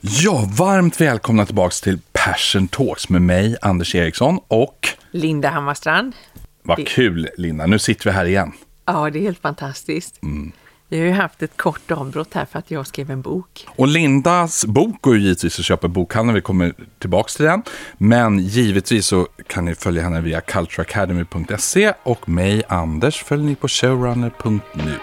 Ja, 0.00 0.48
varmt 0.56 1.00
välkomna 1.00 1.46
tillbaks 1.46 1.80
till 1.80 1.98
Passion 2.12 2.68
Talks 2.68 3.08
med 3.08 3.22
mig, 3.22 3.56
Anders 3.62 3.94
Eriksson 3.94 4.38
och... 4.48 4.88
Linda 5.10 5.48
Hammarstrand. 5.48 6.12
Vad 6.62 6.78
Det- 6.78 6.84
kul, 6.84 7.28
Linda. 7.36 7.66
Nu 7.66 7.78
sitter 7.78 8.04
vi 8.04 8.10
här 8.10 8.24
igen. 8.24 8.52
Ja, 8.86 9.10
det 9.10 9.18
är 9.18 9.22
helt 9.22 9.42
fantastiskt. 9.42 10.22
Mm. 10.22 10.52
Vi 10.88 10.98
har 10.98 11.06
ju 11.06 11.12
haft 11.12 11.42
ett 11.42 11.56
kort 11.56 11.90
avbrott 11.90 12.34
här 12.34 12.44
för 12.44 12.58
att 12.58 12.70
jag 12.70 12.86
skrev 12.86 13.10
en 13.10 13.22
bok. 13.22 13.66
Och 13.76 13.88
Lindas 13.88 14.64
bok 14.66 14.96
går 15.02 15.16
ju 15.16 15.22
givetvis 15.22 15.58
att 15.58 15.64
köpa 15.64 15.86
i 15.86 15.90
bokhandeln. 15.90 16.34
Vi 16.34 16.40
kommer 16.40 16.74
tillbaks 16.98 17.36
till 17.36 17.44
den. 17.44 17.62
Men 17.98 18.38
givetvis 18.38 19.06
så 19.06 19.28
kan 19.46 19.64
ni 19.64 19.74
följa 19.74 20.02
henne 20.02 20.20
via 20.20 20.40
cultureacademy.se 20.40 21.92
och 22.02 22.28
mig, 22.28 22.62
Anders, 22.68 23.22
följer 23.24 23.46
ni 23.46 23.54
på 23.54 23.68
showrunner.nu. 23.68 24.94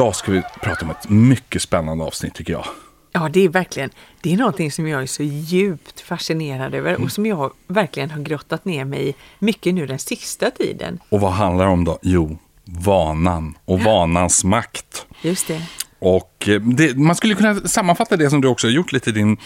idag 0.00 0.16
ska 0.16 0.32
vi 0.32 0.42
prata 0.62 0.84
om 0.84 0.90
ett 0.90 1.08
mycket 1.08 1.62
spännande 1.62 2.04
avsnitt 2.04 2.34
tycker 2.34 2.52
jag. 2.52 2.64
Ja, 3.12 3.28
det 3.32 3.44
är 3.44 3.48
verkligen, 3.48 3.90
det 4.20 4.32
är 4.32 4.36
någonting 4.36 4.72
som 4.72 4.88
jag 4.88 5.02
är 5.02 5.06
så 5.06 5.22
djupt 5.22 6.00
fascinerad 6.00 6.74
över 6.74 6.90
Mm. 6.90 7.02
och 7.02 7.12
som 7.12 7.26
jag 7.26 7.52
verkligen 7.66 8.10
har 8.10 8.20
grottat 8.20 8.64
ner 8.64 8.84
mig 8.84 9.08
i 9.08 9.14
mycket 9.38 9.74
nu 9.74 9.86
den 9.86 9.98
sista 9.98 10.50
tiden. 10.50 10.98
Och 11.08 11.20
vad 11.20 11.32
handlar 11.32 11.66
det 11.66 11.72
om 11.72 11.84
då? 11.84 11.98
Jo, 12.02 12.38
vanan 12.64 13.54
och 13.64 13.80
vanans 13.80 14.44
makt. 14.44 15.06
Just 15.22 15.48
det. 15.48 15.62
Och 15.98 16.48
eh, 16.48 16.60
det, 16.60 16.96
man 16.96 17.16
skulle 17.16 17.34
kunna 17.34 17.54
sammanfatta 17.54 18.16
det 18.16 18.30
som 18.30 18.40
du 18.40 18.48
också 18.48 18.66
har 18.66 18.72
gjort 18.72 18.92
lite 18.92 19.10
i 19.10 19.12
din 19.12 19.36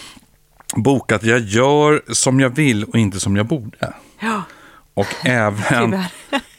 bok, 0.76 1.12
att 1.12 1.22
jag 1.22 1.40
gör 1.40 2.02
som 2.12 2.40
jag 2.40 2.50
vill 2.50 2.84
och 2.84 2.98
inte 2.98 3.20
som 3.20 3.36
jag 3.36 3.46
borde. 3.46 3.94
Ja, 4.20 4.42
Och 4.94 5.26
även... 5.26 6.02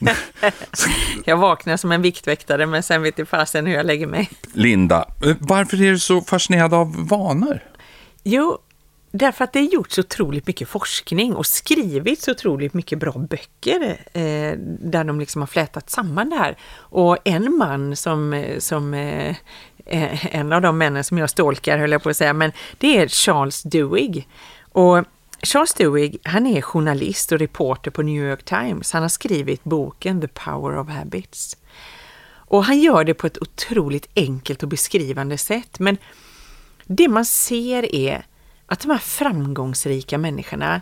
jag 1.24 1.36
vaknar 1.36 1.76
som 1.76 1.92
en 1.92 2.02
viktväktare 2.02 2.66
men 2.66 2.82
sen 2.82 3.02
vet 3.02 3.18
jag 3.18 3.28
fasen 3.28 3.66
hur 3.66 3.74
jag 3.74 3.86
lägger 3.86 4.06
mig. 4.06 4.30
Linda, 4.52 5.08
eh, 5.26 5.36
varför 5.40 5.82
är 5.82 5.90
du 5.90 5.98
så 5.98 6.20
fascinerad 6.20 6.74
av 6.74 7.08
vanor? 7.08 7.60
Jo, 8.22 8.58
därför 9.10 9.44
att 9.44 9.52
det 9.52 9.58
är 9.58 9.72
gjorts 9.72 9.98
otroligt 9.98 10.46
mycket 10.46 10.68
forskning 10.68 11.34
och 11.34 11.46
skrivits 11.46 12.28
otroligt 12.28 12.74
mycket 12.74 12.98
bra 12.98 13.12
böcker 13.12 14.00
eh, 14.12 14.58
där 14.80 15.04
de 15.04 15.20
liksom 15.20 15.42
har 15.42 15.46
flätat 15.46 15.90
samman 15.90 16.30
det 16.30 16.36
här. 16.36 16.56
Och 16.76 17.18
en 17.24 17.56
man 17.56 17.96
som, 17.96 18.32
eh, 18.32 18.58
som 18.58 18.94
eh, 18.94 19.36
eh, 19.86 20.36
en 20.36 20.52
av 20.52 20.62
de 20.62 20.78
männen 20.78 21.04
som 21.04 21.18
jag 21.18 21.30
stalkar 21.30 21.78
höll 21.78 21.92
jag 21.92 22.02
på 22.02 22.08
att 22.08 22.16
säga, 22.16 22.32
men 22.32 22.52
det 22.78 22.98
är 22.98 23.08
Charles 23.08 23.62
Duhigg. 23.62 24.28
Och 24.72 25.04
Charles 25.46 25.74
Duhigg, 25.74 26.18
han 26.24 26.46
är 26.46 26.62
journalist 26.62 27.32
och 27.32 27.38
reporter 27.38 27.90
på 27.90 28.02
New 28.02 28.24
York 28.30 28.44
Times. 28.44 28.92
Han 28.92 29.02
har 29.02 29.08
skrivit 29.08 29.64
boken 29.64 30.20
The 30.20 30.28
Power 30.28 30.78
of 30.78 30.88
Habits. 30.88 31.56
Och 32.28 32.64
han 32.64 32.80
gör 32.80 33.04
det 33.04 33.14
på 33.14 33.26
ett 33.26 33.42
otroligt 33.42 34.08
enkelt 34.16 34.62
och 34.62 34.68
beskrivande 34.68 35.38
sätt. 35.38 35.78
Men 35.78 35.96
det 36.84 37.08
man 37.08 37.24
ser 37.24 37.94
är 37.94 38.26
att 38.66 38.80
de 38.80 38.90
här 38.90 38.98
framgångsrika 38.98 40.18
människorna, 40.18 40.80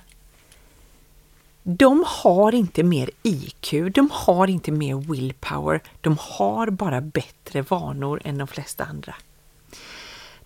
de 1.62 2.04
har 2.06 2.54
inte 2.54 2.82
mer 2.82 3.10
IQ, 3.22 3.74
de 3.94 4.10
har 4.12 4.50
inte 4.50 4.72
mer 4.72 4.96
willpower, 4.96 5.82
de 6.00 6.16
har 6.20 6.70
bara 6.70 7.00
bättre 7.00 7.62
vanor 7.62 8.20
än 8.24 8.38
de 8.38 8.46
flesta 8.46 8.84
andra. 8.84 9.14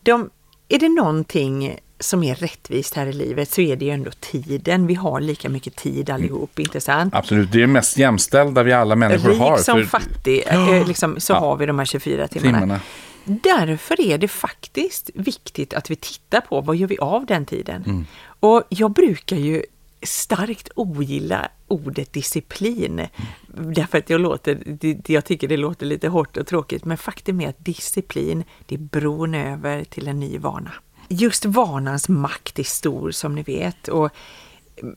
De, 0.00 0.30
är 0.68 0.78
det 0.78 0.88
någonting 0.88 1.78
som 2.00 2.22
är 2.22 2.34
rättvist 2.34 2.94
här 2.94 3.06
i 3.06 3.12
livet 3.12 3.50
så 3.50 3.60
är 3.60 3.76
det 3.76 3.84
ju 3.84 3.90
ändå 3.90 4.10
tiden. 4.20 4.86
Vi 4.86 4.94
har 4.94 5.20
lika 5.20 5.48
mycket 5.48 5.76
tid 5.76 6.10
allihop, 6.10 6.58
inte 6.58 6.80
sant? 6.80 7.14
Absolut, 7.14 7.52
det 7.52 7.58
är 7.58 7.60
det 7.60 7.66
mest 7.66 7.98
jämställda 7.98 8.62
vi 8.62 8.72
alla 8.72 8.96
människor 8.96 9.30
Rik 9.30 9.38
har. 9.38 9.56
som 9.58 9.78
för 9.78 9.84
fattig, 9.84 10.42
eh, 10.46 10.86
liksom, 10.88 11.20
så 11.20 11.32
Ja. 11.32 11.38
har 11.38 11.56
vi 11.56 11.66
de 11.66 11.78
här 11.78 11.86
24 11.86 12.28
timmarna. 12.28 12.60
timmarna. 12.60 12.80
Därför 13.24 14.00
är 14.00 14.18
det 14.18 14.28
faktiskt 14.28 15.10
viktigt 15.14 15.74
att 15.74 15.90
vi 15.90 15.96
tittar 15.96 16.40
på 16.40 16.60
vad 16.60 16.76
gör 16.76 16.88
vi 16.88 16.98
av 16.98 17.26
den 17.26 17.46
tiden. 17.46 17.82
Mm. 17.86 18.06
Och 18.40 18.62
jag 18.68 18.90
brukar 18.92 19.36
ju 19.36 19.62
starkt 20.02 20.68
ogilla 20.74 21.48
ordet 21.68 22.12
disciplin. 22.12 22.98
Mm. 22.98 23.74
Därför 23.74 23.98
att 23.98 24.10
jag, 24.10 24.20
låter, 24.20 24.58
det- 24.80 25.08
jag 25.10 25.24
tycker 25.24 25.48
det 25.48 25.56
låter 25.56 25.86
lite 25.86 26.08
hårt 26.08 26.36
och 26.36 26.46
tråkigt. 26.46 26.84
Men 26.84 26.96
faktum 26.98 27.40
är 27.40 27.48
att 27.48 27.64
disciplin, 27.64 28.44
det 28.66 28.74
är 28.74 28.78
bron 28.78 29.34
över 29.34 29.84
till 29.84 30.08
en 30.08 30.20
ny 30.20 30.38
vana. 30.38 30.70
Just 31.08 31.44
vanans 31.44 32.08
makt 32.08 32.58
är 32.58 32.62
stor 32.62 33.10
som 33.10 33.34
ni 33.34 33.42
vet. 33.42 33.88
Och 33.88 34.10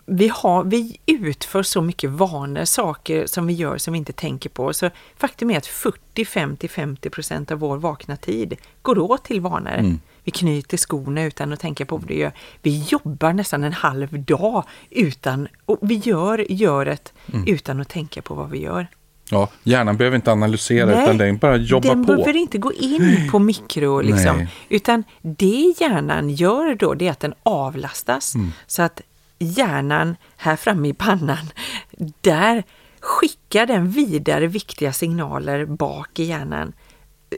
vi, 0.06 0.28
har, 0.28 0.64
vi 0.64 1.00
utför 1.06 1.64
så 1.64 1.82
mycket 1.82 2.10
vanor, 2.10 2.66
saker 2.66 3.26
som 3.28 3.48
vi 3.48 3.54
gör 3.54 3.78
som 3.78 3.92
vi 3.94 3.98
inte 3.98 4.14
tänker 4.14 4.50
på. 4.50 4.74
Så 4.74 4.90
faktum 5.18 5.52
är 5.52 5.58
att 5.58 5.66
40, 5.66 6.26
50, 6.26 6.68
50 6.68 7.10
procent 7.10 7.52
av 7.52 7.60
vår 7.60 7.78
vakna 7.78 8.18
tid 8.18 8.56
går 8.82 9.00
åt 9.00 9.24
till 9.24 9.42
vanor. 9.42 9.82
Vi 10.24 10.32
knyter 10.32 10.78
skorna 10.78 11.24
utan 11.24 11.54
att 11.54 11.60
tänka 11.60 11.86
på 11.86 11.98
vad 11.98 12.08
vi 12.08 12.18
gör. 12.18 12.32
Vi 12.62 12.84
jobbar 12.84 13.34
nästan 13.34 13.64
en 13.64 13.74
halv 13.74 14.24
dag 14.24 14.64
utan, 14.90 15.48
och 15.66 15.78
vi 15.82 15.96
gör 15.96 16.52
göret 16.52 17.14
utan 17.48 17.82
att 17.82 17.90
tänka 17.90 18.22
på 18.22 18.34
vad 18.34 18.50
vi 18.50 18.62
gör. 18.62 18.88
Ja, 19.32 19.50
hjärnan 19.64 19.98
behöver 19.98 20.16
inte 20.16 20.32
analysera 20.32 21.04
utan 21.04 21.18
den 21.18 21.38
bara 21.38 21.58
jobbar 21.58 21.90
den 21.90 22.06
på. 22.06 22.14
behöver 22.14 22.36
inte 22.36 22.58
gå 22.58 22.74
in 22.74 23.30
på 23.32 23.40
mikro, 23.40 24.02
liksom, 24.02 24.38
Nej. 24.38 24.48
utan 24.70 25.04
det 25.22 25.74
hjärnan 25.80 26.30
gör 26.30 26.76
då 26.76 26.94
det 26.94 27.08
är 27.08 27.12
att 27.12 27.20
den 27.20 27.34
avlastas. 27.44 28.36
Mm. 28.36 28.52
Så 28.68 28.82
att 28.82 29.02
hjärnan 29.40 30.16
här 30.38 30.56
framme 30.56 30.88
i 30.88 30.94
pannan, 30.94 31.50
där 32.22 32.64
skickar 33.00 33.66
den 33.66 33.90
vidare 33.90 34.48
viktiga 34.48 34.94
signaler 34.94 35.66
bak 35.66 36.20
i 36.20 36.24
hjärnan. 36.24 36.74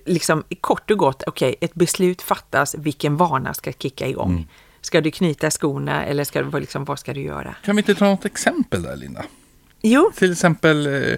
Liksom 0.05 0.43
kort 0.61 0.91
och 0.91 0.97
gott, 0.97 1.23
okej, 1.27 1.55
ett 1.61 1.73
beslut 1.73 2.21
fattas, 2.21 2.75
vilken 2.75 3.17
vana 3.17 3.53
ska 3.53 3.71
kicka 3.71 4.07
igång? 4.07 4.31
Mm. 4.31 4.43
Ska 4.81 5.01
du 5.01 5.11
knyta 5.11 5.51
skorna 5.51 6.05
eller 6.05 6.23
ska 6.23 6.43
du, 6.43 6.59
liksom, 6.59 6.85
vad 6.85 6.99
ska 6.99 7.13
du 7.13 7.21
göra? 7.21 7.55
Kan 7.65 7.75
vi 7.75 7.79
inte 7.79 7.95
ta 7.95 8.05
något 8.05 8.25
exempel 8.25 8.83
där, 8.83 8.95
Linda? 8.95 9.23
Jo, 9.85 10.11
Till 10.15 10.31
exempel 10.31 10.87
eh, 10.87 10.93
eh, 10.93 11.17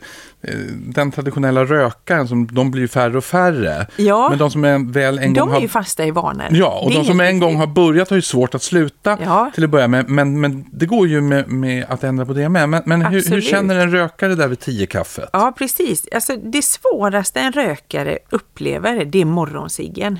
den 0.71 1.11
traditionella 1.11 1.65
rökaren, 1.65 2.27
som, 2.27 2.47
de 2.47 2.71
blir 2.71 2.87
färre 2.87 3.17
och 3.17 3.23
färre. 3.23 3.87
Ja. 3.95 4.29
Men 4.29 4.37
de 4.39 4.51
som 4.51 4.63
är 4.63 4.91
väl 4.93 5.19
en 5.19 5.33
gång 5.33 5.49
de 5.49 5.55
är 5.55 5.61
ju 5.61 5.67
fasta 5.67 6.05
i 6.05 6.11
vanor. 6.11 6.45
Ja, 6.51 6.79
och 6.83 6.89
Det 6.91 6.97
de 6.97 7.05
som 7.05 7.19
en 7.19 7.39
gång 7.39 7.55
har 7.55 7.67
börjat 7.67 8.09
har 8.09 8.15
ju 8.17 8.21
svårt 8.21 8.55
att 8.55 8.63
sluta 8.63 9.17
Ja. 9.23 9.51
till 9.55 9.63
att 9.63 9.69
börja 9.69 9.87
med. 9.87 10.09
Men, 10.09 10.41
men 10.41 10.65
det 10.71 10.85
går 10.85 11.07
ju 11.07 11.21
med, 11.21 11.47
med 11.47 11.85
att 11.89 12.03
ändra 12.03 12.25
på 12.25 12.33
det 12.33 12.49
med. 12.49 12.69
Men, 12.69 12.83
men 12.85 13.05
hur, 13.05 13.29
hur 13.31 13.41
känner 13.41 13.75
en 13.75 13.91
rökare 13.91 14.35
där 14.35 14.47
vid 14.47 14.59
tio 14.59 14.85
kaffet? 14.85 15.29
Ja, 15.33 15.53
precis. 15.57 16.07
Alltså, 16.15 16.35
det 16.35 16.61
svåraste 16.61 17.39
en 17.39 17.51
rökare 17.51 18.17
upplever, 18.29 19.05
det 19.05 19.21
är 19.21 19.25
morgonsiggen. 19.25 20.19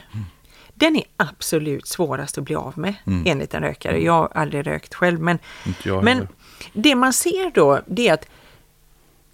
Den 0.73 0.95
är 0.95 1.03
absolut 1.17 1.87
svårast 1.87 2.37
att 2.37 2.43
bli 2.43 2.55
av 2.55 2.73
med, 2.79 2.93
enligt 3.25 3.53
en 3.53 3.61
rökare. 3.63 4.03
Jag 4.03 4.13
har 4.13 4.29
aldrig 4.35 4.67
rökt 4.67 4.93
själv, 4.95 5.19
men, 5.21 5.39
men. 6.03 6.27
Det 6.73 6.95
man 6.95 7.13
ser 7.13 7.51
då, 7.51 7.81
det 7.87 8.07
är 8.07 8.13
att 8.13 8.27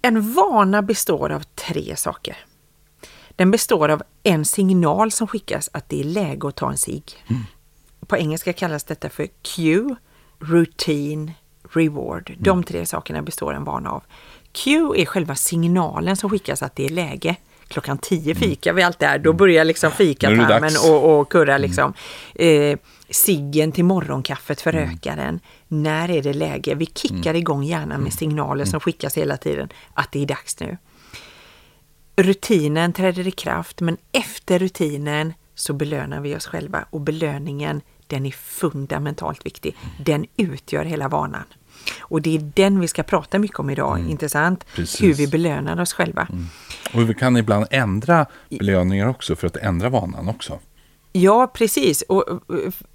en 0.02 0.32
vana 0.32 0.82
består 0.82 1.32
av 1.32 1.42
tre 1.42 1.96
saker. 1.96 2.36
Den 3.36 3.50
består 3.50 3.88
av 3.88 4.02
en 4.22 4.44
signal 4.44 5.10
som 5.10 5.26
skickas 5.26 5.70
att 5.72 5.88
det 5.88 6.00
är 6.00 6.04
läge 6.04 6.48
att 6.48 6.56
ta 6.56 6.70
en 6.70 6.76
cigg. 6.76 7.24
På 8.06 8.16
engelska 8.16 8.52
kallas 8.52 8.84
detta 8.84 9.08
för 9.08 9.28
cue, 9.42 9.96
routine, 10.38 11.32
reward. 11.70 12.32
De 12.38 12.64
tre 12.64 12.86
sakerna 12.86 13.22
består 13.22 13.54
en 13.54 13.64
vana 13.64 13.90
av. 13.90 14.02
Cue 14.52 15.00
är 15.00 15.06
själva 15.06 15.34
signalen 15.34 16.16
som 16.16 16.30
skickas 16.30 16.62
att 16.62 16.76
det 16.76 16.84
är 16.84 16.90
läge. 16.90 17.36
Klockan 17.68 17.98
tio 17.98 18.34
fikar 18.34 18.72
vi 18.72 18.82
allt 18.82 18.98
där, 18.98 19.18
då 19.18 19.32
börjar 19.32 19.64
liksom 19.64 19.90
fikatarmen 19.90 20.70
och, 20.84 21.20
och 21.20 21.28
kurra 21.32 21.58
liksom. 21.58 21.92
Eh, 22.34 22.78
ciggen 23.12 23.72
till 23.72 23.84
morgonkaffet 23.84 24.60
för 24.60 24.72
rökaren. 24.72 25.40
När 25.68 26.10
är 26.10 26.22
det 26.22 26.32
läge? 26.32 26.74
Vi 26.74 26.86
kickar 26.86 27.34
igång 27.34 27.64
hjärnan 27.64 28.00
med 28.00 28.12
signaler 28.12 28.64
som 28.64 28.80
skickas 28.80 29.16
hela 29.16 29.36
tiden 29.36 29.68
att 29.94 30.12
det 30.12 30.22
är 30.22 30.26
dags 30.26 30.60
nu. 30.60 30.76
Rutinen 32.16 32.92
träder 32.92 33.26
i 33.28 33.30
kraft, 33.30 33.80
men 33.80 33.96
efter 34.12 34.58
rutinen 34.58 35.32
så 35.54 35.72
belönar 35.72 36.20
vi 36.20 36.36
oss 36.36 36.46
själva 36.46 36.84
och 36.90 37.00
belöningen 37.00 37.80
den 38.06 38.26
är 38.26 38.30
fundamentalt 38.30 39.46
viktig. 39.46 39.76
Den 40.04 40.26
utgör 40.36 40.84
hela 40.84 41.08
vanan. 41.08 41.44
Och 42.00 42.22
det 42.22 42.36
är 42.36 42.50
den 42.54 42.80
vi 42.80 42.88
ska 42.88 43.02
prata 43.02 43.38
mycket 43.38 43.58
om 43.58 43.70
idag, 43.70 44.10
intressant? 44.10 44.64
Precis. 44.74 45.02
Hur 45.02 45.14
vi 45.14 45.26
belönar 45.26 45.80
oss 45.80 45.92
själva. 45.92 46.28
Och 46.94 47.10
vi 47.10 47.14
kan 47.14 47.36
ibland 47.36 47.66
ändra 47.70 48.26
belöningar 48.50 49.06
också 49.06 49.36
för 49.36 49.46
att 49.46 49.56
ändra 49.56 49.88
vanan 49.88 50.28
också. 50.28 50.58
Ja, 51.12 51.46
precis. 51.54 52.02
Och 52.02 52.24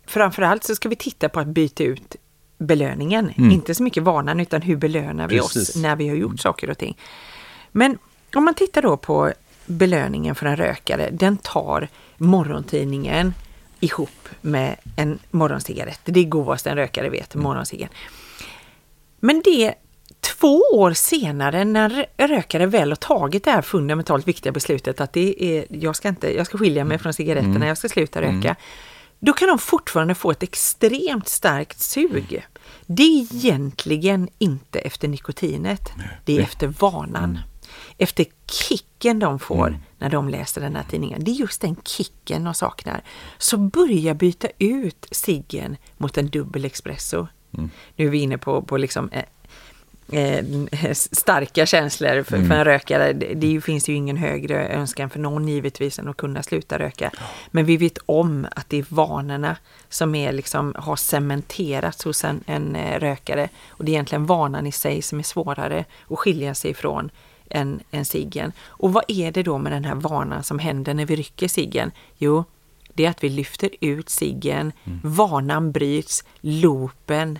framförallt 0.08 0.64
så 0.64 0.76
ska 0.76 0.90
vi 0.90 0.96
titta 0.96 1.30
på 1.30 1.40
att 1.40 1.48
byta 1.48 1.84
ut 1.84 2.16
belöningen. 2.58 3.32
Inte 3.52 3.76
så 3.76 3.84
mycket 3.84 4.04
vanan, 4.04 4.40
utan 4.40 4.62
hur 4.62 4.76
belönar 4.76 5.28
vi 5.28 5.40
Precis. 5.40 5.70
oss 5.70 5.76
när 5.76 5.96
vi 5.96 6.10
har 6.10 6.16
gjort 6.16 6.40
saker 6.40 6.70
och 6.70 6.78
ting. 6.78 6.98
Men 7.72 7.98
om 8.36 8.46
man 8.46 8.54
tittar 8.54 8.82
då 8.82 8.98
på 8.98 9.34
belöningen 9.66 10.36
för 10.36 10.46
en 10.46 10.56
rökare, 10.56 11.10
den 11.12 11.38
tar 11.38 11.88
morgontidningen 12.18 13.34
ihop 13.80 14.30
med 14.42 14.76
en 14.96 15.20
morgoncigarett. 15.32 16.00
Det 16.04 16.20
är 16.20 16.24
godast 16.24 16.68
en 16.68 16.76
rökare 16.76 17.10
vet, 17.10 17.36
morgonciggen. 17.36 17.90
Men 19.20 19.42
det 19.46 19.74
två 20.28 20.62
år 20.74 20.94
senare 20.94 21.66
när 21.66 22.06
rökare 22.18 22.66
väl 22.66 22.92
har 22.92 22.96
tagit 22.96 23.44
det 23.44 23.52
här 23.52 23.62
fundamentalt 23.62 24.28
viktiga 24.28 24.52
beslutet 24.52 25.02
att 25.02 25.14
det 25.14 25.44
är, 25.44 25.66
jag 25.70 25.96
ska 25.96 26.08
inte, 26.08 26.36
jag 26.36 26.46
ska 26.46 26.58
skilja 26.58 26.86
mig 26.86 26.98
från 26.98 27.14
cigaretterna, 27.14 27.56
mm. 27.56 27.68
jag 27.68 27.78
ska 27.78 27.90
sluta 27.90 28.22
röka. 28.22 28.50
Mm. 28.50 28.56
Då 29.20 29.34
kan 29.34 29.48
de 29.48 29.60
fortfarande 29.60 30.16
få 30.16 30.32
ett 30.32 30.44
extremt 30.44 31.28
starkt 31.28 31.80
sug. 31.80 32.48
Det 32.86 33.04
är 33.04 33.36
egentligen 33.36 34.30
inte 34.38 34.80
efter 34.80 35.08
nikotinet, 35.08 35.92
det 36.26 36.38
är 36.38 36.42
efter 36.42 36.68
vanan. 36.68 37.24
Mm. 37.24 37.38
Efter 37.98 38.26
kicken 38.52 39.20
de 39.20 39.40
får 39.40 39.68
mm. 39.68 39.80
när 39.98 40.10
de 40.10 40.30
läser 40.30 40.62
den 40.62 40.76
här 40.76 40.84
tidningen. 40.90 41.24
Det 41.24 41.32
är 41.32 41.36
just 41.36 41.62
den 41.62 41.76
kicken 41.84 42.44
de 42.44 42.54
saknar. 42.54 43.02
Så 43.38 43.58
börja 43.58 44.14
byta 44.14 44.48
ut 44.58 45.08
ciggen 45.12 45.78
mot 45.98 46.18
en 46.18 46.30
dubbel 46.30 46.66
espresso. 46.66 47.28
Mm. 47.54 47.70
Nu 47.96 48.06
är 48.06 48.10
vi 48.10 48.18
inne 48.18 48.38
på, 48.38 48.62
på 48.62 48.78
liksom 48.78 49.10
eh, 50.12 50.46
starka 50.94 51.66
känslor 51.66 52.24
för, 52.24 52.36
mm. 52.36 52.48
för 52.48 52.56
en 52.56 52.66
rökare. 52.66 53.14
Det, 53.14 53.34
det, 53.34 53.62
finns 53.62 53.90
ju 53.90 53.94
ingen 53.94 54.18
högre 54.18 54.68
önskan 54.68 55.10
för 55.10 55.20
någon 55.20 55.48
givetvis 55.48 56.00
än 56.00 56.08
att 56.08 56.18
kunna 56.18 56.44
sluta 56.44 56.80
röka. 56.80 57.12
Men 57.52 57.66
vi 57.66 57.78
vet 57.78 57.98
om 58.06 58.48
att 58.52 58.70
det 58.70 58.78
är 58.78 58.86
vanorna 58.90 59.58
som 59.90 60.16
är 60.16 60.32
liksom, 60.32 60.74
har 60.78 60.96
cementerats 60.96 62.04
hos 62.04 62.24
en, 62.24 62.44
en 62.46 62.76
eh, 62.76 63.00
rökare. 63.00 63.50
Och 63.70 63.86
det 63.86 63.92
är 63.92 63.94
egentligen 63.94 64.26
vanan 64.26 64.68
i 64.68 64.72
sig 64.72 65.02
som 65.02 65.20
är 65.20 65.24
svårare 65.24 65.86
att 66.10 66.20
skilja 66.20 66.56
sig 66.56 66.72
ifrån 66.72 67.10
än, 67.50 67.80
än 67.92 68.06
ciggen. 68.06 68.52
Och 68.66 68.94
vad 68.94 69.04
är 69.08 69.32
det 69.32 69.44
då 69.44 69.58
med 69.58 69.72
den 69.72 69.86
här 69.86 69.96
vanan 69.96 70.44
som 70.44 70.60
händer 70.60 70.94
när 70.94 71.06
vi 71.06 71.16
rycker 71.16 71.48
ciggen? 71.48 71.92
Jo, 72.18 72.44
det 72.94 73.06
är 73.06 73.10
att 73.10 73.24
vi 73.24 73.30
lyfter 73.30 73.70
ut 73.82 74.10
ciggen, 74.10 74.72
mm. 74.84 75.00
vanan 75.04 75.72
bryts, 75.72 76.24
loopen 76.42 77.40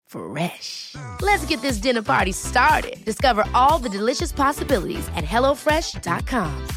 Fresh. 0.11 0.95
Let's 1.21 1.45
get 1.45 1.61
this 1.61 1.77
dinner 1.77 2.01
party 2.03 2.33
started. 2.33 3.03
Discover 3.05 3.45
all 3.53 3.79
the 3.79 3.97
delicious 3.97 4.31
possibilities 4.31 5.07
at 5.15 5.23
hellofresh.com. 5.23 6.67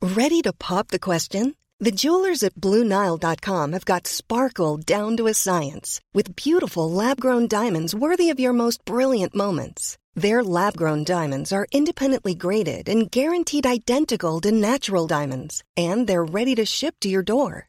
Ready 0.00 0.40
to 0.42 0.52
pop 0.52 0.88
the 0.88 0.98
question? 0.98 1.54
The 1.80 1.92
jewelers 1.92 2.42
at 2.42 2.54
BlueNile.com 2.54 3.72
have 3.72 3.84
got 3.84 4.06
sparkle 4.06 4.78
down 4.78 5.16
to 5.16 5.28
a 5.28 5.34
science 5.34 6.00
with 6.12 6.34
beautiful 6.34 6.90
lab-grown 6.90 7.46
diamonds 7.46 7.94
worthy 7.94 8.30
of 8.30 8.40
your 8.40 8.52
most 8.52 8.84
brilliant 8.84 9.34
moments. 9.34 9.96
Their 10.16 10.42
lab-grown 10.42 11.04
diamonds 11.04 11.52
are 11.52 11.68
independently 11.70 12.34
graded 12.34 12.88
and 12.88 13.10
guaranteed 13.10 13.66
identical 13.66 14.40
to 14.40 14.50
natural 14.50 15.06
diamonds, 15.06 15.62
and 15.76 16.06
they're 16.08 16.24
ready 16.24 16.56
to 16.56 16.64
ship 16.64 16.96
to 17.00 17.08
your 17.08 17.22
door. 17.22 17.68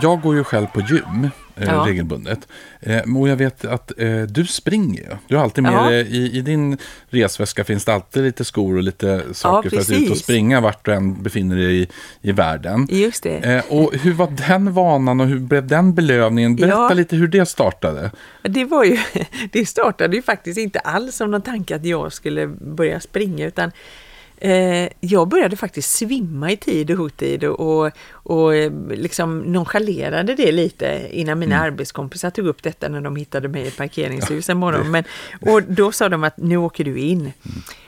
Jag 0.00 0.20
går 0.20 0.36
ju 0.36 0.44
själv 0.44 0.66
på 0.66 0.80
gym 0.80 1.30
eh, 1.56 1.66
ja. 1.66 1.84
regelbundet. 1.86 2.48
Eh, 2.80 3.16
och 3.18 3.28
jag 3.28 3.36
vet 3.36 3.64
att 3.64 3.92
eh, 3.98 4.22
du 4.22 4.46
springer. 4.46 5.18
Du 5.28 5.36
har 5.36 5.42
alltid 5.42 5.64
med 5.64 5.72
ja. 5.72 5.92
i, 5.92 6.38
i 6.38 6.40
din 6.40 6.78
resväska 7.08 7.64
finns 7.64 7.84
det 7.84 7.94
alltid 7.94 8.22
lite 8.22 8.44
skor 8.44 8.76
och 8.76 8.82
lite 8.82 9.22
saker 9.32 9.70
ja, 9.72 9.82
för 9.82 9.94
att 9.94 10.02
ut 10.02 10.10
och 10.10 10.16
springa 10.16 10.60
vart 10.60 10.84
du 10.84 10.92
än 10.92 11.22
befinner 11.22 11.56
dig 11.56 11.82
i, 11.82 11.88
i 12.22 12.32
världen. 12.32 12.86
Just 12.90 13.22
det. 13.22 13.36
Eh, 13.36 13.64
och 13.68 13.94
hur 13.94 14.12
var 14.12 14.48
den 14.48 14.72
vanan 14.72 15.20
och 15.20 15.26
hur 15.26 15.38
blev 15.38 15.66
den 15.66 15.94
belövningen? 15.94 16.56
Berätta 16.56 16.76
ja. 16.76 16.94
lite 16.94 17.16
hur 17.16 17.28
det 17.28 17.46
startade. 17.46 18.10
Det 18.42 18.64
var 18.64 18.84
ju, 18.84 18.98
det 19.52 19.66
startade 19.66 20.16
ju 20.16 20.22
faktiskt 20.22 20.58
inte 20.58 20.78
alls 20.78 21.16
som 21.16 21.30
någon 21.30 21.42
tanke 21.42 21.76
att 21.76 21.84
jag 21.84 22.12
skulle 22.12 22.46
börja 22.46 23.00
springa 23.00 23.46
utan 23.46 23.72
Eh, 24.44 24.88
jag 25.00 25.28
började 25.28 25.56
faktiskt 25.56 25.90
svimma 25.90 26.52
i 26.52 26.56
tid 26.56 26.90
och 26.90 27.00
otid 27.00 27.44
och, 27.44 27.90
och 28.12 28.52
liksom 28.90 29.38
nonchalerade 29.38 30.34
det 30.34 30.52
lite 30.52 31.08
innan 31.10 31.38
mina 31.38 31.54
mm. 31.54 31.66
arbetskompisar 31.66 32.30
tog 32.30 32.46
upp 32.46 32.62
detta 32.62 32.88
när 32.88 33.00
de 33.00 33.16
hittade 33.16 33.48
mig 33.48 33.62
i 33.62 33.68
ett 33.68 33.76
parkeringshus 33.76 34.48
en 34.48 34.56
morgon. 34.56 34.90
Men, 34.90 35.04
och 35.40 35.62
då 35.62 35.92
sa 35.92 36.08
de 36.08 36.24
att 36.24 36.36
nu 36.36 36.56
åker 36.56 36.84
du 36.84 36.98
in. 36.98 37.20
Mm. 37.20 37.32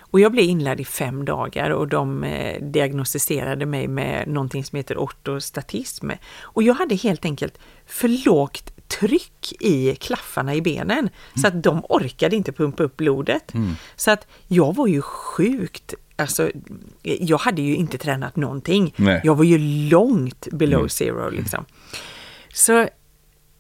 Och 0.01 0.21
jag 0.21 0.33
blev 0.33 0.45
inlärd 0.45 0.81
i 0.81 0.85
fem 0.85 1.25
dagar 1.25 1.71
och 1.71 1.89
de 1.89 2.25
eh, 2.25 2.63
diagnostiserade 2.63 3.67
mig 3.67 3.89
med 3.89 4.29
någonting 4.29 4.65
som 4.65 4.77
heter 4.77 4.97
ortostatism. 4.97 6.11
Och 6.41 6.63
jag 6.63 6.75
hade 6.75 6.95
helt 6.95 7.25
enkelt 7.25 7.59
för 7.87 8.27
lågt 8.27 8.75
tryck 8.89 9.53
i 9.61 9.95
klaffarna 9.95 10.55
i 10.55 10.63
benen 10.63 10.99
mm. 10.99 11.11
så 11.37 11.47
att 11.47 11.63
de 11.63 11.85
orkade 11.89 12.37
inte 12.37 12.53
pumpa 12.53 12.83
upp 12.83 12.97
blodet. 12.97 13.55
Mm. 13.55 13.75
Så 13.97 14.11
att 14.11 14.27
jag 14.47 14.75
var 14.75 14.87
ju 14.87 15.03
sjukt 15.03 15.95
Alltså, 16.17 16.51
jag 17.03 17.39
hade 17.39 17.63
ju 17.63 17.77
inte 17.77 17.99
tränat 17.99 18.37
någonting. 18.37 18.95
Nej. 18.97 19.21
Jag 19.25 19.35
var 19.35 19.45
ju 19.45 19.59
långt 19.89 20.49
below 20.53 20.81
mm. 20.81 20.89
zero 20.89 21.31
liksom. 21.31 21.65
Så, 22.53 22.89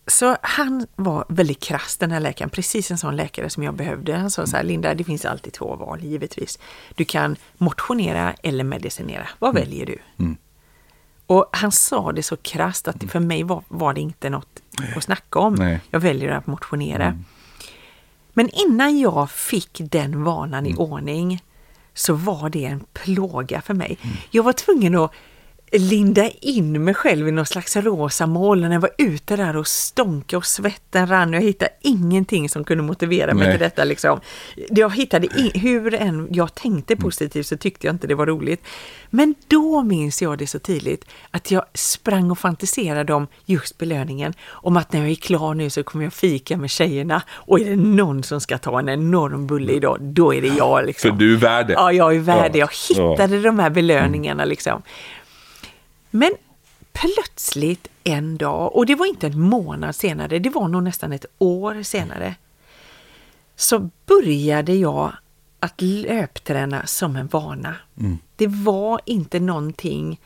så 0.06 0.36
han 0.42 0.86
var 0.96 1.24
väldigt 1.28 1.60
krass 1.60 1.96
den 1.96 2.10
här 2.10 2.20
läkaren, 2.20 2.50
precis 2.50 2.90
en 2.90 2.98
sån 2.98 3.16
läkare 3.16 3.50
som 3.50 3.62
jag 3.62 3.74
behövde. 3.74 4.16
Han 4.16 4.30
sa 4.30 4.46
så 4.46 4.56
här, 4.56 4.64
Linda, 4.64 4.94
det 4.94 5.04
finns 5.04 5.24
alltid 5.24 5.52
två 5.52 5.76
val 5.76 6.00
givetvis. 6.02 6.58
Du 6.94 7.04
kan 7.04 7.36
motionera 7.58 8.34
eller 8.42 8.64
medicinera. 8.64 9.28
Vad 9.38 9.50
mm. 9.50 9.62
väljer 9.62 9.86
du? 9.86 9.98
Mm. 10.18 10.36
Och 11.26 11.46
han 11.52 11.72
sa 11.72 12.12
det 12.12 12.22
så 12.22 12.36
krasst 12.36 12.88
att 12.88 13.04
för 13.10 13.20
mig 13.20 13.42
var, 13.42 13.62
var 13.68 13.94
det 13.94 14.00
inte 14.00 14.30
något 14.30 14.62
att 14.96 15.04
snacka 15.04 15.38
om. 15.38 15.54
Nej. 15.54 15.80
Jag 15.90 16.00
väljer 16.00 16.30
att 16.30 16.46
motionera. 16.46 17.04
Mm. 17.04 17.24
Men 18.32 18.50
innan 18.50 18.98
jag 18.98 19.30
fick 19.30 19.80
den 19.80 20.24
vanan 20.24 20.66
i 20.66 20.70
mm. 20.70 20.80
ordning 20.80 21.42
så 21.94 22.14
var 22.14 22.50
det 22.50 22.64
en 22.64 22.84
plåga 22.92 23.60
för 23.60 23.74
mig. 23.74 23.98
Mm. 24.02 24.16
Jag 24.30 24.42
var 24.42 24.52
tvungen 24.52 24.94
att 24.94 25.12
linda 25.72 26.28
in 26.28 26.84
mig 26.84 26.94
själv 26.94 27.28
i 27.28 27.30
någon 27.30 27.46
slags 27.46 27.76
rosa 27.76 28.26
moln. 28.26 28.72
Jag 28.72 28.80
var 28.80 28.90
ute 28.98 29.36
där 29.36 29.56
och 29.56 29.66
stånka 29.66 30.36
och 30.36 30.46
svetten 30.46 31.06
rann 31.06 31.28
och 31.28 31.34
jag 31.34 31.42
hittade 31.42 31.70
ingenting 31.80 32.48
som 32.48 32.64
kunde 32.64 32.84
motivera 32.84 33.34
mig 33.34 33.46
Nej. 33.46 33.56
till 33.56 33.64
detta. 33.64 33.84
Liksom. 33.84 34.20
Jag 34.70 34.94
hittade, 34.94 35.28
hur 35.54 35.94
än 35.94 36.28
jag 36.30 36.54
tänkte 36.54 36.96
positivt 36.96 37.46
så 37.46 37.56
tyckte 37.56 37.86
jag 37.86 37.94
inte 37.94 38.06
det 38.06 38.14
var 38.14 38.26
roligt. 38.26 38.64
Men 39.10 39.34
då 39.48 39.82
minns 39.82 40.22
jag 40.22 40.38
det 40.38 40.46
så 40.46 40.58
tydligt 40.58 41.04
att 41.30 41.50
jag 41.50 41.64
sprang 41.74 42.30
och 42.30 42.38
fantiserade 42.38 43.14
om 43.14 43.26
just 43.44 43.78
belöningen. 43.78 44.34
Om 44.46 44.76
att 44.76 44.92
när 44.92 45.00
jag 45.00 45.10
är 45.10 45.14
klar 45.14 45.54
nu 45.54 45.70
så 45.70 45.82
kommer 45.82 46.04
jag 46.04 46.12
fika 46.12 46.56
med 46.56 46.70
tjejerna 46.70 47.22
och 47.30 47.60
är 47.60 47.64
det 47.64 47.76
någon 47.76 48.22
som 48.22 48.40
ska 48.40 48.58
ta 48.58 48.80
en 48.80 48.88
enorm 48.88 49.46
bulle 49.46 49.72
idag, 49.72 49.98
då 50.00 50.34
är 50.34 50.42
det 50.42 50.48
jag. 50.48 50.86
Liksom. 50.86 51.10
För 51.10 51.18
du 51.18 51.34
är 51.34 51.38
värd 51.38 51.66
det. 51.66 51.72
Ja, 51.72 51.92
jag 51.92 52.14
är 52.14 52.20
värd 52.20 52.52
det. 52.52 52.58
Jag 52.58 52.70
hittade 52.88 53.36
ja. 53.36 53.42
de 53.42 53.58
här 53.58 53.70
belöningarna 53.70 54.44
liksom. 54.44 54.82
Men 56.16 56.30
plötsligt 56.92 57.88
en 58.04 58.36
dag, 58.36 58.76
och 58.76 58.86
det 58.86 58.94
var 58.94 59.06
inte 59.06 59.26
en 59.26 59.40
månad 59.40 59.94
senare, 59.96 60.38
det 60.38 60.50
var 60.50 60.68
nog 60.68 60.82
nästan 60.82 61.12
ett 61.12 61.26
år 61.38 61.82
senare, 61.82 62.34
så 63.56 63.90
började 64.06 64.74
jag 64.74 65.12
att 65.60 65.80
löpträna 65.80 66.86
som 66.86 67.16
en 67.16 67.26
vana. 67.26 67.76
Mm. 68.00 68.18
Det 68.36 68.46
var 68.46 69.00
inte 69.04 69.40
någonting 69.40 70.20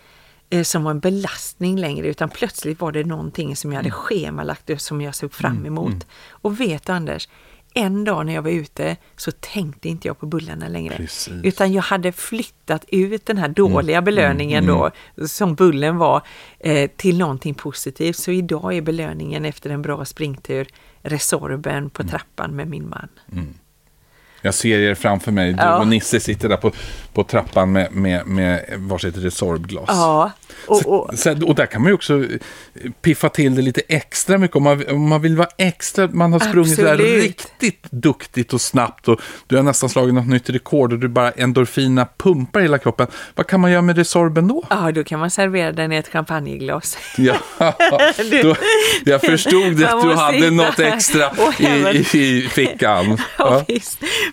eh, 0.51 0.63
som 0.63 0.85
var 0.85 0.91
en 0.91 1.01
belastning 1.01 1.79
längre 1.79 2.09
utan 2.09 2.29
plötsligt 2.29 2.81
var 2.81 2.93
det 2.93 3.05
någonting 3.05 3.57
som 3.57 3.73
jag 3.73 3.77
hade 3.79 3.89
mm. 3.89 3.99
schemalagt 3.99 4.71
och 4.71 4.81
som 4.81 5.01
jag 5.01 5.15
såg 5.15 5.33
fram 5.33 5.53
mm. 5.53 5.67
emot. 5.67 5.93
Mm. 5.93 6.07
Och 6.31 6.61
vet 6.61 6.89
Anders, 6.89 7.29
en 7.75 8.05
dag 8.05 8.27
när 8.27 8.35
jag 8.35 8.43
var 8.43 8.51
ute 8.51 8.97
så 9.17 9.31
tänkte 9.31 9.89
inte 9.89 10.09
jag 10.09 10.19
på 10.19 10.27
bullarna 10.27 10.69
längre. 10.69 10.97
Precis. 10.97 11.45
Utan 11.45 11.73
jag 11.73 11.83
hade 11.83 12.13
flyttat 12.13 12.85
ut 12.89 13.27
den 13.27 13.39
här 13.39 13.49
dåliga 13.49 14.03
belöningen 14.03 14.67
då, 14.67 14.91
som 15.27 15.55
bullen 15.55 15.97
var, 15.97 16.23
eh, 16.59 16.91
till 16.97 17.19
någonting 17.19 17.55
positivt. 17.55 18.17
Så 18.17 18.31
idag 18.31 18.77
är 18.77 18.83
belöningen 18.83 19.45
efter 19.45 19.71
en 19.71 19.83
bra 19.83 20.05
springtur 20.05 20.69
Resorben 21.03 21.91
på 21.91 22.03
trappan 22.03 22.57
med 22.57 22.69
min 22.69 22.89
man. 22.89 23.09
Jag 24.43 24.55
ser 24.55 24.79
er 24.79 24.95
framför 24.95 25.33
mig. 25.33 25.53
Du 25.53 25.59
Ja. 25.63 25.79
och 25.79 25.89
Nisse 25.89 26.21
sitter 26.21 26.49
där 26.49 26.57
på, 26.57 26.73
på 27.13 27.25
trappan 27.25 27.73
med, 27.73 27.93
med, 27.93 28.27
med 28.27 28.65
varsitt 28.77 29.17
Resorbglas. 29.17 29.85
Ja, 29.89 30.33
och, 30.67 30.87
och, 30.87 31.19
så, 31.19 31.47
och 31.47 31.55
där 31.55 31.67
kan 31.67 31.83
man 31.83 31.89
ju 31.91 31.95
också 31.95 32.15
eh, 32.25 32.29
piffa 33.03 33.29
till 33.29 33.55
det 33.55 33.63
lite 33.63 33.81
extra 33.89 34.39
mycket. 34.39 34.57
Om 34.57 34.63
man, 34.63 34.85
om 34.91 35.09
man 35.09 35.23
vill 35.23 35.37
vara 35.37 35.49
extra, 35.59 36.09
man 36.13 36.33
har 36.33 36.41
sprungit 36.41 36.77
där 36.77 36.97
riktigt 36.97 37.87
duktigt 37.91 38.53
och 38.53 38.61
snabbt 38.61 39.09
och 39.09 39.21
du 39.47 39.57
har 39.57 39.63
nästan 39.63 39.89
slagit 39.89 40.15
något 40.15 40.27
nytt 40.29 40.51
rekord 40.51 40.93
och 40.93 40.99
du 40.99 41.09
bara 41.09 41.31
endorfina 41.31 42.07
pumpar 42.19 42.61
i 42.61 42.63
hela 42.63 42.79
kroppen. 42.79 43.07
Vad 43.35 43.47
kan 43.47 43.61
man 43.61 43.71
göra 43.71 43.83
med 43.83 43.97
Resorben 43.97 44.49
då? 44.49 44.65
ja, 44.71 44.93
då 44.93 45.05
kan 45.05 45.21
man 45.21 45.31
servera 45.31 45.73
den 45.73 45.93
i 45.93 45.97
ett 45.97 46.09
champagneglas. 46.09 46.99
Ja, 47.17 47.37
då, 48.43 48.55
jag 49.05 49.21
förstod 49.21 49.83
att 49.85 50.03
du 50.03 50.15
hade 50.15 50.37
hitta- 50.39 50.51
något 50.51 50.79
extra 50.79 51.31
i, 51.59 51.67
i, 51.67 52.37
i 52.37 52.49
fickan. 52.49 53.19
Ja, 53.39 53.65
Ja. 53.69 53.75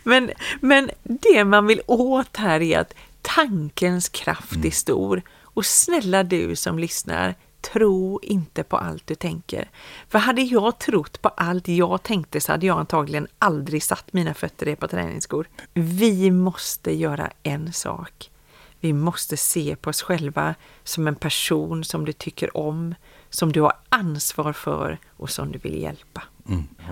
Men, 0.04 0.32
men 0.62 0.92
det 1.04 1.46
man 1.46 1.68
vill 1.68 1.82
åt 1.88 2.38
här 2.38 2.62
är 2.62 2.80
att 2.80 2.94
tankens 3.22 4.10
kraft 4.10 4.56
Mm. 4.56 4.68
är 4.68 4.72
stor. 4.72 5.22
Och 5.42 5.66
snälla 5.66 6.24
du 6.24 6.56
som 6.56 6.80
lyssnar, 6.80 7.36
tro 7.74 8.20
inte 8.24 8.64
på 8.64 8.78
allt 8.78 9.08
du 9.08 9.16
tänker. 9.16 9.70
För 10.10 10.20
hade 10.20 10.42
jag 10.42 10.80
trott 10.80 11.22
på 11.22 11.30
allt 11.30 11.68
jag 11.68 12.04
tänkte 12.04 12.42
så 12.42 12.52
hade 12.52 12.66
jag 12.66 12.80
antagligen 12.80 13.28
aldrig 13.40 13.84
satt 13.84 14.14
mina 14.14 14.34
fötter 14.34 14.68
i 14.68 14.76
på 14.76 14.88
träningsskor. 14.88 15.48
Vi 15.74 16.32
måste 16.32 16.92
göra 16.92 17.32
en 17.44 17.74
sak. 17.74 18.32
Vi 18.80 18.94
måste 18.94 19.38
se 19.38 19.76
på 19.76 19.90
oss 19.90 20.02
själva 20.02 20.56
som 20.84 21.08
en 21.08 21.16
person 21.16 21.84
som 21.84 22.06
du 22.06 22.14
tycker 22.14 22.58
om, 22.58 22.96
som 23.30 23.52
du 23.52 23.62
har 23.62 23.74
ansvar 23.90 24.54
för 24.54 24.98
och 25.18 25.30
som 25.30 25.52
du 25.52 25.60
vill 25.60 25.82
hjälpa. 25.82 26.24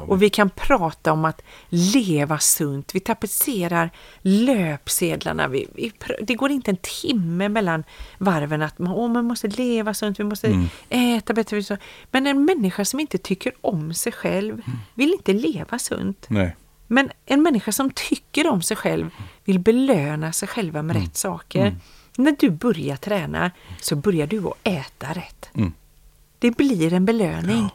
Och 0.08 0.22
vi 0.22 0.30
kan 0.30 0.50
prata 0.50 1.12
om 1.12 1.26
att 1.26 1.42
leva 1.70 2.40
sunt. 2.40 2.96
Vi 2.96 3.00
tapetserar 3.00 3.90
löpsedlarna. 4.22 5.48
Vi, 5.48 5.68
vi, 5.76 5.92
det 6.22 6.36
går 6.36 6.52
inte 6.52 6.72
en 6.72 6.78
timme 6.78 7.50
mellan 7.50 7.84
varven 8.18 8.62
att 8.62 8.80
man, 8.80 8.94
åh, 8.94 9.12
man 9.12 9.26
måste 9.26 9.48
leva 9.48 9.94
sunt, 9.94 10.20
vi 10.20 10.24
måste 10.24 10.68
äta 10.90 11.34
bättre. 11.34 11.78
Men 12.12 12.28
en 12.28 12.46
människa 12.46 12.86
som 12.86 13.00
inte 13.00 13.18
tycker 13.18 13.54
om 13.62 13.94
sig 13.94 14.12
själv 14.12 14.62
vill 14.94 15.14
inte 15.14 15.34
leva 15.34 15.80
sunt. 15.80 16.26
Nej. 16.28 16.56
Men 16.88 17.12
en 17.26 17.42
människa 17.42 17.72
som 17.72 17.92
tycker 17.92 18.48
om 18.50 18.62
sig 18.62 18.78
själv 18.78 19.10
vill 19.44 19.60
belöna 19.60 20.34
sig 20.34 20.48
själva 20.48 20.82
med 20.82 20.96
rätt 20.96 21.18
saker. 21.18 21.76
När 22.18 22.36
du 22.40 22.50
börjar 22.50 22.96
träna 22.96 23.52
så 23.82 23.96
börjar 23.96 24.28
du 24.28 24.48
att 24.48 24.58
äta 24.64 25.14
rätt. 25.14 25.50
Mm. 25.54 25.74
Det 26.40 26.52
blir 26.52 26.94
en 26.94 27.06
belöning. 27.06 27.70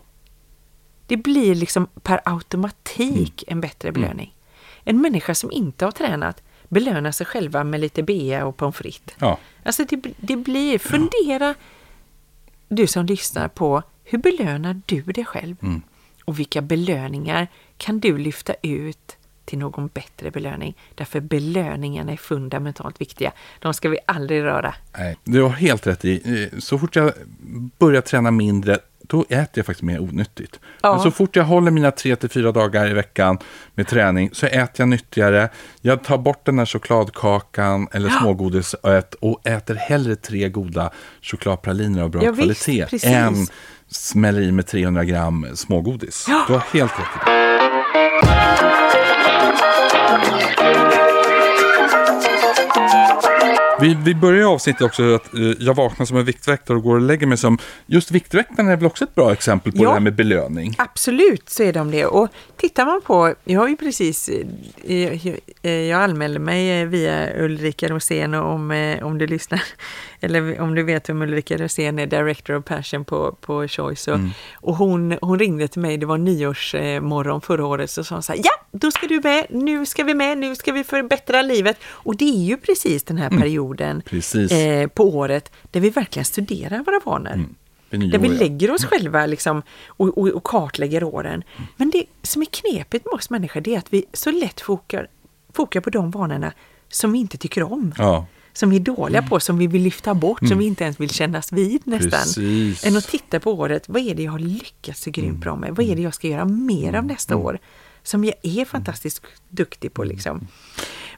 Det 1.09 1.17
blir 1.17 1.55
liksom 1.55 1.87
per 2.03 2.21
automatik 2.25 3.45
en 3.47 3.61
bättre 3.61 3.93
belöning. 3.93 4.35
En 4.85 5.01
människa 5.01 5.35
som 5.35 5.53
inte 5.53 5.85
har 5.85 5.93
tränat 5.93 6.43
belönar 6.69 7.13
sig 7.13 7.27
själva 7.27 7.65
med 7.65 7.81
lite 7.81 8.03
bea 8.03 8.47
och 8.47 8.57
pommes 8.57 8.77
frites. 8.77 9.17
Ja. 9.19 9.39
Alltså 9.63 9.85
det, 9.85 10.03
det 10.17 10.37
blir, 10.37 10.79
fundera 10.79 11.55
du 12.69 12.87
som 12.87 13.07
lyssnar 13.07 13.49
på 13.49 13.83
hur 14.05 14.19
belönar 14.19 14.81
du 14.87 15.03
dig 15.03 15.25
själv? 15.25 15.57
Och 16.25 16.39
vilka 16.39 16.63
belöningar 16.63 17.49
kan 17.77 18.01
du 18.01 18.19
lyfta 18.19 18.55
ut 18.63 19.17
till 19.45 19.59
någon 19.59 19.89
bättre 19.89 20.31
belöning? 20.31 20.77
Därför 20.95 21.21
belöningarna 21.21 22.13
är 22.13 22.17
fundamentalt 22.17 23.01
viktiga. 23.01 23.33
De 23.59 23.75
ska 23.75 23.89
vi 23.89 23.99
aldrig 24.07 24.43
röra. 24.43 24.75
Nej, 24.99 25.17
du 25.25 25.43
har 25.43 25.51
helt 25.51 25.87
rätt 25.87 26.05
i. 26.05 26.51
Så 26.59 26.79
fort 26.79 26.97
jag 26.97 27.13
börjar 27.79 28.01
träna 28.01 28.31
mindre, 28.31 28.79
då 29.09 29.23
äter 29.29 29.49
jag 29.55 29.67
faktiskt 29.67 29.83
mer 29.83 30.01
onyttigt. 30.01 30.61
Ja. 30.83 30.93
Men 30.93 31.01
så 31.03 31.11
fort 31.11 31.37
jag 31.37 31.45
håller 31.45 31.71
mina 31.71 31.91
tre 31.91 32.17
till 32.17 32.29
fyra 32.29 32.53
dagar 32.53 32.91
i 32.91 32.93
veckan 32.95 33.39
med 33.75 33.87
träning 33.89 34.31
så 34.33 34.47
äter 34.47 34.71
jag 34.77 34.89
nyttigare. 34.89 35.49
Jag 35.81 36.05
tar 36.05 36.19
bort 36.19 36.47
den 36.47 36.59
här 36.59 36.67
chokladkakan 36.67 37.89
eller 37.93 38.11
smågodisät 38.11 39.15
och 39.15 39.47
äter 39.47 39.75
hellre 39.75 40.17
tre 40.17 40.49
goda 40.49 40.91
chokladpraliner 41.23 42.03
av 42.03 42.11
bra 42.11 42.25
Ja, 42.25 42.33
visst, 42.33 42.65
kvalitet 42.65 42.87
precis. 42.91 43.11
än 43.11 43.47
smäller 43.89 44.41
i 44.41 44.53
med 44.53 44.67
300 44.67 45.05
gram 45.05 45.47
smågodis. 45.55 46.25
Du 46.47 46.53
har 46.53 46.61
helt 46.73 46.93
rätt 46.93 47.07
i 47.27 47.31
det. 47.31 47.58
Vi, 53.81 53.97
vi 54.05 54.15
börjar 54.15 54.53
avsnittet 54.55 54.83
också 54.83 55.15
att 55.15 55.35
eh, 55.35 55.41
jag 55.59 55.75
vaknar 55.75 56.07
som 56.07 56.17
en 56.17 56.25
viktväktare 56.25 56.77
och 56.77 56.83
går 56.83 56.95
och 56.95 57.01
lägger 57.01 57.27
mig 57.27 57.39
som... 57.39 57.59
Just 57.87 58.11
viktväktaren 58.11 58.69
är 58.69 58.77
väl 58.77 58.87
också 58.87 59.05
ett 59.05 59.15
bra 59.15 59.33
exempel 59.33 59.73
på 59.73 59.79
Ja. 59.79 59.89
det 59.89 59.93
här 59.93 60.01
med 60.01 60.15
belöning. 60.15 60.75
Absolut 60.79 61.49
så 61.49 61.63
är 61.63 61.73
de 61.73 61.91
det. 61.91 62.07
Och 62.07 62.29
tittar 62.57 62.87
man 62.87 63.01
på, 63.03 63.35
jag 63.45 63.61
har 63.61 63.69
ju 63.69 63.77
precis, 63.77 64.29
eh, 64.29 65.05
jag, 65.05 65.39
jag 65.89 66.03
anmälde 66.03 66.39
mig 66.39 66.87
via 66.87 67.43
Ulrika 67.45 67.89
Rosén 67.89 68.35
om, 68.35 68.71
eh, 68.71 69.07
om 69.07 69.19
du 69.19 69.27
lyssnar, 69.27 69.63
eller 70.21 70.61
om 70.61 70.75
du 70.75 70.83
vet 70.83 71.09
vem 71.09 71.23
Ulrika 71.23 71.57
Rosén 71.57 71.99
är, 71.99 72.07
Director 72.07 72.57
of 72.57 72.65
Passion 72.65 73.05
på, 73.05 73.37
på 73.41 73.69
Choice. 73.69 74.09
Och, 74.09 74.19
och 74.55 74.77
hon, 74.77 75.19
hon 75.21 75.39
ringde 75.39 75.69
till 75.69 75.81
mig, 75.81 75.97
det 75.97 76.07
var 76.07 76.19
nyårsmorgon 76.19 77.41
förra 77.41 77.67
året, 77.67 77.91
så 77.91 78.05
sa 78.05 78.15
hon 78.15 78.23
så 78.23 78.33
här, 78.33 78.41
ja, 78.45 78.51
då 78.73 78.91
ska 78.91 79.07
du 79.07 79.21
med, 79.21 79.47
nu 79.51 79.87
ska 79.87 80.05
vi 80.05 80.15
med, 80.15 80.39
nu 80.39 80.57
ska 80.57 80.73
vi 80.73 80.85
förbättra 80.85 81.43
livet. 81.43 81.79
Och 81.85 82.17
det 82.17 82.25
är 82.25 82.45
ju 82.45 82.57
precis 82.57 83.03
den 83.03 83.19
här 83.19 83.31
perioden 83.31 84.03
Precis. 84.03 84.53
eh, 84.53 84.89
på 84.89 85.17
året 85.17 85.53
där 85.71 85.81
vi 85.81 85.91
verkligen 85.91 86.25
studerar 86.25 86.79
våra 86.79 87.01
vanor. 87.05 87.45
Nya 87.91 88.11
Där 88.11 88.19
vi 88.19 88.29
lägger 88.29 88.71
oss 88.71 88.85
själva 88.85 89.27
liksom 89.27 89.63
och, 89.87 90.19
och, 90.19 90.29
och 90.29 90.45
kartlägger 90.45 91.05
åren. 91.05 91.43
Men 91.77 91.91
det 91.91 92.05
som 92.23 92.43
är 92.43 92.47
knepigt 92.47 93.05
med 93.05 93.15
oss 93.15 93.31
människor 93.31 93.61
det 93.61 93.75
är 93.75 93.79
att 93.79 93.93
vi 93.93 94.05
så 94.13 94.31
lätt 94.31 94.61
fokar, 94.61 95.09
fokar 95.53 95.81
på 95.81 95.91
de 95.91 96.11
vanorna 96.11 96.53
som 96.89 97.13
vi 97.13 97.19
inte 97.19 97.39
tycker 97.39 97.63
om. 97.63 97.95
Ja. 97.99 98.27
Som 98.59 98.71
vi 98.71 98.77
är 98.77 98.81
dåliga 98.81 99.23
på, 99.23 99.41
som 99.41 99.59
vi 99.59 99.67
vill 99.67 99.83
lyfta 99.83 100.15
bort, 100.15 100.49
som 100.49 100.59
vi 100.59 100.67
inte 100.67 100.85
ens 100.85 101.01
vill 101.01 101.11
kännas 101.11 101.53
vid 101.53 101.87
nästan. 101.87 102.11
Precis. 102.11 102.85
Än 102.85 102.97
att 102.97 103.09
titta 103.09 103.41
på 103.41 103.53
året, 103.53 103.89
vad 103.89 104.03
är 104.03 104.15
det 104.15 104.23
jag 104.23 104.33
har 104.33 104.39
lyckats 104.39 105.03
så 105.03 105.11
grymt 105.11 105.39
bra 105.39 105.57
med? 105.57 105.77
Vad 105.77 105.87
är 105.87 105.97
det 105.97 106.03
jag 106.03 106.15
ska 106.15 106.29
göra 106.29 106.45
mer 106.45 106.95
av 106.95 107.05
nästa 107.05 107.37
år? 107.37 107.59
Som 108.03 108.25
jag 108.25 108.35
är 108.43 108.65
fantastiskt 108.65 109.23
duktig 109.49 109.95
på 109.95 110.05
liksom. 110.05 110.47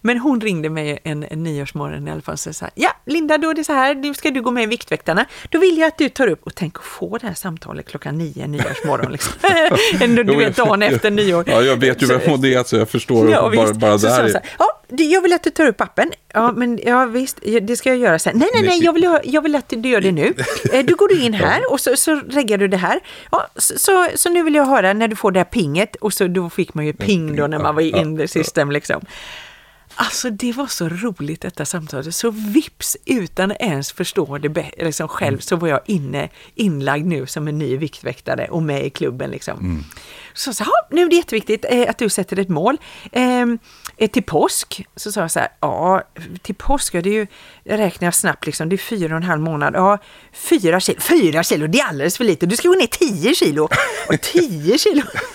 Men 0.01 0.19
hon 0.19 0.41
ringde 0.41 0.71
mig 0.71 0.99
en, 1.05 1.25
en 1.31 1.43
nyårsmorgon 1.43 2.09
i 2.09 2.11
alla 2.11 2.21
fall 2.21 2.33
och 2.33 2.39
sa 2.41 2.53
så 2.53 2.67
ja 2.75 2.91
Linda 3.07 3.39
då 3.39 3.51
är 3.51 3.55
det 3.55 3.65
så 3.65 3.73
här, 3.73 3.95
nu 3.95 4.15
ska 4.15 4.31
du 4.31 4.43
gå 4.43 4.51
med 4.51 4.63
i 4.63 4.67
Viktväktarna. 4.67 5.25
Då 5.51 5.59
vill 5.59 5.79
jag 5.79 5.89
att 5.89 5.99
du 5.99 6.09
tar 6.09 6.27
upp 6.27 6.41
och 6.47 6.55
tänk 6.55 6.77
att 6.79 6.85
få 6.85 7.19
det 7.19 7.27
här 7.27 7.35
samtalet 7.35 7.89
klockan 7.89 8.19
nio 8.19 8.47
nyårsmorgon. 8.47 9.13
Liksom. 9.13 9.33
Du 10.27 10.37
vet 10.37 10.57
dagen 10.57 10.83
efter 10.83 11.11
nyår. 11.11 11.45
Ja, 11.47 11.63
jag 11.63 11.77
vet 11.77 12.03
ju 12.03 12.07
Så- 12.07 12.19
vem 12.19 12.31
hon 12.31 12.45
är, 12.45 12.63
så 12.65 12.77
jag 12.77 12.89
förstår 12.89 13.31
Ja, 13.31 13.53
bara, 13.57 13.73
bara 13.75 13.99
så 13.99 14.07
där. 14.07 14.29
så 14.29 14.39
här, 14.39 14.43
ja, 14.59 14.67
jag 14.97 15.23
vill 15.23 15.33
att 15.33 15.43
du 15.43 15.51
tar 15.51 15.67
upp 15.67 15.81
appen. 15.81 16.13
Ja, 16.35 16.53
men 16.53 16.79
ja, 16.87 17.05
visst, 17.05 17.39
det 17.63 17.77
ska 17.77 17.89
jag 17.89 17.99
göra 17.99 18.19
sen. 18.19 18.39
Nej, 18.39 18.49
nej, 18.55 18.63
nej, 18.63 18.85
jag 18.85 18.93
vill, 18.93 19.05
ha- 19.05 19.21
jag 19.25 19.43
vill 19.43 19.57
att 19.57 19.69
du 19.69 19.89
gör 19.89 20.01
det 20.01 20.13
nu. 20.13 20.35
Eh, 20.73 20.85
Då 20.85 20.95
går 20.97 21.09
du 21.09 21.21
in 21.23 21.35
här 21.35 21.73
och 21.73 21.81
så, 21.81 21.97
så 21.97 22.15
reggar 22.29 22.59
du 22.59 22.69
det 22.69 22.77
här. 22.77 23.01
Ja, 23.33 23.47
så, 23.57 23.79
så, 23.79 24.09
så 24.15 24.29
nu 24.31 24.43
vill 24.43 24.55
jag 24.55 24.65
höra 24.65 24.93
när 24.93 25.09
du 25.09 25.17
får 25.17 25.33
det 25.33 25.39
här 25.41 25.45
pinget. 25.45 25.97
Och 25.97 26.13
så 26.13 26.27
då 26.27 26.51
fick 26.51 26.75
man 26.75 26.87
ju 26.87 26.93
ping 26.93 27.37
då 27.37 27.47
när 27.47 27.59
man 27.59 27.75
var 27.75 27.83
i 27.83 27.91
in 27.91 28.17
the 28.17 28.29
system 28.29 28.71
liksom. 28.71 29.01
Alltså 29.95 30.31
det 30.31 30.53
var 30.53 30.67
så 30.67 30.89
roligt 30.89 31.41
detta 31.41 31.65
samtalet. 31.65 32.15
Så 32.15 32.31
vips 32.31 32.97
utan 33.05 33.51
att 33.51 33.61
ens 33.61 33.93
förstå 33.93 34.39
det 34.39 34.71
liksom 34.79 35.09
själv 35.09 35.39
så 35.39 35.57
var 35.57 35.69
jag 35.69 35.81
inne, 35.87 36.29
inlagd 36.55 37.07
nu 37.07 37.27
som 37.27 37.49
en 37.49 37.59
ny 37.59 37.77
viktväktare 37.77 38.49
och 38.51 38.63
med 38.63 38.87
i 38.87 38.91
klubben. 38.91 39.31
Liksom. 39.31 39.85
Så 40.35 40.53
sa 40.53 40.65
nu 40.91 41.03
är 41.03 41.11
det 41.11 41.17
jätteviktigt 41.17 41.65
eh, 41.69 41.91
att 41.91 41.99
du 41.99 42.09
sätter 42.09 42.39
ett 42.39 42.49
mål. 42.49 42.77
Eh, 43.13 43.47
till 44.09 44.23
påsk 44.23 44.87
så 44.97 45.13
sa 45.13 45.21
jag 45.21 45.31
så 45.31 45.39
här, 45.39 45.49
ja 45.61 46.03
till 46.43 46.55
påsk, 46.55 46.95
ja, 46.95 47.03
det 47.03 47.11
är 47.11 47.15
ju, 47.15 47.27
jag 47.65 47.79
räknar 47.79 48.11
snabbt 48.11 48.47
liksom, 48.47 48.69
det 48.69 48.77
är 48.77 48.79
fyra 48.79 49.15
och 49.15 49.17
en 49.17 49.23
halv 49.23 49.41
månad. 49.41 49.75
Ja, 49.75 49.99
fyra 50.33 50.81
kilo, 50.81 51.01
fyra 51.01 51.43
kilo, 51.43 51.67
det 51.67 51.79
är 51.79 51.89
alldeles 51.89 52.17
för 52.17 52.25
lite. 52.25 52.47
Du 52.47 52.57
ska 52.57 52.69
gå 52.69 52.75
ner 52.75 52.87
tio 52.87 53.35
kilo. 53.35 53.69
Och 54.09 54.21
tio 54.21 54.79
kilo, 54.79 55.03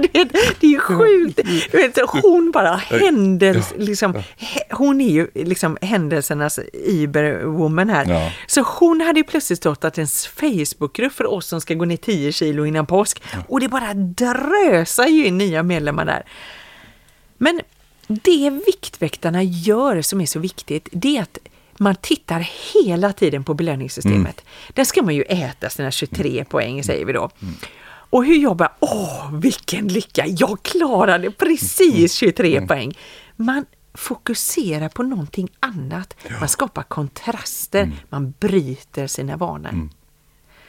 du 0.00 0.08
vet, 0.18 0.32
det 0.60 0.66
är 0.66 0.70
ju 0.70 0.80
sjukt. 0.80 1.40
Du 1.70 1.78
vet, 1.78 1.98
hon 2.08 2.50
bara 2.50 2.76
händels, 2.76 3.74
liksom, 3.76 4.22
hon 4.70 5.00
är 5.00 5.10
ju 5.10 5.28
liksom 5.34 5.78
händelsernas 5.80 6.60
Iberwoman 6.72 7.90
här. 7.90 8.06
Ja. 8.08 8.32
Så 8.46 8.62
hon 8.62 9.00
hade 9.00 9.20
ju 9.20 9.24
plötsligt 9.24 9.58
startat 9.58 9.98
en 9.98 10.06
Facebookgrupp 10.06 11.12
för 11.12 11.26
oss 11.26 11.46
som 11.46 11.60
ska 11.60 11.74
gå 11.74 11.84
ner 11.84 11.96
10 11.96 12.32
kilo 12.32 12.66
innan 12.66 12.86
påsk. 12.86 13.22
Och 13.48 13.60
det 13.60 13.68
bara 13.68 13.94
drösar 13.94 15.06
ju 15.06 15.26
in 15.26 15.38
nya 15.38 15.62
medlemmar 15.62 16.04
där. 16.04 16.24
Men 17.38 17.60
det 18.06 18.50
Viktväktarna 18.66 19.42
gör 19.42 20.02
som 20.02 20.20
är 20.20 20.26
så 20.26 20.38
viktigt, 20.38 20.88
det 20.92 21.16
är 21.16 21.22
att 21.22 21.38
man 21.78 21.94
tittar 21.96 22.48
hela 22.74 23.12
tiden 23.12 23.44
på 23.44 23.54
belöningssystemet. 23.54 24.44
Där 24.74 24.84
ska 24.84 25.02
man 25.02 25.14
ju 25.14 25.22
äta 25.22 25.70
sina 25.70 25.90
23 25.90 26.44
poäng, 26.44 26.84
säger 26.84 27.04
vi 27.04 27.12
då. 27.12 27.30
Och 28.10 28.24
hur 28.24 28.36
jag 28.42 28.56
bara, 28.56 28.72
åh 28.80 29.32
vilken 29.34 29.88
lycka, 29.88 30.24
jag 30.26 30.62
klarade 30.62 31.30
precis 31.30 32.14
23 32.14 32.56
Mm. 32.56 32.68
poäng. 32.68 32.98
Man 33.36 33.64
fokuserar 33.94 34.88
på 34.88 35.02
någonting 35.02 35.48
annat, 35.60 36.14
man 36.40 36.48
skapar 36.48 36.82
kontraster, 36.82 37.82
Mm. 37.82 37.96
man 38.08 38.34
bryter 38.38 39.06
sina 39.06 39.36
vanor. 39.36 39.88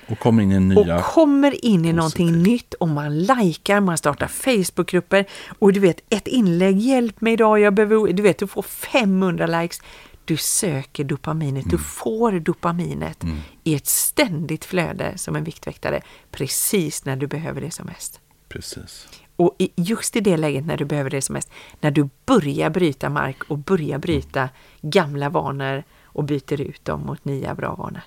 Och 0.09 0.19
kommer 0.19 0.43
in 0.43 0.51
i 0.51 0.59
nya... 0.59 0.97
Och 0.97 1.03
kommer 1.03 1.65
in 1.65 1.85
i 1.85 1.93
någonting 1.93 2.27
positivt. 2.27 2.47
nytt 2.47 2.73
och 2.73 2.87
man 2.87 3.19
likar, 3.19 3.79
man 3.81 3.97
startar 3.97 4.27
Facebookgrupper 4.27 5.25
och 5.59 5.73
du 5.73 5.79
vet 5.79 6.01
ett 6.09 6.27
inlägg, 6.27 6.77
hjälp 6.79 7.21
mig 7.21 7.33
idag, 7.33 7.59
jag 7.59 7.73
behöver, 7.73 8.13
du 8.13 8.23
vet 8.23 8.37
du 8.37 8.47
får 8.47 8.61
500 8.61 9.47
likes. 9.61 9.81
Du 10.25 10.37
söker 10.37 11.03
dopaminet, 11.03 11.65
Mm. 11.65 11.77
du 11.77 11.83
får 11.83 12.31
dopaminet 12.39 13.23
i 13.63 13.75
ett 13.75 13.87
ständigt 13.87 14.65
flöde 14.65 15.17
som 15.17 15.35
en 15.35 15.43
viktväktare 15.43 16.01
precis 16.31 17.05
när 17.05 17.15
du 17.15 17.27
behöver 17.27 17.61
det 17.61 17.71
som 17.71 17.85
mest. 17.85 18.19
Precis. 18.49 19.07
Och 19.35 19.55
just 19.75 20.15
i 20.15 20.19
det 20.19 20.37
läget 20.37 20.65
när 20.65 20.77
du 20.77 20.85
behöver 20.85 21.09
det 21.09 21.21
som 21.21 21.33
mest, 21.33 21.49
när 21.81 21.91
du 21.91 22.09
börjar 22.25 22.69
bryta 22.69 23.09
mark 23.09 23.43
och 23.47 23.57
börjar 23.57 23.97
bryta 23.99 24.49
gamla 24.81 25.29
vanor 25.29 25.83
och 26.03 26.23
byter 26.23 26.61
ut 26.61 26.85
dem 26.85 27.01
mot 27.01 27.25
nya 27.25 27.55
bra 27.55 27.75
vanor. 27.75 28.01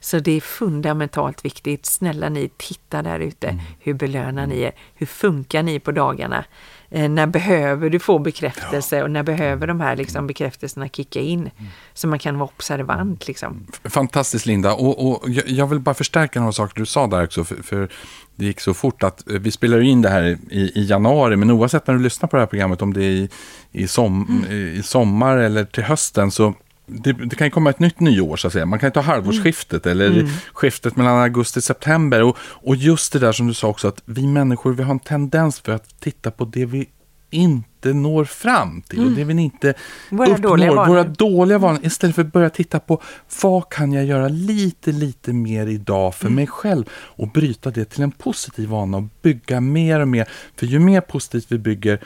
Så 0.00 0.18
det 0.18 0.32
är 0.32 0.40
fundamentalt 0.40 1.44
viktigt. 1.44 1.86
Snälla 1.86 2.28
ni, 2.28 2.50
titta 2.56 3.02
där 3.02 3.20
ute. 3.20 3.58
Hur 3.80 3.94
belönar 3.94 4.46
ni 4.46 4.60
er? 4.60 4.72
Hur 4.94 5.06
funkar 5.06 5.62
ni 5.62 5.78
på 5.80 5.92
dagarna? 5.92 6.44
Eh, 6.90 7.08
när 7.08 7.26
behöver 7.26 7.90
du 7.90 7.98
få 7.98 8.18
bekräftelse 8.18 9.02
och 9.02 9.10
när 9.10 9.22
behöver 9.22 9.66
de 9.66 9.80
här 9.80 9.96
liksom, 9.96 10.26
bekräftelserna 10.26 10.88
kicka 10.88 11.20
in? 11.20 11.50
Så 11.94 12.08
man 12.08 12.18
kan 12.18 12.38
vara 12.38 12.48
observant. 12.56 13.26
Liksom. 13.28 13.66
Fantastiskt 13.84 14.46
Linda. 14.46 14.72
Och, 14.74 15.10
och 15.10 15.30
jag- 15.30 15.66
vill 15.66 15.80
bara 15.80 15.94
förstärka 15.94 16.40
några 16.40 16.52
saker 16.52 16.80
du 16.80 16.86
sa 16.86 17.06
där 17.06 17.24
också. 17.24 17.44
För, 17.44 17.62
för 17.62 17.88
det 18.36 18.44
gick 18.44 18.60
så 18.60 18.74
fort 18.74 19.02
att 19.02 19.30
eh, 19.30 19.38
vi 19.40 19.50
spelar 19.50 19.80
in 19.80 20.02
det 20.02 20.08
här 20.08 20.22
i, 20.50 20.72
i 20.74 20.84
januari. 20.86 21.36
Men 21.36 21.50
oavsett 21.50 21.86
när 21.86 21.94
du 21.94 22.00
lyssnar 22.00 22.28
på 22.28 22.36
det 22.36 22.42
här 22.42 22.46
programmet, 22.46 22.82
om 22.82 22.92
det 22.92 23.04
är 23.04 23.10
i, 23.10 23.28
i, 23.72 23.88
som, 23.88 24.44
i 24.50 24.82
sommar 24.82 25.36
eller 25.36 25.64
till 25.64 25.84
hösten, 25.84 26.30
så 26.30 26.54
det, 26.90 27.12
det 27.12 27.36
kan 27.36 27.46
ju 27.46 27.50
komma 27.50 27.70
ett 27.70 27.78
nytt 27.78 28.00
nyår 28.00 28.36
så 28.36 28.46
att 28.46 28.52
säga. 28.52 28.66
Man 28.66 28.78
kan 28.78 28.86
ju 28.86 28.92
ta 28.92 29.00
halvårsskiftet 29.00 29.86
eller 29.86 30.28
skiftet 30.52 30.96
mellan 30.96 31.18
augusti 31.18 31.58
och 31.58 31.64
september. 31.64 32.22
Och, 32.22 32.36
och 32.40 32.76
just 32.76 33.12
det 33.12 33.18
där 33.18 33.32
som 33.32 33.46
du 33.46 33.54
sa 33.54 33.68
också, 33.68 33.88
att 33.88 34.02
vi 34.04 34.26
människor 34.26 34.72
vi 34.72 34.82
har 34.82 34.90
en 34.90 35.00
tendens 35.00 35.60
för 35.60 35.72
att 35.72 36.00
titta 36.00 36.30
på 36.30 36.44
det 36.44 36.66
vi 36.66 36.88
inte 37.30 37.92
når 37.92 38.24
fram 38.24 38.82
till 38.82 39.04
och 39.06 39.10
det 39.10 39.24
vi 39.24 39.42
inte 39.42 39.74
Våra 40.10 40.28
uppnår. 40.28 40.48
dåliga 40.48 40.74
vanor. 40.74 40.88
Våra 40.88 41.04
dåliga 41.04 41.58
vanor 41.58 41.80
istället 41.86 42.16
för 42.16 42.22
att 42.22 42.32
börja 42.32 42.50
titta 42.50 42.80
på 42.80 43.02
vad 43.42 43.68
kan 43.68 43.92
jag 43.92 44.04
göra 44.04 44.28
lite, 44.28 44.92
lite 44.92 45.32
mer 45.32 45.66
idag 45.66 46.14
för 46.14 46.28
mig 46.28 46.46
själv 46.46 46.84
och 46.92 47.28
bryta 47.28 47.70
det 47.70 47.84
till 47.84 48.02
en 48.02 48.10
positiv 48.10 48.68
vana 48.68 48.96
och 48.96 49.04
bygga 49.22 49.60
mer 49.60 50.00
och 50.00 50.08
mer. 50.08 50.28
För 50.56 50.66
ju 50.66 50.78
mer 50.78 51.00
positivt 51.00 51.46
vi 51.48 51.58
bygger 51.58 52.00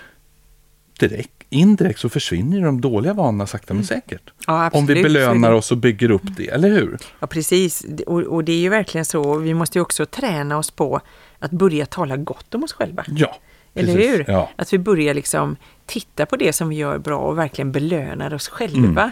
direkt, 0.99 1.34
indirekt 1.55 1.99
så 2.01 2.09
försvinner 2.09 2.61
de 2.65 2.81
dåliga 2.81 3.13
vanorna 3.15 3.47
sakta 3.47 3.75
men 3.75 3.85
säkert. 3.85 4.31
Ja, 4.47 4.71
Om 4.73 4.87
vi 4.87 5.03
belönar 5.03 5.53
oss 5.53 5.73
och 5.73 5.79
bygger 5.79 6.11
upp 6.11 6.37
det, 6.37 6.49
eller 6.49 6.69
hur? 6.69 6.99
Ja, 7.21 7.27
precis. 7.27 7.87
Och, 8.07 8.21
och 8.23 8.45
det 8.45 8.53
är 8.53 8.59
ju 8.61 8.69
verkligen 8.69 9.05
så. 9.05 9.39
Vi 9.39 9.55
måste 9.55 9.79
ju 9.79 9.83
också 9.83 10.07
träna 10.07 10.59
oss 10.59 10.71
på 10.71 11.01
att 11.39 11.51
börja 11.51 11.87
tala 11.87 12.17
gott 12.17 12.55
om 12.55 12.65
oss 12.65 12.73
själva. 12.73 13.05
Ja, 13.09 13.37
Eller 13.75 13.95
precis. 13.95 14.11
hur? 14.11 14.25
Ja. 14.29 14.51
Att 14.57 14.73
vi 14.73 14.79
börjar 14.79 15.15
liksom 15.15 15.57
titta 15.87 16.27
på 16.27 16.37
det 16.37 16.53
som 16.53 16.69
vi 16.69 16.77
gör 16.77 16.99
bra 16.99 17.19
och 17.19 17.39
verkligen 17.39 17.73
belönar 17.73 18.35
oss 18.35 18.49
själva 18.49 19.11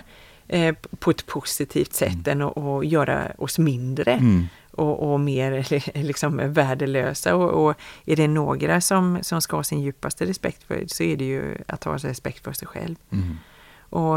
Mm. 0.49 0.65
eh, 0.69 0.75
på 0.99 1.11
ett 1.11 1.27
positivt 1.27 1.93
sätt 1.95 2.29
än 2.29 2.43
att 2.43 2.59
att 2.59 2.87
göra 2.87 3.33
oss 3.39 3.59
mindre 3.59 4.13
Mm. 4.13 4.47
Och, 4.73 5.12
och 5.12 5.21
mer 5.21 5.67
liksom 6.02 6.52
värdelösa. 6.52 7.37
Och, 7.37 7.64
och 7.67 7.75
är 8.07 8.17
det 8.17 8.29
några 8.29 8.81
som, 8.81 9.19
som 9.23 9.41
ska 9.43 9.57
ha 9.57 9.64
sin 9.64 9.81
djupaste 9.81 10.26
respekt 10.26 10.62
för 10.62 10.85
så 10.87 11.02
är 11.02 11.17
det 11.17 11.25
ju 11.25 11.57
att 11.69 11.85
ha 11.85 11.97
respekt 11.97 12.45
för 12.45 12.52
sig 12.52 12.69
själv. 12.69 12.97
Mm. 13.11 13.37
Och, 13.81 14.17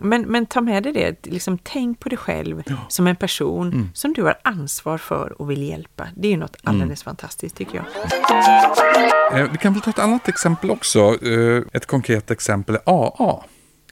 men, 0.00 0.22
men 0.22 0.46
ta 0.46 0.60
med 0.60 0.82
dig 0.82 0.92
det, 0.92 1.26
liksom, 1.26 1.58
tänk 1.62 2.00
på 2.00 2.08
dig 2.08 2.18
själv 2.18 2.62
som 2.88 3.06
en 3.06 3.16
person 3.16 3.72
Mm. 3.72 3.88
som 3.94 4.12
du 4.12 4.22
har 4.22 4.38
ansvar 4.44 4.98
för 4.98 5.42
och 5.42 5.50
vill 5.50 5.62
hjälpa. 5.62 6.08
Det 6.16 6.28
är 6.28 6.32
ju 6.32 6.36
något 6.36 6.56
alldeles 6.64 7.02
fantastiskt 7.02 7.56
tycker 7.56 7.76
jag. 7.76 7.86
Eh, 9.40 9.50
Vi 9.52 9.58
kan 9.58 9.72
väl 9.72 9.82
ta 9.82 9.90
ett 9.90 9.98
annat 9.98 10.28
exempel 10.28 10.70
också. 10.70 10.98
Eh, 11.26 11.62
Ett 11.72 11.86
konkret 11.86 12.30
exempel 12.30 12.74
är 12.74 12.80
AA, 12.86 13.44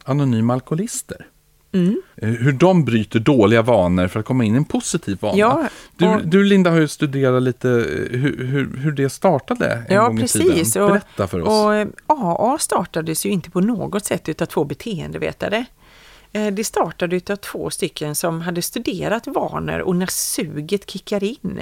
Anonyma 0.05 0.53
Alkoholister. 0.55 1.27
Mm. 1.77 2.03
Eh, 2.17 2.29
Hur 2.29 2.53
de 2.53 2.85
bryter 2.85 3.19
dåliga 3.21 3.62
vanor 3.62 4.09
för 4.09 4.21
att 4.21 4.27
komma 4.27 4.45
in 4.45 4.55
i 4.55 4.57
en 4.57 4.65
positiv 4.65 5.19
vana. 5.21 5.39
Ja, 5.39 5.69
du, 5.97 6.07
och- 6.07 6.27
du 6.27 6.45
Linda 6.45 6.71
har 6.71 6.79
ju 6.79 6.89
studerat 6.89 7.43
lite 7.43 7.69
eh, 7.71 8.19
hur, 8.19 8.45
hur, 8.47 8.77
hur 8.77 8.93
det 8.93 9.11
startade 9.11 9.85
en 9.89 9.95
Ja, 9.95 10.07
gång 10.07 10.19
i 10.19 10.21
precis. 10.21 10.73
tiden. 10.73 10.85
Och, 10.85 10.91
Berätta 10.91 11.27
för 11.27 11.41
oss. 11.43 11.49
och 11.49 11.75
eh, 11.75 11.87
AA 12.07 12.59
startades 12.59 13.27
ju 13.27 13.31
inte 13.31 13.51
på 13.51 13.61
något 13.61 14.05
sätt 14.05 14.29
utav 14.29 14.47
två 14.47 14.65
beteendevetare. 14.65 15.65
Det 16.53 16.65
startade 16.67 17.17
utav 17.17 17.37
två 17.37 17.71
stycken 17.71 18.15
som 18.15 18.41
hade 18.41 18.62
studerat 18.62 19.27
vanor 19.27 19.79
och 19.79 19.97
när 19.97 20.07
suget 20.11 20.91
kickar 20.91 21.25
in. 21.25 21.61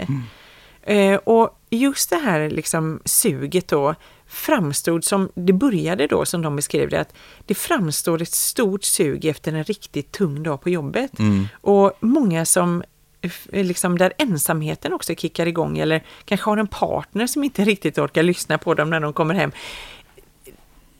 Mm. 0.87 1.19
Och 1.25 1.59
just 1.71 2.11
det 2.11 2.17
här 2.17 2.51
liksom 2.51 3.01
suget 3.05 3.69
då 3.69 3.95
framstod 4.35 5.05
som, 5.05 5.29
det 5.35 5.53
började 5.53 6.07
då 6.07 6.25
som 6.25 6.43
de 6.43 6.57
beskrev 6.57 6.89
det, 6.91 7.01
att 7.01 7.15
det 7.47 7.55
framstår 7.55 8.23
ett 8.23 8.33
stort 8.33 8.85
sug 8.85 9.25
efter 9.25 9.53
en 9.53 9.65
riktigt 9.65 10.13
tung 10.13 10.43
dag 10.43 10.61
på 10.61 10.71
jobbet. 10.71 11.13
Och 11.61 11.93
många 12.01 12.45
som 12.45 12.83
liksom 13.53 13.99
där 13.99 14.13
ensamheten 14.19 14.93
också 14.93 15.15
kickar 15.15 15.47
igång 15.47 15.79
eller 15.79 16.05
kanske 16.25 16.51
har 16.51 16.57
en 16.57 16.67
partner 16.67 17.27
som 17.27 17.45
inte 17.45 17.65
riktigt 17.65 17.99
orkar 17.99 18.23
lyssna 18.23 18.59
på 18.59 18.75
dem 18.75 18.91
när 18.91 19.01
de 19.01 19.13
kommer 19.13 19.35
hem. 19.35 19.53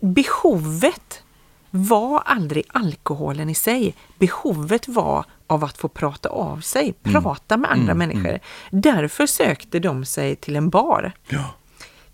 Behovet 0.01 1.23
var 1.71 2.23
aldrig 2.27 2.65
alkoholen 2.69 3.51
i 3.51 3.55
sig. 3.55 3.95
Behovet 4.19 4.89
var 4.89 5.25
av 5.47 5.65
att 5.65 5.79
få 5.79 5.89
prata 5.89 6.29
av 6.29 6.61
sig, 6.61 6.95
prata 7.03 7.57
med 7.57 7.71
andra 7.73 7.95
människor. 7.95 8.39
Därför 8.71 9.27
sökte 9.27 9.79
de 9.79 10.05
sig 10.05 10.37
till 10.37 10.57
en 10.57 10.69
bar 10.71 11.13
Ja. 11.29 11.55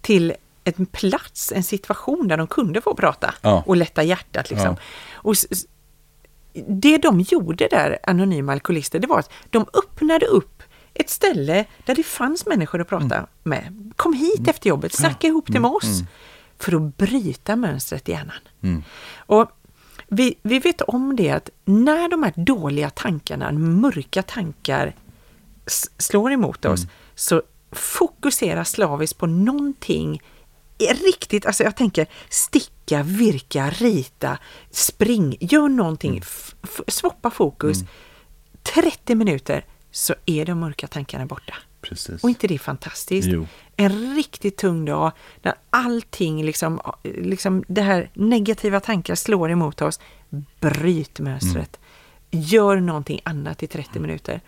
till 0.01 0.33
en 0.79 0.87
plats, 0.87 1.53
en 1.53 1.63
situation 1.63 2.29
där 2.29 2.37
de 2.37 2.47
kunde 2.47 2.81
få 2.81 2.95
prata 2.95 3.35
Ja. 3.43 3.63
och 3.67 3.77
lätta 3.77 4.03
hjärtat. 4.03 4.51
Liksom. 4.51 4.69
Ja. 4.69 4.77
Och 5.13 5.35
det 6.69 6.99
de 6.99 7.21
gjorde 7.21 7.69
där, 7.69 7.99
Anonyma 8.03 8.53
Alkoholister, 8.53 8.99
det 8.99 9.07
var 9.07 9.19
att 9.19 9.31
de 9.51 9.67
öppnade 9.75 10.27
upp 10.27 10.63
ett 10.95 11.11
ställe 11.11 11.65
där 11.85 11.95
det 11.95 12.03
fanns 12.03 12.47
människor 12.47 12.81
att 12.81 12.89
prata 12.89 13.15
Mm. 13.17 13.27
med. 13.43 13.93
Kom 13.97 14.13
hit 14.13 14.49
efter 14.49 14.69
jobbet, 14.69 14.95
snacka 14.95 15.27
ihop 15.27 15.45
det 15.49 15.61
med 15.61 15.71
oss. 15.71 16.01
För 16.59 16.77
att 16.77 16.97
bryta 16.97 17.57
mönstret 17.57 18.09
i 18.09 18.13
hjärnan. 18.13 18.37
Mm. 18.63 18.83
Och 19.17 19.51
vi, 20.09 20.35
vi 20.43 20.59
vet 20.59 20.81
om 20.83 21.17
det 21.17 21.31
att 21.31 21.51
när 21.65 22.09
de 22.09 22.23
här 22.23 22.33
dåliga 22.37 22.91
tankarna, 22.91 23.53
mörka 23.53 24.23
tankar 24.23 24.95
slår 25.99 26.33
emot 26.33 26.65
oss 26.65 26.81
så 27.15 27.43
fokusera 27.73 28.65
slaviskt 28.65 29.19
på 29.19 29.27
någonting 29.27 30.23
riktigt, 30.81 31.47
alltså 31.47 31.63
jag 31.65 31.77
tänker 31.77 32.07
sticka, 32.29 33.03
virka, 33.03 33.71
rita, 33.71 34.39
spring, 34.71 35.37
gör 35.41 35.69
någonting, 35.69 36.19
f- 36.23 36.55
f- 36.63 36.81
swappa 36.89 37.31
fokus. 37.31 37.79
30 38.63 39.15
minuter 39.15 39.65
så 39.91 40.15
är 40.27 40.45
de 40.47 40.59
mörka 40.61 40.87
tankarna 40.87 41.27
borta. 41.27 41.55
Precis. 41.81 42.23
Och 42.25 42.29
inte 42.31 42.47
det 42.47 42.55
är 42.55 42.59
fantastiskt? 42.59 43.29
Jo. 43.29 43.47
En 43.77 44.15
riktigt 44.17 44.57
tung 44.57 44.85
dag 44.85 45.13
när 45.43 45.55
allting, 45.71 46.45
liksom, 46.45 46.81
liksom 47.05 47.65
det 47.69 47.83
här 47.83 48.11
negativa 48.15 48.81
tankar 48.81 49.15
slår 49.15 49.51
emot 49.51 49.83
oss. 49.83 50.01
Bryt 50.61 51.21
mönstret. 51.21 51.79
Gör 52.31 52.77
någonting 52.77 53.21
annat 53.25 53.63
i 53.63 53.67
30 53.67 53.99
minuter. 54.01 54.41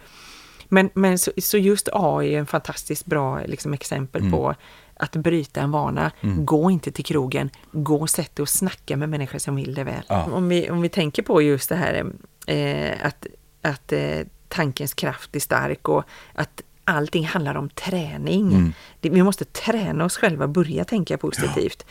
Men, 0.68 0.90
men 0.94 1.18
så, 1.18 1.30
så 1.38 1.58
just 1.58 1.88
A 1.92 2.22
är 2.24 2.38
en 2.38 2.46
fantastiskt 2.46 3.06
bra 3.06 3.40
liksom, 3.46 3.72
exempel 3.74 4.30
på 4.30 4.54
att 5.02 5.16
bryta 5.16 5.60
en 5.60 5.70
vana. 5.70 6.12
Gå 6.20 6.70
inte 6.70 6.90
till 6.92 7.04
krogen, 7.04 7.50
gå 7.72 7.96
och 7.96 8.10
sätt 8.10 8.36
dig 8.36 8.42
och 8.42 8.48
snacka 8.48 8.96
med 8.96 9.08
människor 9.08 9.38
som 9.38 9.56
vill 9.56 9.74
det 9.74 9.84
väl. 9.84 10.02
Ja. 10.08 10.24
Om, 10.32 10.48
vi, 10.48 10.70
om 10.70 10.80
vi 10.82 10.88
tänker 10.88 11.22
på 11.22 11.42
just 11.42 11.68
det 11.68 11.76
här 11.76 12.04
eh, 12.46 13.06
att, 13.06 13.26
att 13.62 13.92
eh, 13.92 14.18
tankens 14.48 14.94
kraft 14.94 15.36
är 15.36 15.40
stark 15.40 15.88
och 15.88 16.04
att 16.34 16.62
allting 16.84 17.26
handlar 17.26 17.54
om 17.54 17.68
träning. 17.68 18.74
Det, 19.00 19.10
vi 19.10 19.22
måste 19.22 19.44
träna 19.44 20.04
oss 20.04 20.16
själva, 20.16 20.48
börja 20.48 20.84
tänka 20.84 21.18
positivt. 21.18 21.86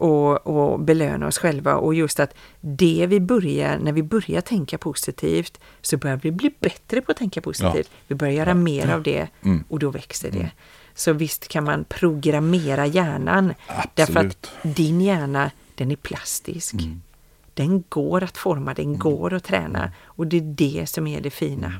Och, 0.00 0.46
och 0.46 0.80
belöna 0.80 1.26
oss 1.26 1.38
själva 1.38 1.74
och 1.74 1.94
just 1.94 2.20
att 2.20 2.34
det 2.60 3.06
vi 3.08 3.20
börjar, 3.20 3.78
när 3.78 3.92
vi 3.92 4.02
börjar 4.02 4.40
tänka 4.40 4.78
positivt 4.78 5.60
så 5.80 5.96
börjar 5.96 6.16
vi 6.22 6.32
bli 6.32 6.50
bättre 6.60 7.00
på 7.00 7.10
att 7.12 7.18
tänka 7.18 7.40
positivt. 7.40 7.90
Vi 8.06 8.14
börjar 8.14 8.32
göra 8.34 8.54
mer 8.54 8.90
av 8.94 9.02
det 9.02 9.28
Mm. 9.42 9.64
och 9.68 9.78
då 9.78 9.90
växer 9.90 10.30
det. 10.30 10.50
Så 10.98 11.12
visst 11.12 11.48
kan 11.48 11.64
man 11.64 11.84
programmera 11.84 12.86
hjärnan. 12.86 13.54
Därför 13.94 14.12
att 14.20 14.26
Absolut. 14.26 14.50
din 14.76 15.00
hjärna, 15.00 15.50
den 15.74 15.90
är 15.90 15.96
plastisk. 15.96 16.74
Den 17.54 17.84
går 17.88 18.22
att 18.24 18.36
forma, 18.36 18.74
den 18.74 18.98
går 18.98 19.34
att 19.34 19.44
träna 19.44 19.92
och 20.04 20.26
det 20.26 20.36
är 20.36 20.40
det 20.40 20.86
som 20.88 21.06
är 21.06 21.20
det 21.20 21.30
fina. 21.30 21.72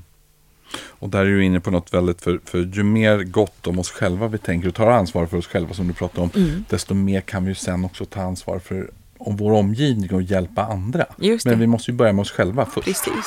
Och 0.88 1.08
där 1.08 1.20
är 1.20 1.24
du 1.24 1.44
inne 1.44 1.60
på 1.60 1.70
något 1.70 1.94
väldigt, 1.94 2.22
för, 2.22 2.40
för 2.44 2.58
ju 2.58 2.82
mer 2.82 3.22
gott 3.22 3.66
om 3.66 3.78
oss 3.78 3.90
själva 3.90 4.28
vi 4.28 4.38
tänker 4.38 4.68
och 4.68 4.74
tar 4.74 4.90
ansvar 4.90 5.26
för 5.26 5.36
oss 5.36 5.46
själva 5.46 5.74
som 5.74 5.88
du 5.88 5.94
pratade 5.94 6.20
om, 6.22 6.30
Mm. 6.42 6.64
desto 6.68 6.94
mer 6.94 7.20
kan 7.20 7.44
vi 7.44 7.48
ju 7.50 7.54
sen 7.54 7.84
också 7.84 8.04
ta 8.04 8.22
ansvar 8.22 8.58
för 8.58 8.90
om 9.18 9.36
vår 9.36 9.52
omgivning 9.52 10.14
och 10.14 10.22
hjälpa 10.22 10.62
andra. 10.64 11.06
Men 11.44 11.58
vi 11.60 11.66
måste 11.66 11.90
ju 11.90 11.96
börja 11.96 12.12
med 12.12 12.22
oss 12.22 12.30
själva 12.30 12.66
först. 12.66 12.86
Precis. 12.86 13.26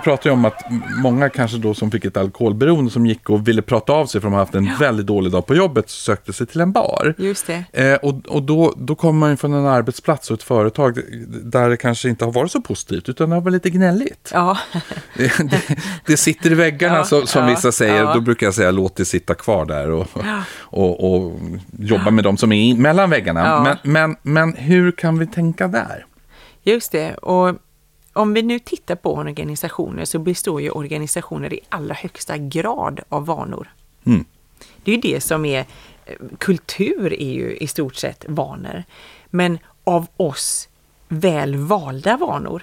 Vi 0.00 0.04
pratar 0.04 0.30
ju 0.30 0.34
om 0.34 0.44
att 0.44 0.62
många 1.02 1.28
kanske 1.28 1.58
då 1.58 1.74
som 1.74 1.90
fick 1.90 2.04
ett 2.04 2.16
alkoholberoende 2.16 2.90
som 2.90 3.06
gick 3.06 3.30
och 3.30 3.48
ville 3.48 3.62
prata 3.62 3.92
av 3.92 4.06
sig 4.06 4.20
för 4.20 4.26
de 4.28 4.32
har 4.32 4.40
haft 4.40 4.54
en 4.54 4.70
väldigt 4.78 5.06
dålig 5.06 5.32
dag 5.32 5.46
på 5.46 5.54
jobbet 5.54 5.90
sökte 5.90 6.32
sig 6.32 6.46
till 6.46 6.60
en 6.60 6.72
bar. 6.72 7.14
Just 7.18 7.46
det. 7.46 7.64
Eh, 7.72 7.94
och 7.94 8.26
och 8.28 8.42
då, 8.42 8.74
då 8.76 8.94
kommer 8.94 9.20
man 9.20 9.30
ju 9.30 9.36
från 9.36 9.54
en 9.54 9.66
arbetsplats 9.66 10.30
och 10.30 10.34
ett 10.34 10.42
företag 10.42 10.98
där 11.42 11.68
det 11.70 11.76
kanske 11.76 12.08
inte 12.08 12.24
har 12.24 12.32
varit 12.32 12.50
så 12.52 12.60
positivt 12.60 13.08
utan 13.08 13.28
det 13.30 13.36
har 13.36 13.42
varit 13.42 13.52
lite 13.52 13.70
gnälligt. 13.70 14.30
Ja, 14.34 14.58
Det, 15.16 15.50
det, 15.50 15.62
det 16.06 16.16
sitter 16.16 16.52
i 16.52 16.54
väggarna 16.54 16.96
Ja, 16.96 17.04
så, 17.04 17.26
som 17.26 17.42
ja, 17.42 17.48
vissa 17.48 17.72
säger. 17.72 18.02
ja. 18.04 18.14
Då 18.14 18.20
brukar 18.20 18.46
jag 18.46 18.54
säga 18.54 18.70
låt 18.70 18.96
det 18.96 19.04
sitta 19.04 19.34
kvar 19.34 19.64
där 19.64 19.90
och, 19.90 20.06
och, 20.60 21.14
och 21.14 21.40
jobba 21.78 22.10
med 22.10 22.24
de 22.24 22.36
som 22.36 22.52
är 22.52 22.74
mellan 22.74 23.10
väggarna. 23.10 23.40
Ja. 23.40 23.62
Men, 23.62 23.92
men, 23.92 24.16
men 24.22 24.54
hur 24.54 24.92
kan 24.92 25.18
vi 25.18 25.26
tänka 25.26 25.68
där? 25.68 26.06
just 26.62 26.92
det. 26.92 27.14
Och 27.14 27.56
om 28.12 28.34
vi 28.34 28.42
nu 28.42 28.58
tittar 28.58 28.94
på 28.94 29.14
organisationer 29.14 30.04
så 30.04 30.18
består 30.18 30.60
ju 30.60 30.70
organisationer 30.70 31.52
i 31.52 31.60
allra 31.68 31.94
högsta 31.94 32.38
grad 32.38 33.00
av 33.08 33.26
vanor. 33.26 33.68
Mm. 34.04 34.24
Det 34.84 34.90
är 34.90 34.94
ju 34.94 35.00
det 35.00 35.20
som 35.20 35.44
är, 35.44 35.60
eh, 36.06 36.14
kultur 36.38 37.12
är 37.12 37.32
ju 37.32 37.56
i 37.56 37.66
stort 37.66 37.96
sett 37.96 38.24
vanor. 38.28 38.84
Men 39.30 39.58
av 39.84 40.06
oss 40.16 40.68
väl 41.08 41.56
valda 41.56 42.16
vanor. 42.16 42.62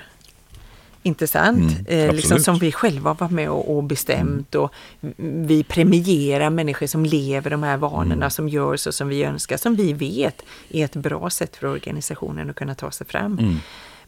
Inte 1.03 1.27
sant? 1.27 1.59
Mm, 1.87 2.07
eh, 2.09 2.13
liksom. 2.15 2.31
Mm. 2.31 2.43
som 2.43 2.57
vi 2.57 2.71
själva 2.71 3.13
var 3.13 3.29
med 3.29 3.49
och, 3.49 3.77
och 3.77 3.83
bestämt 3.83 4.55
och 4.55 4.71
vi 5.17 5.63
premierar 5.63 6.49
människor 6.49 6.87
som 6.87 7.05
lever 7.05 7.49
de 7.49 7.63
här 7.63 7.77
vanorna, 7.77 8.13
Mm. 8.13 8.29
som 8.29 8.49
gör 8.49 8.77
så 8.77 8.91
som 8.91 9.07
vi 9.07 9.23
önskar, 9.23 9.57
som 9.57 9.75
vi 9.75 9.93
vet 9.93 10.41
är 10.69 10.85
ett 10.85 10.95
bra 10.95 11.29
sätt 11.29 11.55
för 11.55 11.67
organisationen 11.67 12.49
att 12.49 12.55
kunna 12.55 12.75
ta 12.75 12.91
sig 12.91 13.07
fram. 13.07 13.39
Mm. 13.39 13.55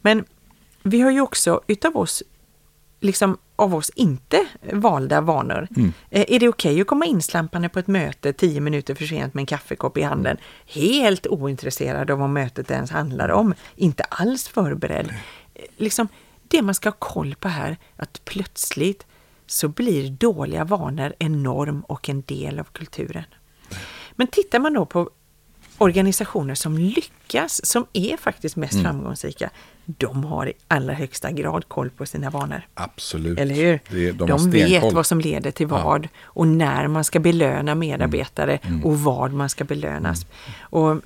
Men 0.02 0.26
vi 0.84 1.02
har 1.02 1.12
ju 1.12 1.22
också 1.22 1.62
utav 1.68 1.98
oss 1.98 2.24
liksom 3.00 3.38
av 3.56 3.76
oss 3.76 3.90
inte 3.90 4.46
valda 4.74 5.22
vanor. 5.22 5.68
Mm. 5.78 5.94
Eh, 6.10 6.26
Är 6.28 6.40
det 6.40 6.48
okej 6.50 6.82
att 6.82 6.88
komma 6.88 7.06
inslampande 7.06 7.70
på 7.70 7.80
ett 7.80 7.88
möte 7.88 8.34
tio 8.34 8.62
minuter 8.62 8.96
för 8.96 9.06
sent 9.06 9.34
med 9.34 9.42
en 9.42 9.46
kaffekopp 9.46 9.98
i 9.98 10.02
handen? 10.02 10.38
Helt 10.66 11.28
ointresserad 11.28 12.12
av 12.12 12.20
vad 12.20 12.30
mötet 12.30 12.72
ens 12.72 12.92
handlar 12.92 13.30
om. 13.30 13.54
Inte 13.76 14.04
alls 14.04 14.48
förberedd. 14.48 15.08
Eh, 15.54 15.64
Liksom, 15.78 16.08
det 16.48 16.62
man 16.62 16.76
ska 16.76 16.90
ha 16.90 16.96
koll 17.00 17.36
på 17.36 17.48
här, 17.48 17.78
att 17.96 18.22
plötsligt 18.26 19.06
så 19.46 19.68
blir 19.68 20.10
dåliga 20.10 20.64
vanor 20.64 21.14
en 21.20 21.44
norm 21.44 21.82
och 21.82 22.10
en 22.10 22.22
del 22.22 22.60
av 22.60 22.64
kulturen. 22.64 23.24
Men 24.12 24.28
tittar 24.28 24.60
man 24.60 24.74
då 24.74 24.86
på 24.86 25.10
organisationer 25.80 26.56
som 26.56 26.78
lyckas, 26.78 27.66
som 27.66 27.86
är 27.94 28.18
faktiskt 28.18 28.56
mest 28.56 28.74
Mm. 28.74 28.86
framgångsrika, 28.86 29.50
de 29.86 30.24
har 30.24 30.48
i 30.50 30.54
allra 30.68 30.94
högsta 30.94 31.32
grad 31.32 31.68
koll 31.68 31.90
på 31.90 32.06
sina 32.06 32.30
vanor. 32.30 32.62
Absolut. 32.74 33.40
Eller 33.40 33.56
hur? 33.56 33.80
Det, 33.90 34.12
de 34.12 34.28
de 34.28 34.52
vet 34.52 34.94
vad 34.94 35.06
som 35.06 35.20
leder 35.20 35.52
till 35.52 35.68
Ja. 35.70 35.84
vad 35.84 36.08
och 36.24 36.48
när 36.48 36.88
man 36.88 37.04
ska 37.04 37.20
belöna 37.20 37.76
medarbetare 37.76 38.60
Mm. 38.64 38.86
och 38.86 39.00
vad 39.00 39.34
man 39.34 39.50
ska 39.50 39.64
belönas. 39.64 40.26
Och 40.60 40.92
eh, 40.92 40.98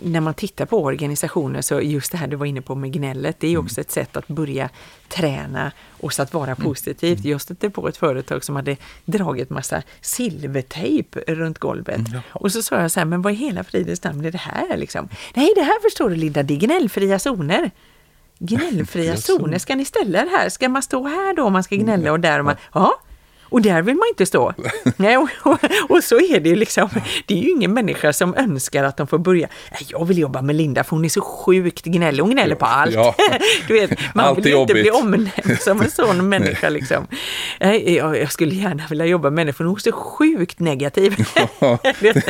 när 0.00 0.20
man 0.20 0.34
tittar 0.34 0.66
på 0.66 0.82
organisationer 0.84 1.62
så 1.62 1.80
just 1.80 2.12
det 2.12 2.18
här 2.18 2.26
du 2.26 2.36
var 2.36 2.46
inne 2.46 2.60
på 2.60 2.74
med 2.74 2.92
gnället, 2.92 3.36
det 3.40 3.46
är 3.46 3.50
ju 3.50 3.54
Mm. 3.56 3.64
också 3.64 3.80
ett 3.80 3.90
sätt 3.90 4.16
att 4.16 4.28
börja 4.28 4.68
träna 5.08 5.72
och 6.00 6.12
så 6.12 6.22
att 6.22 6.34
vara 6.34 6.54
positivt. 6.54 7.18
Mm. 7.18 7.30
Jag 7.30 7.40
stötte 7.40 7.70
på 7.70 7.88
ett 7.88 7.96
företag 7.96 8.44
som 8.44 8.56
hade 8.56 8.76
dragit 9.04 9.50
massa 9.50 9.82
silvertejp 10.00 11.20
runt 11.26 11.58
golvet. 11.58 12.08
Mm, 12.08 12.20
Och 12.32 12.52
så 12.52 12.62
sa 12.62 12.80
jag 12.80 12.90
så 12.90 13.00
här, 13.00 13.04
men 13.04 13.22
vad 13.22 13.32
i 13.32 13.36
hela 13.36 13.64
fridens 13.64 14.04
namn 14.04 14.24
är 14.24 14.30
det 14.32 14.38
här 14.38 14.76
liksom? 14.76 15.08
Nej, 15.34 15.52
det 15.56 15.62
här 15.62 15.82
förstår 15.82 16.10
du 16.10 16.16
Linda, 16.16 16.42
det 16.42 16.54
är 16.54 16.58
gnällfria 16.58 17.18
zoner. 17.18 17.70
Gnällfria 18.38 19.16
zoner, 19.26 19.58
ska 19.58 19.74
ni 19.74 19.84
ställa 19.84 20.18
er 20.22 20.26
här? 20.38 20.48
Ska 20.48 20.68
man 20.68 20.82
stå 20.82 21.04
här 21.06 21.36
då 21.36 21.44
om 21.44 21.52
man 21.52 21.64
ska 21.64 21.76
gnälla 21.76 22.12
och 22.12 22.20
där? 22.20 22.38
Och 22.38 22.44
man, 22.44 22.56
ja, 22.74 23.00
Och 23.48 23.62
där 23.62 23.82
vill 23.82 23.94
man 23.94 24.08
inte 24.08 24.26
stå. 24.26 24.52
Nej, 24.96 25.16
och, 25.16 25.28
och, 25.42 25.58
och, 25.88 26.04
så 26.04 26.20
är 26.20 26.40
det 26.40 26.48
ju 26.48 26.56
liksom. 26.56 26.88
Det 27.26 27.34
är 27.34 27.38
ju 27.38 27.50
ingen 27.50 27.74
människa 27.74 28.12
som 28.12 28.34
önskar 28.34 28.84
att 28.84 28.96
de 28.96 29.06
får 29.06 29.18
börja. 29.18 29.48
Jag 29.88 30.04
vill 30.04 30.18
jobba 30.18 30.42
med 30.42 30.56
Linda 30.56 30.84
för 30.84 30.90
hon 30.90 31.04
är 31.04 31.08
så 31.08 31.20
sjukt 31.20 31.84
gnällig. 31.84 32.22
Hon 32.22 32.30
gnäller 32.30 32.54
på 32.54 32.66
allt. 32.66 32.94
Ja. 32.94 33.14
Du 33.68 33.74
vet, 33.74 34.14
man 34.14 34.24
allt 34.24 34.38
vill 34.38 34.46
ju 34.46 34.60
inte 34.60 34.74
bli 34.74 34.90
omnämnd 34.90 35.60
som 35.60 35.80
en 35.80 35.90
sån 35.90 36.28
människa. 36.28 36.68
Liksom. 36.68 37.06
Jag, 37.58 38.18
jag 38.18 38.32
skulle 38.32 38.54
gärna 38.54 38.82
vilja 38.90 39.06
jobba 39.06 39.30
med 39.30 39.32
människor, 39.32 39.64
hon 39.64 39.74
är 39.74 39.80
så 39.80 39.92
sjukt 39.92 40.60
negativ. 40.60 41.16
Ja, 41.58 41.78
det, 42.00 42.26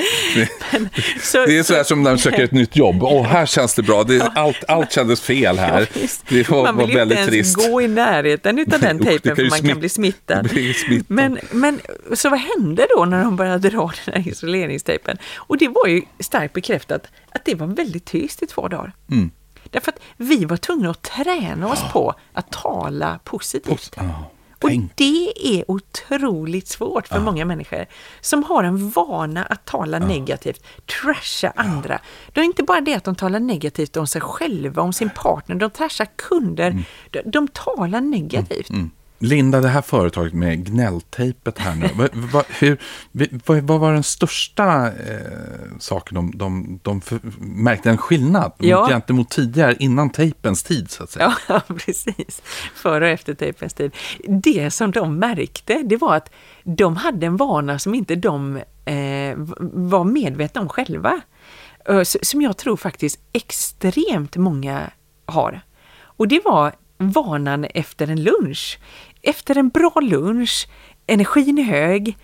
Men, 0.73 0.89
så, 1.23 1.47
det 1.47 1.59
är 1.59 1.63
sådär 1.63 1.85
som 1.85 2.03
när 2.03 2.11
man 2.11 2.19
söker 2.19 2.45
ett 2.45 2.53
nytt 2.53 2.77
jobb. 2.77 3.03
Åh, 3.03 3.27
här 3.27 3.47
känns 3.47 3.75
det 3.75 3.83
bra. 3.83 4.05
Det, 4.05 4.23
allt, 4.35 4.65
allt 4.69 4.93
kändes 4.93 5.21
fel 5.21 5.59
här. 5.59 5.89
Det 6.29 6.49
var, 6.49 6.63
man 6.63 6.77
vill 6.77 6.91
ju 6.91 7.03
inte 7.03 7.15
ens 7.15 7.29
trist. 7.29 7.57
gå 7.71 7.83
i 7.83 7.89
närheten 7.89 8.59
av 8.59 8.81
den 8.81 8.99
tejpen 8.99 9.37
för 9.37 9.51
man 9.51 9.69
kan 9.69 9.79
bli 9.79 9.89
smittad. 9.89 10.49
Bli 10.49 10.75
smittad. 10.75 11.06
Men, 11.07 11.39
men 11.53 11.81
så 12.15 12.31
vad 12.31 12.39
hände 12.39 12.87
då 12.97 13.05
när 13.05 13.25
de 13.25 13.37
började 13.37 13.71
dra 13.71 13.93
den 14.05 14.15
här 14.15 14.29
isoleringstejpen? 14.29 15.19
Och 15.37 15.59
det 15.59 15.69
var 15.69 15.87
ju 15.87 16.03
starkt 16.19 16.55
bekräftat 16.55 17.07
att 17.33 17.45
det 17.45 17.55
var 17.55 17.67
väldigt 17.67 18.05
tyst 18.05 18.43
i 18.43 18.47
två 18.47 18.69
dagar. 18.69 18.93
Mm. 19.11 19.31
Därför 19.71 19.93
att 19.93 20.01
vi 20.17 20.45
var 20.45 20.57
tvungna 20.57 20.91
att 20.91 21.03
träna 21.03 21.69
oss 21.69 21.83
på 21.93 22.15
att 22.33 22.51
tala 22.51 23.21
positivt. 23.25 23.97
Och 24.63 24.71
det 24.95 25.33
är 25.57 25.71
otroligt 25.71 26.69
svårt 26.69 27.09
för 27.09 27.21
många 27.21 27.45
människor 27.45 27.87
som 28.21 28.45
har 28.45 28.65
en 28.65 28.91
vana 28.91 29.45
att 29.45 29.65
tala 29.65 29.99
negativt, 29.99 30.65
trasha 31.03 31.53
andra. 31.57 32.01
Det 32.33 32.41
är 32.41 32.45
inte 32.45 32.63
bara 32.63 32.81
det 32.81 32.95
att 32.95 33.05
de 33.05 33.15
talar 33.15 33.41
negativt 33.41 33.97
om 33.97 34.07
sig 34.07 34.21
själva, 34.21 34.83
om 34.83 34.93
sin 34.93 35.11
partner, 35.11 35.57
de 35.57 35.71
trashar 35.71 36.07
kunder. 36.17 36.71
Mm. 36.71 36.85
De, 37.11 37.23
de, 37.25 37.49
talar 37.49 38.01
negativt. 38.01 38.71
Mm. 38.71 38.81
Mm. 38.81 38.91
Linda, 39.19 39.61
det 39.61 39.69
här 39.69 39.83
företaget 39.83 40.33
med 40.33 40.67
gnälltejpet 40.67 41.59
här 41.59 41.75
nu. 41.75 42.09
vad, 42.33 42.45
hur, 42.49 42.79
vad, 43.47 43.63
vad, 43.63 43.81
var 43.81 43.93
den 43.93 44.03
största 44.03 44.87
eh, 44.87 45.73
saken 45.79 46.15
de, 46.15 46.39
de, 46.39 46.81
de 46.83 47.01
för, 47.01 47.21
märkte 47.41 47.91
en 47.91 47.99
skillnad 47.99 48.53
ja. 48.59 48.89
gentemot 48.89 49.31
tidigare, 49.31 49.77
innan 49.79 50.11
tejpens 50.11 50.63
tid 50.63 50.91
så 50.91 51.03
att 51.03 51.11
säga? 51.11 51.37
Ja, 51.49 51.61
precis. 51.77 52.43
Före 52.75 53.05
och 53.05 53.11
efter 53.11 53.35
tejpens 53.35 53.75
tid. 53.75 53.93
Det 54.29 54.71
som 54.71 54.91
de 54.91 55.19
märkte, 55.19 55.83
det 55.85 55.97
var 55.97 56.17
att 56.17 56.31
de 56.65 56.97
hade 56.97 57.27
en 57.27 57.37
vana 57.37 57.79
som 57.79 57.95
inte 57.95 58.15
de 58.15 58.57
eh, 58.85 59.35
var 59.73 60.05
medvetna 60.05 60.61
om 60.61 60.69
själva. 60.69 61.21
Eh, 61.89 62.03
som 62.03 62.43
jag 62.43 62.57
tror 62.57 62.77
faktiskt 62.77 63.21
extremt 63.33 64.37
många 64.37 64.91
har. 65.27 65.61
Och 65.99 66.29
det 66.29 66.41
var 66.45 66.73
vanan 66.99 67.65
efter 67.65 68.09
en 68.09 68.23
lunch. 68.23 68.79
Efter 69.23 69.59
en 69.59 69.69
bra 69.69 69.93
lunch, 70.01 70.69
energin 71.07 71.59
är 71.59 71.63
hög, 71.63 72.17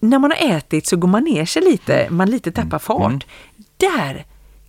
när 0.00 0.18
man 0.18 0.30
har 0.30 0.56
ätit 0.56 0.86
så 0.86 0.96
går 0.96 1.08
man 1.08 1.24
ner 1.24 1.44
sig 1.44 1.62
lite, 1.62 2.06
man 2.10 2.30
lite 2.30 2.52
tappar 2.52 2.68
mm. 2.68 2.80
fart. 2.80 3.10
Mm. 3.10 3.20
Där 3.76 4.24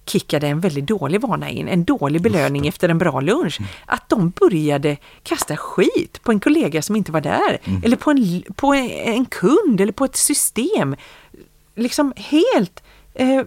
kickade 0.05 0.47
en 0.47 0.59
väldigt 0.59 0.87
dålig 0.87 1.21
vana 1.21 1.49
in, 1.49 1.67
en 1.67 1.83
dålig 1.83 2.21
belöning 2.21 2.67
efter 2.67 2.89
en 2.89 2.97
bra 2.97 3.21
lunch. 3.21 3.59
Mm. 3.59 3.69
Att 3.85 4.09
de 4.09 4.29
började 4.29 4.97
kasta 5.23 5.57
skit 5.57 6.23
på 6.23 6.31
en 6.31 6.39
kollega 6.39 6.81
som 6.81 6.95
inte 6.95 7.11
var 7.11 7.21
där, 7.21 7.59
mm. 7.63 7.81
eller 7.83 7.97
på 7.97 8.11
en, 8.11 8.43
på 8.55 8.73
en 8.73 9.25
kund 9.25 9.81
eller 9.81 9.91
på 9.91 10.05
ett 10.05 10.15
system. 10.15 10.95
Liksom 11.75 12.13
helt 12.15 12.83
eh, 13.13 13.41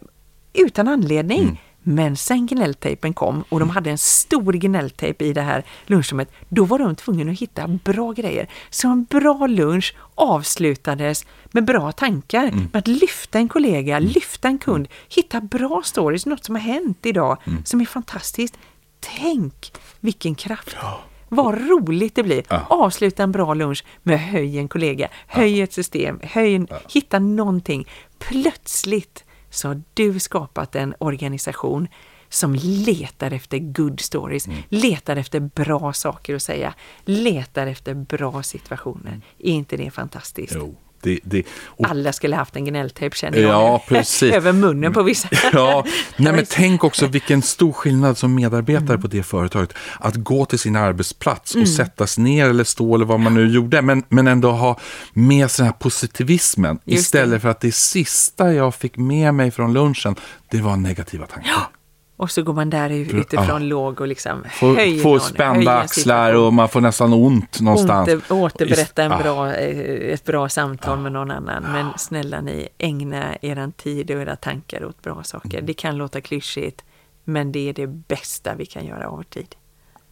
utan 0.52 0.88
anledning. 0.88 1.60
Mm. 1.90 2.04
Men 2.04 2.16
sen 2.16 2.46
gnälltejpen 2.46 3.14
kom 3.14 3.44
och 3.48 3.58
de 3.58 3.62
mm. 3.62 3.74
hade 3.74 3.90
en 3.90 3.98
stor 3.98 4.52
gnälltejp 4.52 5.24
i 5.24 5.32
det 5.32 5.42
här 5.42 5.64
lunchrummet, 5.86 6.32
då 6.48 6.64
var 6.64 6.78
de 6.78 6.96
tvungna 6.96 7.32
att 7.32 7.38
hitta 7.38 7.68
bra 7.68 8.12
grejer. 8.12 8.48
Så 8.70 8.88
en 8.88 9.04
bra 9.04 9.46
lunch 9.46 9.94
avslutades 10.14 11.26
med 11.50 11.64
bra 11.64 11.92
tankar, 11.92 12.44
mm. 12.44 12.68
med 12.72 12.78
att 12.78 12.88
lyfta 12.88 13.38
en 13.38 13.48
kollega, 13.48 13.96
mm. 13.96 14.08
lyfta 14.08 14.48
en 14.48 14.58
kund, 14.58 14.88
hitta 15.08 15.40
bra 15.40 15.82
stories, 15.84 16.26
något 16.26 16.44
som 16.44 16.54
har 16.54 16.62
hänt 16.62 17.06
idag 17.06 17.36
mm. 17.46 17.64
som 17.64 17.80
är 17.80 17.84
fantastiskt. 17.84 18.58
Tänk 19.00 19.72
vilken 20.00 20.34
kraft! 20.34 20.76
Ja. 20.82 21.00
Vad 21.28 21.68
roligt 21.68 22.14
det 22.14 22.22
blir! 22.22 22.42
Ja. 22.48 22.66
Avsluta 22.68 23.22
en 23.22 23.32
bra 23.32 23.54
lunch 23.54 23.84
med 24.02 24.20
höj 24.20 24.58
en 24.58 24.68
kollega, 24.68 25.08
höj 25.26 25.58
ja. 25.58 25.64
ett 25.64 25.72
system, 25.72 26.20
höj 26.22 26.54
en, 26.54 26.68
hitta 26.88 27.18
någonting. 27.18 27.88
Plötsligt 28.18 29.24
så 29.50 29.68
har 29.68 29.82
du 29.94 30.18
skapat 30.18 30.76
en 30.76 30.94
organisation 30.98 31.88
som 32.28 32.54
letar 32.62 33.30
efter 33.30 33.58
good 33.58 34.00
stories, 34.00 34.46
mm. 34.46 34.58
letar 34.68 35.16
efter 35.16 35.40
bra 35.40 35.92
saker 35.92 36.34
att 36.34 36.42
säga, 36.42 36.74
letar 37.04 37.66
efter 37.66 37.94
bra 37.94 38.42
situationer. 38.42 39.10
Mm. 39.10 39.22
Är 39.38 39.52
inte 39.52 39.76
det 39.76 39.90
fantastiskt? 39.90 40.52
Jo. 40.56 40.74
Det, 41.02 41.18
det, 41.22 41.42
och, 41.64 41.90
Alla 41.90 42.12
skulle 42.12 42.36
haft 42.36 42.56
en 42.56 42.64
gnälltejp 42.64 43.16
känner 43.16 43.38
jag. 43.38 43.50
Ja, 43.50 43.84
precis. 43.88 44.32
Över 44.34 44.52
munnen 44.52 44.92
på 44.92 45.02
vissa. 45.02 45.28
ja, 45.52 45.84
nej, 46.16 46.32
men 46.32 46.44
tänk 46.50 46.84
också 46.84 47.06
vilken 47.06 47.42
stor 47.42 47.72
skillnad 47.72 48.18
som 48.18 48.34
medarbetare 48.34 48.88
mm. 48.88 49.00
på 49.00 49.08
det 49.08 49.22
företaget. 49.22 49.74
Att 49.98 50.14
gå 50.14 50.44
till 50.44 50.58
sin 50.58 50.76
arbetsplats 50.76 51.50
och 51.50 51.56
mm. 51.56 51.66
sätta 51.66 52.06
sig 52.06 52.24
ner 52.24 52.48
eller 52.48 52.64
stå 52.64 52.94
eller 52.94 53.04
vad 53.04 53.20
man 53.20 53.34
nu 53.34 53.48
gjorde. 53.48 53.82
Men, 53.82 54.02
men 54.08 54.26
ändå 54.26 54.50
ha 54.50 54.78
med 55.12 55.50
sig 55.50 55.62
den 55.62 55.72
här 55.72 55.78
positivismen. 55.78 56.78
Just 56.84 57.02
istället 57.02 57.30
det. 57.30 57.40
för 57.40 57.48
att 57.48 57.60
det 57.60 57.72
sista 57.72 58.52
jag 58.52 58.74
fick 58.74 58.96
med 58.96 59.34
mig 59.34 59.50
från 59.50 59.72
lunchen, 59.72 60.16
det 60.50 60.60
var 60.60 60.76
negativa 60.76 61.26
tankar. 61.26 61.50
Ja. 61.50 61.70
Och 62.20 62.30
så 62.30 62.42
går 62.42 62.52
man 62.52 62.70
där 62.70 62.90
utifrån 62.90 63.46
ja. 63.48 63.58
låg 63.58 64.00
och 64.00 64.08
liksom 64.08 64.44
får, 64.50 64.74
höjer 64.74 65.02
Får 65.02 65.10
någon, 65.10 65.20
spända 65.20 65.78
axlar 65.78 66.34
och 66.34 66.52
man 66.52 66.68
får 66.68 66.80
nästan 66.80 67.12
ont 67.12 67.60
någonstans. 67.60 68.08
Ont, 68.08 68.30
återberätta 68.30 69.02
en 69.02 69.22
bra, 69.22 69.54
eh, 69.54 70.12
ett 70.12 70.24
bra 70.24 70.48
samtal 70.48 70.98
med 70.98 71.12
någon 71.12 71.30
annan. 71.30 71.62
Men 71.62 71.98
snälla 71.98 72.40
ni, 72.40 72.68
ägna 72.78 73.36
er 73.42 73.72
tid 73.76 74.10
och 74.10 74.20
era 74.20 74.36
tankar 74.36 74.84
åt 74.84 75.02
bra 75.02 75.22
saker. 75.22 75.54
Mm. 75.54 75.66
Det 75.66 75.74
kan 75.74 75.96
låta 75.96 76.20
klyschigt, 76.20 76.84
men 77.24 77.52
det 77.52 77.68
är 77.68 77.72
det 77.72 77.86
bästa 77.86 78.54
vi 78.54 78.66
kan 78.66 78.86
göra 78.86 79.04
över 79.04 79.22
tid. 79.22 79.54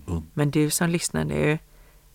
Mm. 0.09 0.23
Men 0.35 0.51
du 0.51 0.71
som 0.71 0.89
lyssnar 0.89 1.25
nu, 1.25 1.59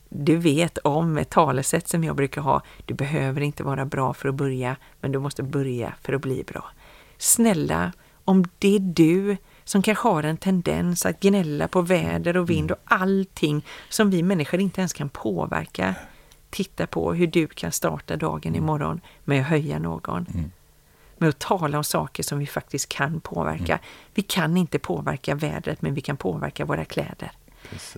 du 0.10 0.38
vet 0.38 0.77
om 0.77 1.17
ett 1.17 1.29
talesätt 1.29 1.88
som 1.88 2.03
jag 2.03 2.15
brukar 2.15 2.41
ha. 2.41 2.62
Du 2.86 2.93
behöver 2.93 3.41
inte 3.41 3.63
vara 3.63 3.86
bra 3.86 4.13
för 4.13 4.29
att 4.29 4.36
börja, 4.36 4.75
men 5.01 5.12
du 5.12 5.19
måste 5.19 5.43
börja 5.43 5.93
för 6.01 6.13
att 6.13 6.21
bli 6.21 6.43
bra. 6.43 6.65
Snälla, 7.17 7.91
om 8.25 8.45
det 8.60 8.75
är 8.75 8.79
du 8.79 9.38
som 9.63 9.82
kanske 9.82 10.08
har 10.08 10.23
en 10.23 10.38
tendens 10.38 11.06
att 11.06 11.19
gnälla 11.19 11.67
på 11.67 11.82
väder 11.82 12.38
och 12.38 12.49
vind 12.49 12.71
mm. 12.71 12.73
och 12.73 12.93
allting 12.93 13.65
som 13.89 14.10
vi 14.10 14.23
människor 14.23 14.60
inte 14.60 14.82
ens 14.82 14.93
kan 14.93 15.10
påverka. 15.10 15.95
Titta 16.49 16.88
på 16.88 17.13
hur 17.13 17.28
du 17.28 17.47
kan 17.47 17.71
starta 17.71 18.15
dagen 18.15 18.52
mm. 18.52 18.63
imorgon 18.63 19.02
med 19.23 19.41
att 19.41 19.47
höja 19.47 19.80
någon. 19.80 20.26
Mm. 20.34 20.52
Med 21.17 21.30
att 21.30 21.39
tala 21.39 21.78
om 21.78 21.84
saker 21.84 22.23
som 22.23 22.39
vi 22.39 22.47
faktiskt 22.47 22.89
kan 22.89 23.19
påverka. 23.21 23.73
Mm. 23.73 23.86
Vi 24.13 24.21
kan 24.21 24.58
inte 24.58 24.80
påverka 24.80 25.36
vädret 25.36 25.82
men 25.82 25.93
vi 25.93 26.02
kan 26.02 26.17
påverka 26.17 26.65
våra 26.65 26.86
kläder. 26.86 27.32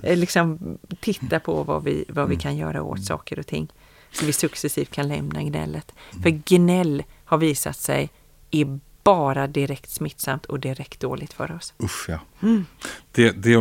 Eh, 0.03 0.17
liksom, 0.17 0.77
titta 0.99 1.39
på 1.39 1.63
vad 1.63 1.83
vi, 1.83 2.05
vad 2.07 2.29
vi 2.29 2.35
kan 2.35 2.57
göra 2.57 2.83
åt 2.83 3.05
saker 3.05 3.39
och 3.39 3.47
ting. 3.47 3.67
Så 4.11 4.25
vi 4.25 4.33
successivt 4.33 4.91
kan 4.91 5.07
lämna 5.07 5.43
gnället. 5.43 5.91
För 6.23 6.29
gnäll 6.29 7.03
har 7.25 7.37
visat 7.37 7.77
sig 7.77 8.09
är 8.51 8.79
bara 9.05 9.47
direkt 9.47 9.89
smittsamt 9.89 10.45
och 10.45 10.59
direkt 10.59 10.99
dåligt 10.99 11.33
för 11.33 11.55
oss. 11.55 11.73
Usch 11.83 12.05
ja. 12.09 12.19
Mm. 12.43 12.65
Det, 13.11 13.31
det, 13.31 13.57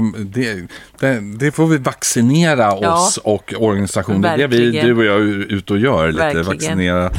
det, 0.99 1.21
det, 1.39 1.53
får 1.53 1.67
vi 1.67 1.79
vaccinera 1.79 2.79
ja, 2.81 2.95
oss 2.95 3.17
och 3.17 3.55
organisationen. 3.59 4.39
Det 4.39 4.45
är 4.45 4.49
vi, 4.49 4.81
du 4.81 4.97
och 4.97 5.05
jag 5.05 5.21
ute 5.21 5.73
och 5.73 5.79
gör. 5.79 6.07
Lite, 6.07 6.25
verkligen. 6.25 6.47
vaccinera. 6.47 7.11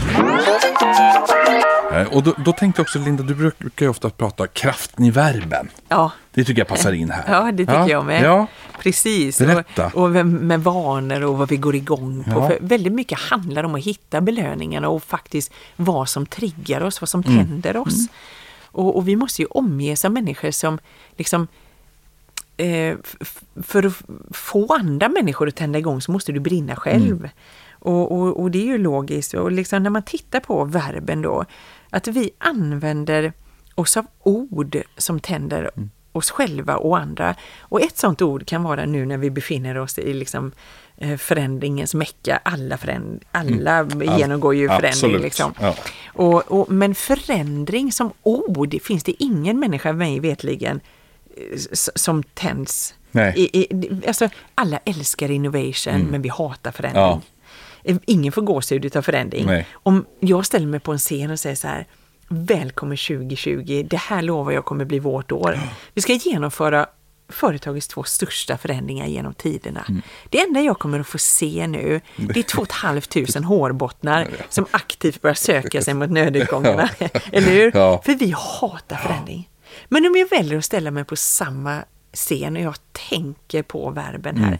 Eh, 1.95 2.07
och 2.07 2.23
då, 2.23 2.33
då, 2.45 2.51
tänkte 2.51 2.79
jag 2.79 2.83
också, 2.83 2.99
Linda, 2.99 3.23
du 3.23 3.35
brukar 3.35 3.85
ju 3.85 3.89
ofta 3.89 4.09
prata 4.09 4.47
kraften 4.47 5.05
i 5.05 5.11
verben. 5.11 5.69
Ja. 5.87 6.11
Det 6.33 6.43
tycker 6.43 6.61
jag 6.61 6.67
passar 6.67 6.93
in 6.93 7.11
här. 7.11 7.23
Ja, 7.27 7.51
det 7.51 7.57
tycker 7.57 7.73
ja. 7.73 7.89
jag 7.89 8.05
med. 8.05 8.23
Ja. 8.23 8.47
Precis. 8.79 9.39
Berätta. 9.39 9.85
Och, 9.85 10.03
och 10.03 10.25
med, 10.25 10.63
vanor 10.63 11.23
och 11.23 11.37
vad 11.37 11.49
vi 11.49 11.57
går 11.57 11.75
igång 11.75 12.23
på. 12.23 12.31
Ja. 12.31 12.47
För 12.47 12.57
väldigt 12.61 12.93
mycket 12.93 13.19
handlar 13.19 13.63
om 13.63 13.75
att 13.75 13.83
hitta 13.83 14.21
belöningarna 14.21 14.89
och 14.89 15.03
faktiskt 15.03 15.53
vad 15.75 16.09
som 16.09 16.25
triggar 16.25 16.81
oss, 16.81 17.01
vad 17.01 17.09
som 17.09 17.21
mm. 17.21 17.37
tänder 17.37 17.77
oss. 17.77 17.97
Mm. 17.97 18.07
Och, 18.65 18.95
och, 18.95 19.07
vi 19.07 19.15
måste 19.15 19.41
ju 19.41 19.47
omges 19.47 20.05
av 20.05 20.11
människor 20.11 20.51
som 20.51 20.79
liksom 21.17 21.47
eh, 22.57 22.97
för 23.63 23.83
att 23.83 23.93
få 24.31 24.73
andra 24.73 25.09
människor 25.09 25.47
att 25.47 25.55
tända 25.55 25.79
igång 25.79 26.01
så 26.01 26.11
måste 26.11 26.31
du 26.31 26.39
brinna 26.39 26.75
själv. 26.75 27.17
Mm. 27.17 27.29
Och, 27.71 28.11
och, 28.11 28.39
och, 28.41 28.51
det 28.51 28.59
är 28.59 28.65
ju 28.65 28.77
logiskt. 28.77 29.33
Och 29.33 29.51
liksom 29.51 29.83
när 29.83 29.89
man 29.89 30.03
tittar 30.03 30.39
på 30.39 30.65
verben 30.65 31.21
då, 31.21 31.45
att 31.89 32.07
vi 32.07 32.31
använder 32.37 33.33
oss 33.75 33.97
av 33.97 34.05
ord 34.23 34.77
som 34.97 35.19
tänder 35.19 35.71
mm. 35.75 35.89
Oss 36.15 36.31
själva 36.31 36.75
och 36.75 36.97
andra. 36.97 37.35
Och 37.59 37.81
ett 37.81 37.97
sådant 37.97 38.21
ord 38.21 38.47
kan 38.47 38.63
vara 38.63 38.85
nu 38.85 39.05
när 39.05 39.17
vi 39.17 39.29
befinner 39.29 39.77
oss 39.77 39.97
i 39.97 40.13
liksom 40.13 40.51
eh, 40.97 41.17
förändringens 41.17 41.93
mecka. 41.93 42.39
Alla, 42.43 42.77
föränd 42.77 43.23
alla 43.31 43.77
mm. 43.77 44.17
genomgår 44.17 44.55
ju 44.55 44.67
förändring. 44.67 45.17
Liksom. 45.17 45.53
Ja. 45.59 45.75
Och, 46.07 46.51
och, 46.51 46.71
men 46.71 46.95
förändring 46.95 47.91
som 47.91 48.13
ord 48.23 48.75
finns 48.83 49.03
det 49.03 49.23
ingen 49.23 49.59
människa 49.59 49.93
mig 49.93 50.19
vetligen 50.19 50.79
eh, 51.37 51.57
som 51.95 52.23
tänds. 52.23 52.95
I, 53.35 53.61
i, 53.61 53.67
alltså, 54.07 54.29
alla 54.55 54.79
älskar 54.85 55.31
innovation 55.31 55.93
mm. 55.93 56.07
men 56.07 56.21
vi 56.21 56.29
hatar 56.29 56.71
förändring. 56.71 57.03
Ja. 57.03 57.21
Eh, 57.83 57.97
Ingen 58.05 58.31
får 58.31 58.41
gåshud 58.41 58.85
utav 58.85 59.01
förändring. 59.01 59.45
Nej. 59.45 59.67
Om 59.73 60.05
jag 60.19 60.45
ställer 60.45 60.67
mig 60.67 60.79
på 60.79 60.91
en 60.91 60.99
scen 60.99 61.31
och 61.31 61.39
säger 61.39 61.55
så 61.55 61.67
här, 61.67 61.85
välkommen 62.27 62.97
2020, 62.97 63.85
det 63.89 63.97
här 63.97 64.21
lovar 64.21 64.51
jag 64.51 64.65
kommer 64.65 64.85
bli 64.85 64.99
vårt 64.99 65.31
år. 65.31 65.59
Vi 65.93 66.01
ska 66.01 66.13
genomföra 66.13 66.87
företagets 67.29 67.87
två 67.87 68.03
största 68.03 68.57
förändringar 68.57 69.07
genom 69.07 69.33
tiderna. 69.33 69.85
Mm. 69.89 70.01
Det 70.29 70.41
enda 70.41 70.61
jag 70.61 70.79
kommer 70.79 70.99
att 70.99 71.07
få 71.07 71.17
se 71.17 71.67
nu, 71.67 72.01
det 72.15 72.39
är 72.39 72.43
två 72.43 72.61
och 72.61 72.67
ett 72.67 72.71
halvt 72.71 73.09
tusen 73.09 73.43
hårbottnar 73.53 74.27
som 74.49 74.65
aktivt 74.71 75.21
börjar 75.21 75.35
söka 75.35 75.81
sig 75.81 75.93
mot 75.93 76.09
nödutgångarna. 76.09 76.89
Eller 77.31 77.51
hur? 77.51 77.71
Ja. 77.73 78.01
För 78.05 78.13
vi 78.13 78.31
hatar 78.37 78.95
förändring. 78.95 79.49
Men 79.89 80.05
om 80.05 80.15
jag 80.15 80.29
väljer 80.29 80.57
att 80.57 80.65
ställa 80.65 80.91
mig 80.91 81.03
på 81.03 81.15
samma 81.15 81.83
scen 82.13 82.55
och 82.55 82.61
jag 82.61 82.75
tänker 83.09 83.63
på 83.63 83.89
verben 83.89 84.37
Mm. 84.37 84.57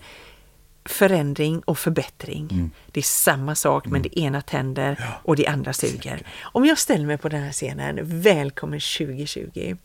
Förändring 0.85 1.59
och 1.59 1.77
förbättring. 1.77 2.71
Det 2.91 2.99
är 2.99 3.03
samma 3.03 3.55
sak 3.55 3.85
men 3.87 4.01
det 4.01 4.19
ena 4.19 4.41
tänder 4.41 5.05
och 5.23 5.35
det 5.35 5.47
andra 5.47 5.73
suger. 5.73 6.21
Om 6.41 6.65
jag 6.65 6.77
ställer 6.77 7.05
mig 7.05 7.17
på 7.17 7.29
den 7.29 7.43
här 7.43 7.51
scenen, 7.51 7.99
välkommen 8.03 8.79
2020. 8.79 9.75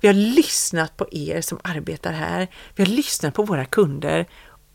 Vi 0.00 0.08
har 0.08 0.14
lyssnat 0.14 0.96
på 0.96 1.06
er 1.12 1.40
som 1.40 1.58
arbetar 1.64 2.12
här. 2.12 2.48
Vi 2.76 2.82
har 2.84 2.90
lyssnat 2.90 3.34
på 3.34 3.42
våra 3.42 3.64
kunder 3.64 4.26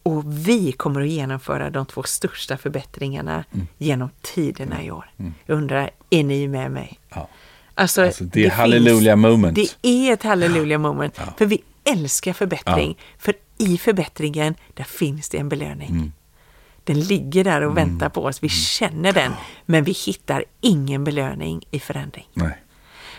och 0.03 0.23
vi 0.47 0.71
kommer 0.71 1.01
att 1.01 1.07
genomföra 1.09 1.69
de 1.69 1.85
två 1.85 2.03
största 2.03 2.57
förbättringarna 2.57 3.43
genom 3.77 4.09
tiderna 4.21 4.83
i 4.83 4.91
år. 4.91 5.11
Jag 5.45 5.57
undrar, 5.57 5.89
är 6.09 6.23
ni 6.23 6.47
med 6.47 6.71
mig? 6.71 6.99
Ja. 7.09 7.29
Alltså, 7.75 8.01
Alltså, 8.05 8.23
det 8.23 8.39
är 8.39 8.43
finns- 8.43 8.53
hallelujah 8.53 9.15
moment. 9.15 9.55
Det 9.81 9.87
är 10.09 10.13
ett 10.13 10.23
halleluja 10.23 10.77
moment. 10.77 11.19
För 11.37 11.45
vi 11.45 11.61
älskar 11.85 12.33
förbättring. 12.33 12.97
För 13.17 13.33
i 13.57 13.77
förbättringen, 13.77 14.55
där 14.73 14.83
finns 14.83 15.29
det 15.29 15.37
en 15.37 15.49
belöning. 15.49 15.89
Mm. 15.89 16.11
Den 16.83 16.99
ligger 16.99 17.43
där 17.43 17.61
och 17.61 17.77
väntar 17.77 18.09
på 18.09 18.23
oss. 18.23 18.43
Vi 18.43 18.49
känner 18.49 19.13
den. 19.13 19.31
Men 19.65 19.83
vi 19.83 19.91
hittar 19.91 20.45
ingen 20.61 21.03
belöning 21.03 21.63
i 21.71 21.79
förändring. 21.79 22.27
Nej. 22.33 22.61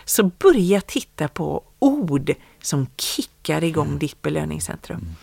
Så 0.05 0.23
börja 0.23 0.81
titta 0.81 1.27
på 1.27 1.63
ord 1.79 2.33
som 2.61 2.87
kickar 2.97 3.63
igång 3.63 3.87
Mm. 3.87 3.99
ditt 3.99 4.21
belöningscentrum. 4.21 5.15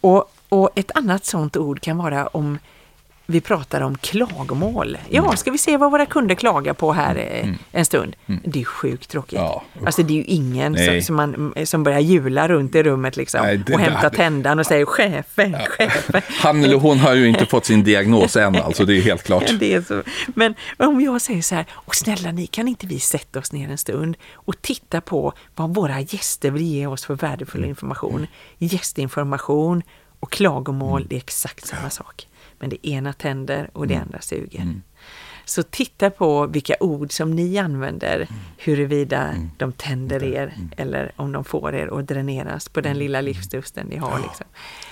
Och, 0.00 0.32
och 0.48 0.70
ett 0.74 0.90
annat 0.96 1.24
sånt 1.24 1.56
ord 1.56 1.80
kan 1.80 1.96
vara 1.96 2.26
om 2.26 2.58
vi 3.28 3.40
pratar 3.40 3.80
om 3.80 3.98
klagomål. 3.98 4.98
Ja, 5.10 5.22
Mm. 5.24 5.36
ska 5.36 5.50
vi 5.50 5.58
se 5.58 5.76
vad 5.76 5.90
våra 5.90 6.06
kunder 6.06 6.34
klagar 6.34 6.72
på 6.74 6.92
här 6.92 7.16
eh, 7.16 7.48
en 7.72 7.84
stund? 7.84 8.16
Det 8.44 8.60
är 8.60 8.64
sjukt 8.64 9.10
tråkigt. 9.10 9.38
Ja, 9.38 9.62
alltså 9.86 10.02
det 10.02 10.12
är 10.12 10.16
ju 10.16 10.24
ingen 10.24 10.76
som, 10.76 11.02
som, 11.02 11.16
man, 11.16 11.54
som 11.64 11.82
börjar 11.82 12.00
jula 12.00 12.48
runt 12.48 12.74
i 12.74 12.82
rummet 12.82 13.16
liksom 13.16 13.40
Nej, 13.42 13.60
och 13.74 13.80
hämtar 13.80 14.10
tändan 14.10 14.58
och 14.58 14.66
säger 14.66 14.84
chefen, 14.86 15.56
chefen. 15.68 16.22
Han 16.40 16.64
eller 16.64 16.76
hon 16.76 16.98
har 16.98 17.14
ju 17.14 17.28
inte 17.28 17.46
fått 17.50 17.64
sin 17.66 17.84
diagnos 17.84 18.36
än, 18.36 18.56
alltså 18.56 18.84
det 18.84 18.96
är 18.96 19.00
helt 19.02 19.22
klart. 19.22 19.44
Ja, 19.46 19.52
det 19.60 19.74
är 19.74 19.82
så. 19.82 20.02
Men 20.26 20.54
om 20.78 21.00
jag 21.00 21.20
säger 21.20 21.42
så 21.42 21.54
här, 21.54 21.64
och 21.72 21.94
snälla 21.96 22.32
ni, 22.32 22.46
kan 22.46 22.68
inte 22.68 22.86
vi 22.86 23.00
sätta 23.00 23.38
oss 23.38 23.52
ner 23.52 23.70
en 23.70 23.78
stund 23.78 24.16
och 24.34 24.62
titta 24.62 25.00
på 25.00 25.32
vad 25.54 25.74
våra 25.74 26.00
gäster 26.00 26.50
vill 26.50 26.62
ge 26.62 26.86
oss 26.86 27.04
för 27.04 27.14
värdefull 27.14 27.60
Mm. 27.60 27.70
information. 27.70 28.26
Gästinformation 28.58 29.82
och 30.20 30.32
klagomål, 30.32 31.06
det 31.08 31.14
är 31.16 31.18
exakt 31.18 31.66
samma 31.66 31.90
sak. 31.90 32.26
Men 32.58 32.70
det 32.70 32.86
ena 32.88 33.12
tänder 33.12 33.70
och 33.72 33.86
det 33.86 33.94
Mm. 33.94 34.06
andra 34.06 34.20
suger. 34.20 34.74
Så 35.44 35.62
titta 35.62 36.10
på 36.10 36.46
vilka 36.46 36.74
ord 36.80 37.12
som 37.12 37.30
ni 37.36 37.58
använder, 37.58 38.16
Mm. 38.16 38.26
huruvida 38.58 39.34
de 39.56 39.72
tänder 39.72 40.24
er 40.24 40.54
eller 40.76 41.12
om 41.16 41.32
de 41.32 41.44
får 41.44 41.74
er 41.74 41.98
att 41.98 42.06
dräneras 42.08 42.68
på 42.68 42.80
Mm. 42.80 42.90
den 42.90 42.98
lilla 42.98 43.20
livslusten 43.20 43.86
ni 43.86 43.96
har. 43.96 44.18
Liksom. 44.18 44.46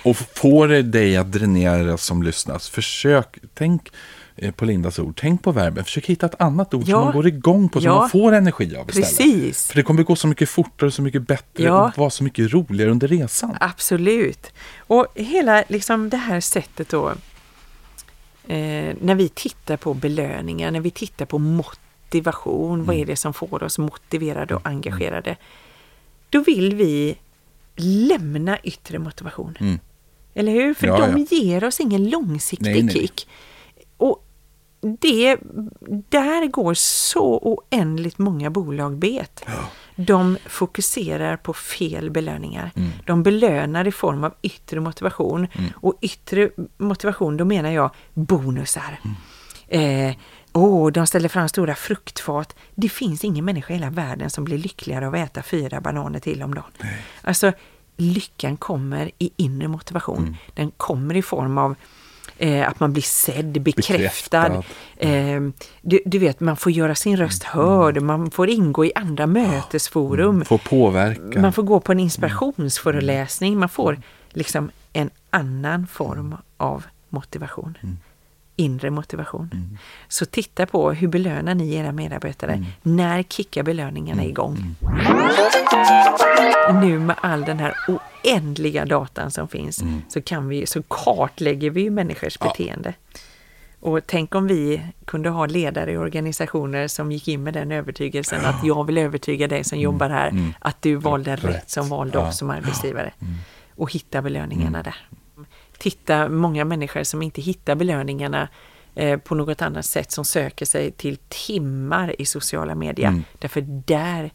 Och 0.04 0.16
får 0.16 0.68
det 0.68 0.82
dig 0.82 1.16
att 1.16 1.32
dränera 1.32 1.96
som 1.96 2.22
lyssnas, 2.22 2.68
försök, 2.68 3.38
tänk 3.54 3.88
eh, 4.36 4.50
på 4.50 4.64
Lindas 4.64 4.98
ord, 4.98 5.16
tänk 5.20 5.42
på 5.42 5.52
verben, 5.52 5.84
försök 5.84 6.06
hitta 6.06 6.26
ett 6.26 6.40
annat 6.40 6.74
ord 6.74 6.82
Ja. 6.86 6.96
som 6.96 7.04
man 7.04 7.12
går 7.12 7.26
igång 7.26 7.68
på, 7.68 7.80
som 7.80 7.86
Ja. 7.86 7.98
man 8.00 8.10
får 8.10 8.32
energi 8.32 8.76
av 8.76 8.88
istället. 8.90 9.08
Precis. 9.18 9.66
För 9.68 9.74
det 9.76 9.82
kommer 9.82 10.02
gå 10.02 10.16
så 10.16 10.26
mycket 10.26 10.48
fortare, 10.48 10.90
så 10.90 11.02
mycket 11.02 11.26
bättre 11.26 11.64
Ja. 11.64 11.88
och 11.88 11.98
vara 11.98 12.10
så 12.10 12.24
mycket 12.24 12.52
roligare 12.52 12.90
under 12.90 13.08
resan. 13.08 13.56
Absolut. 13.60 14.52
Och 14.78 15.06
hela 15.14 15.64
liksom 15.68 16.08
det 16.10 16.16
här 16.16 16.40
sättet 16.40 16.88
då, 16.88 17.12
eh, 18.48 18.96
när 19.00 19.14
vi 19.14 19.28
tittar 19.28 19.76
på 19.76 19.94
belöningar, 19.94 20.70
när 20.70 20.80
vi 20.80 20.90
tittar 20.90 21.26
på 21.26 21.38
motivation, 21.38 22.84
vad 22.84 22.96
är 22.96 23.06
det 23.06 23.16
som 23.16 23.34
får 23.34 23.62
oss 23.62 23.78
motiverade 23.78 24.54
och 24.54 24.66
engagerade? 24.66 25.36
Då 26.30 26.40
vill 26.40 26.74
vi 26.74 27.18
lämna 27.76 28.58
yttre 28.58 28.98
motivation. 28.98 29.56
Mm. 29.60 29.78
Eller 30.34 30.52
hur? 30.52 30.74
För 30.74 30.86
Ja, 30.86 31.06
de 31.06 31.26
ja. 31.30 31.36
ger 31.36 31.64
oss 31.64 31.80
ingen 31.80 32.10
långsiktig 32.10 32.70
Nej, 32.72 32.82
nej. 32.82 32.94
kick. 32.94 33.28
Och 33.96 34.24
det, 35.00 35.36
där 36.08 36.46
går 36.46 36.74
så 36.74 37.38
oändligt 37.38 38.18
många 38.18 38.50
bolag 38.50 38.96
bet. 38.96 39.44
De 39.96 40.38
fokuserar 40.46 41.36
på 41.36 41.52
fel 41.52 42.10
belöningar. 42.10 42.70
Mm. 42.76 42.90
De 43.06 43.22
belönar 43.22 43.86
i 43.86 43.92
form 43.92 44.24
av 44.24 44.34
yttre 44.42 44.80
motivation. 44.80 45.46
Och 45.74 45.98
yttre 46.00 46.50
motivation, 46.76 47.36
då 47.36 47.44
menar 47.44 47.70
jag 47.70 47.90
bonusar. 48.14 49.00
Mm. 49.04 50.10
Eh, 50.10 50.16
åh, 50.52 50.92
de 50.92 51.06
ställer 51.06 51.28
fram 51.28 51.48
stora 51.48 51.74
fruktfat. 51.74 52.56
Det 52.74 52.88
finns 52.88 53.24
ingen 53.24 53.44
människa 53.44 53.74
i 53.74 53.76
hela 53.76 53.90
världen 53.90 54.30
som 54.30 54.44
blir 54.44 54.58
lyckligare 54.58 55.06
av 55.06 55.14
att 55.14 55.20
äta 55.20 55.42
fyra 55.42 55.80
bananer 55.80 56.20
till 56.20 56.42
om 56.42 56.54
dagen. 56.54 56.72
Alltså, 57.22 57.52
lyckan 57.96 58.56
kommer 58.56 59.10
i 59.18 59.30
inre 59.36 59.68
motivation. 59.68 60.18
Mm. 60.18 60.34
Den 60.54 60.70
kommer 60.70 61.16
i 61.16 61.22
form 61.22 61.58
av 61.58 61.74
eh, 62.38 62.68
att 62.68 62.80
man 62.80 62.92
blir 62.92 63.02
sedd, 63.02 63.62
bekräftad. 63.62 64.62
Eh, 64.96 65.40
du, 65.82 66.00
du 66.06 66.18
vet, 66.18 66.40
man 66.40 66.56
får 66.56 66.72
göra 66.72 66.94
sin 66.94 67.16
röst 67.16 67.42
hörd, 67.42 68.02
man 68.02 68.30
får 68.30 68.48
ingå 68.48 68.84
i 68.84 68.92
andra 68.94 69.26
mötesforum. 69.26 70.44
Få 70.44 70.58
påverka. 70.58 71.40
Man 71.40 71.52
får 71.52 71.62
gå 71.62 71.80
på 71.80 71.92
en 71.92 72.00
inspirationsföreläsning, 72.00 73.58
man 73.58 73.68
får 73.68 73.98
liksom 74.30 74.70
en 74.92 75.10
annan 75.30 75.86
form 75.86 76.36
av 76.56 76.84
motivation. 77.08 77.78
Inre 78.56 78.90
motivation. 78.90 79.78
Så 80.08 80.26
titta 80.26 80.66
på 80.66 80.92
hur 80.92 81.08
belönar 81.08 81.54
ni 81.54 81.74
era 81.74 81.92
medarbetare? 81.92 82.64
När 82.82 83.22
kickar 83.22 83.62
belöningarna 83.62 84.24
igång? 84.24 84.76
Nu 86.72 86.98
med 86.98 87.16
all 87.22 87.44
den 87.44 87.58
här 87.58 87.74
oändliga 87.88 88.84
datan 88.84 89.30
som 89.30 89.48
finns 89.48 89.82
så, 90.08 90.22
kan 90.22 90.48
vi, 90.48 90.66
så 90.66 90.82
kartlägger 90.82 91.70
vi 91.70 91.90
människors 91.90 92.38
beteende. 92.38 92.94
Och 93.80 94.00
tänk 94.06 94.34
om 94.34 94.46
vi 94.46 94.82
kunde 95.04 95.28
ha 95.28 95.46
ledare 95.46 95.92
i 95.92 95.96
organisationer 95.96 96.88
som 96.88 97.12
gick 97.12 97.28
in 97.28 97.42
med 97.42 97.54
den 97.54 97.72
övertygelsen 97.72 98.44
att 98.44 98.64
jag 98.64 98.84
vill 98.84 98.98
övertyga 98.98 99.48
dig 99.48 99.64
som 99.64 99.78
jobbar 99.78 100.10
här 100.10 100.52
att 100.58 100.82
du 100.82 100.94
valde 100.94 101.36
rätt, 101.36 101.44
Rätt. 101.44 101.70
som 101.70 101.88
valde 101.88 102.18
Ja. 102.18 102.28
oss 102.28 102.38
som 102.38 102.50
arbetsgivare. 102.50 103.12
Och 103.76 103.92
hitta 103.92 104.22
belöningarna 104.22 104.82
där. 104.82 104.96
Titta, 105.78 106.28
många 106.28 106.64
människor 106.64 107.02
som 107.02 107.22
inte 107.22 107.40
hittar 107.40 107.74
belöningarna 107.74 108.48
eh, 108.94 109.18
på 109.18 109.34
något 109.34 109.62
annat 109.62 109.84
sätt 109.86 110.12
som 110.12 110.24
söker 110.24 110.66
sig 110.66 110.90
till 110.92 111.16
timmar 111.28 112.20
i 112.20 112.24
sociala 112.26 112.74
medier. 112.74 113.22
Därför 113.38 113.60
där 113.86 114.30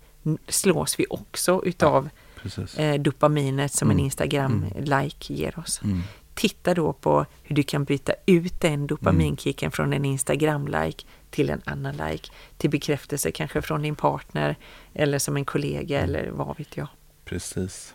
slås 0.47 0.99
vi 0.99 1.05
också 1.10 1.62
utav 1.65 2.10
Precis. 2.41 2.77
eh, 2.77 3.01
dopaminet 3.01 3.73
som 3.73 3.91
en 3.91 3.99
Instagram-like 3.99 5.34
ger 5.34 5.60
oss. 5.60 5.82
Titta 6.34 6.73
då 6.73 6.93
på 6.93 7.25
hur 7.43 7.55
du 7.55 7.63
kan 7.63 7.84
byta 7.84 8.13
ut 8.25 8.62
den 8.62 8.88
dopaminkicken 8.88 9.71
från 9.71 9.93
en 9.93 10.05
Instagram-like 10.05 11.05
till 11.29 11.49
en 11.49 11.62
annan 11.65 11.97
like. 11.97 12.32
Till 12.58 12.69
bekräftelse 12.69 13.32
kanske 13.32 13.62
från 13.62 13.82
din 13.82 13.95
partner 13.95 14.55
eller 14.93 15.19
som 15.19 15.38
en 15.38 15.45
kollega 15.45 16.01
eller 16.01 16.29
vad 16.32 16.58
vet 16.58 16.77
jag. 16.77 16.88
Precis. 17.25 17.93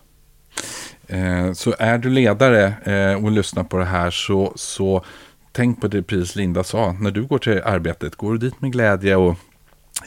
Eh, 1.07 1.53
så 1.53 1.75
är 1.79 1.99
du 1.99 2.11
ledare 2.11 2.75
eh, 2.85 3.25
och 3.25 3.31
lyssnar 3.31 3.65
på 3.65 3.77
det 3.77 3.85
här 3.85 4.11
så, 4.11 4.53
så 4.57 5.05
tänk 5.53 5.81
på 5.81 5.89
det 5.89 6.03
precis 6.03 6.37
Linda 6.37 6.65
sa. 6.65 6.93
När 6.93 7.11
du 7.11 7.25
går 7.25 7.39
till 7.39 7.63
arbetet, 7.65 8.17
går 8.17 8.33
du 8.33 8.39
dit 8.39 8.61
med 8.61 8.73
glädje 8.73 9.17
och 9.17 9.37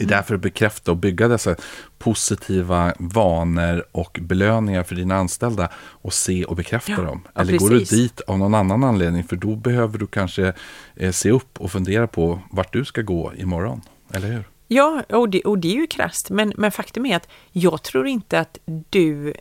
är 0.03 0.07
där 0.07 0.21
för 0.21 0.36
att 0.36 0.41
bekräfta 0.41 0.91
och 0.91 0.97
bygga 0.97 1.27
dessa 1.27 1.55
positiva 1.97 2.93
vanor 2.99 3.86
och 3.91 4.19
belöningar 4.21 4.83
för 4.83 4.95
dina 4.95 5.15
anställda 5.15 5.69
och 5.77 6.13
se 6.13 6.45
och 6.45 6.56
bekräfta 6.56 6.91
Ja, 6.91 7.02
dem. 7.02 7.21
Eller 7.35 7.58
går 7.58 7.69
du 7.69 7.79
precis. 7.79 7.98
dit 8.00 8.21
av 8.21 8.39
någon 8.39 8.54
annan 8.56 8.83
anledning 8.83 9.23
för 9.23 9.35
då 9.35 9.56
behöver 9.56 9.98
du 9.98 10.08
kanske 10.08 10.54
eh, 10.95 11.12
se 11.12 11.31
upp 11.31 11.62
och 11.62 11.71
fundera 11.71 12.08
på 12.08 12.39
vart 12.52 12.73
du 12.73 12.85
ska 12.85 13.02
gå 13.02 13.33
imorgon. 13.37 13.81
Eller 14.13 14.27
hur? 14.27 14.43
Ja, 14.67 15.04
och 15.10 15.29
det, 15.29 15.41
och 15.41 15.60
det 15.60 15.67
är 15.67 15.75
ju 15.75 15.87
krasst, 15.87 16.29
men, 16.29 16.54
men 16.58 16.71
faktum 16.71 17.06
är 17.06 17.15
att 17.15 17.27
jag 17.52 17.83
tror 17.83 18.08
inte 18.08 18.39
att 18.39 18.58
du 18.89 19.33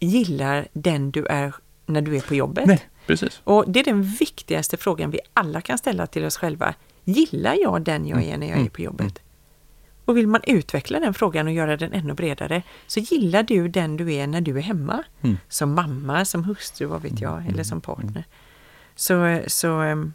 gillar 0.00 0.68
den 0.72 1.10
du 1.10 1.26
är 1.26 1.54
när 1.86 2.02
du 2.02 2.16
är 2.16 2.20
på 2.20 2.34
jobbet. 2.34 2.66
Nej, 2.66 2.80
precis. 3.06 3.40
Och 3.44 3.64
det 3.68 3.80
är 3.80 3.84
den 3.84 4.02
viktigaste 4.02 4.76
frågan 4.76 5.10
vi 5.10 5.20
alla 5.34 5.60
kan 5.60 5.78
ställa 5.78 6.06
till 6.06 6.24
oss 6.24 6.36
själva. 6.36 6.74
Gillar 7.04 7.54
jag 7.54 7.82
den 7.82 8.06
jag 8.06 8.24
är 8.24 8.36
när 8.38 8.48
jag 8.48 8.58
är 8.60 8.68
på 8.68 8.82
jobbet? 8.82 9.18
Och 10.08 10.16
vill 10.16 10.26
man 10.26 10.40
utveckla 10.46 11.00
den 11.00 11.14
frågan 11.14 11.46
och 11.46 11.52
göra 11.52 11.76
den 11.76 11.92
ännu 11.92 12.14
bredare 12.14 12.62
så 12.86 13.00
gillar 13.00 13.42
du 13.42 13.68
den 13.68 13.96
du 13.96 14.12
är 14.14 14.26
när 14.26 14.40
du 14.40 14.58
är 14.58 14.62
hemma. 14.62 15.04
Som 15.48 15.74
mamma, 15.74 16.24
som 16.24 16.44
hustru, 16.44 16.86
vad 16.86 17.02
vet 17.02 17.20
jag, 17.20 17.46
eller 17.48 17.62
som 17.64 17.80
partner. 17.80 18.24
Så, 18.96 19.40
så 19.46 19.68
ehm, 19.80 20.12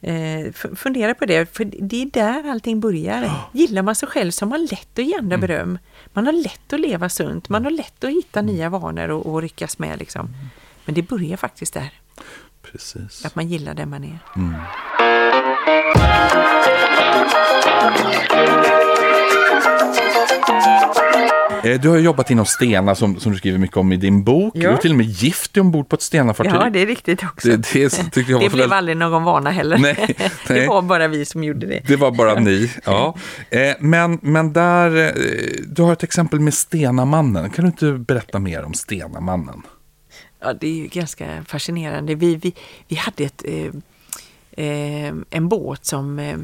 Eh, 0.00 0.52
fundera 0.52 1.14
på 1.14 1.26
det, 1.26 1.56
för 1.56 1.64
det 1.64 2.02
är 2.02 2.06
där 2.06 2.50
allting 2.50 2.80
börjar. 2.80 3.30
Gillar 3.52 3.82
man 3.82 3.94
sig 3.94 4.08
själv 4.08 4.30
så 4.30 4.44
har 4.44 4.50
man 4.50 4.64
lätt 4.66 4.98
att 4.98 5.04
ge 5.04 5.14
andra 5.18 5.34
Mm. 5.36 5.40
beröm. 5.40 5.78
Man 6.12 6.26
har 6.26 6.32
lätt 6.32 6.72
att 6.72 6.80
leva 6.80 7.08
sunt, 7.08 7.48
man 7.48 7.64
har 7.64 7.70
lätt 7.70 8.04
att 8.04 8.10
hitta 8.10 8.42
nya 8.42 8.68
vanor 8.70 9.08
och, 9.08 9.26
och 9.26 9.42
ryckas 9.42 9.78
med. 9.78 9.98
Liksom. 9.98 10.26
Mm. 10.26 10.38
Men 10.84 10.94
det 10.94 11.02
börjar 11.02 11.36
faktiskt 11.36 11.74
där, 11.74 11.90
Precis. 12.62 13.24
att 13.24 13.34
man 13.34 13.48
gillar 13.48 13.74
den 13.74 13.90
man 13.90 14.04
är. 14.04 14.18
Eh, 14.36 14.52
Du 21.80 21.88
har 21.88 21.98
jobbat 21.98 22.30
inom 22.30 22.46
Stena 22.46 22.94
som, 22.94 23.20
som 23.20 23.32
du 23.32 23.38
skriver 23.38 23.58
mycket 23.58 23.76
om 23.76 23.92
i 23.92 23.96
din 23.96 24.24
bok. 24.24 24.52
Ja. 24.56 24.60
Du 24.60 24.68
har 24.68 24.76
till 24.76 24.90
och 24.90 24.96
med 24.96 25.06
gift 25.06 25.56
ombord 25.56 25.88
på 25.88 25.96
ett 25.96 26.02
Stena-fartyg. 26.02 26.52
Ja, 26.54 26.70
det 26.70 26.82
är 26.82 26.86
riktigt 26.86 27.22
också. 27.24 27.48
Det- 27.48 27.72
det 27.72 27.78
var 28.32 28.40
det 28.40 28.50
för 28.50 28.56
blev 28.56 28.72
aldrig 28.72 28.96
någon 28.96 29.24
vana 29.24 29.50
heller. 29.50 29.78
Nej, 29.78 30.14
det 30.46 30.54
nej. 30.54 30.66
var 30.68 30.82
bara 30.82 31.08
vi 31.08 31.24
som 31.24 31.44
gjorde 31.44 31.66
det. 31.66 31.82
Det 31.86 31.96
var 31.96 32.10
bara 32.10 32.34
ni. 32.40 32.70
Ja. 32.84 33.14
Eh, 33.50 33.74
men, 33.80 34.18
men 34.22 34.52
där, 34.52 34.96
eh, 35.06 35.12
du 35.66 35.82
har 35.82 35.92
ett 35.92 36.02
exempel 36.02 36.40
med 36.40 36.54
Stenamannen. 36.54 37.50
Kan 37.50 37.64
du 37.64 37.68
inte 37.70 37.92
berätta 37.92 38.38
mer 38.38 38.64
om 38.64 38.74
Stenamannen? 38.74 39.62
Ja, 40.40 40.52
det 40.52 40.66
är 40.66 40.74
ju 40.74 40.86
ganska 40.86 41.26
fascinerande. 41.46 42.14
Vi, 42.14 42.36
vi, 42.36 42.54
vi 42.88 42.96
hade 42.96 43.24
ett, 43.24 43.42
eh, 43.44 44.66
eh, 44.66 45.14
en 45.30 45.48
båt 45.48 45.84
som 45.86 46.18
eh, 46.18 46.36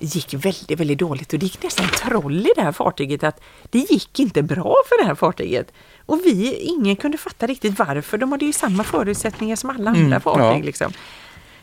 gick 0.00 0.34
väldigt, 0.34 0.80
väldigt 0.80 0.98
dåligt 0.98 1.32
och 1.32 1.38
det 1.38 1.46
gick 1.46 1.62
nästan 1.62 1.86
troll 1.88 2.46
i 2.46 2.50
det 2.56 2.62
här 2.62 2.72
fartyget 2.72 3.24
att 3.24 3.40
det 3.70 3.78
gick 3.78 4.18
inte 4.20 4.42
bra 4.42 4.74
för 4.88 5.02
det 5.02 5.08
här 5.08 5.14
fartyget. 5.14 5.72
Och 6.06 6.20
vi, 6.24 6.54
ingen 6.54 6.96
kunde 6.96 7.18
fatta 7.18 7.46
riktigt 7.46 7.78
varför. 7.78 8.18
De 8.18 8.32
hade 8.32 8.44
ju 8.44 8.52
samma 8.52 8.84
förutsättningar 8.84 9.56
som 9.56 9.70
alla 9.70 9.90
andra 9.90 10.00
Mm, 10.06 10.20
fartyg. 10.20 10.60
ja. 10.62 10.64
Liksom. 10.66 10.92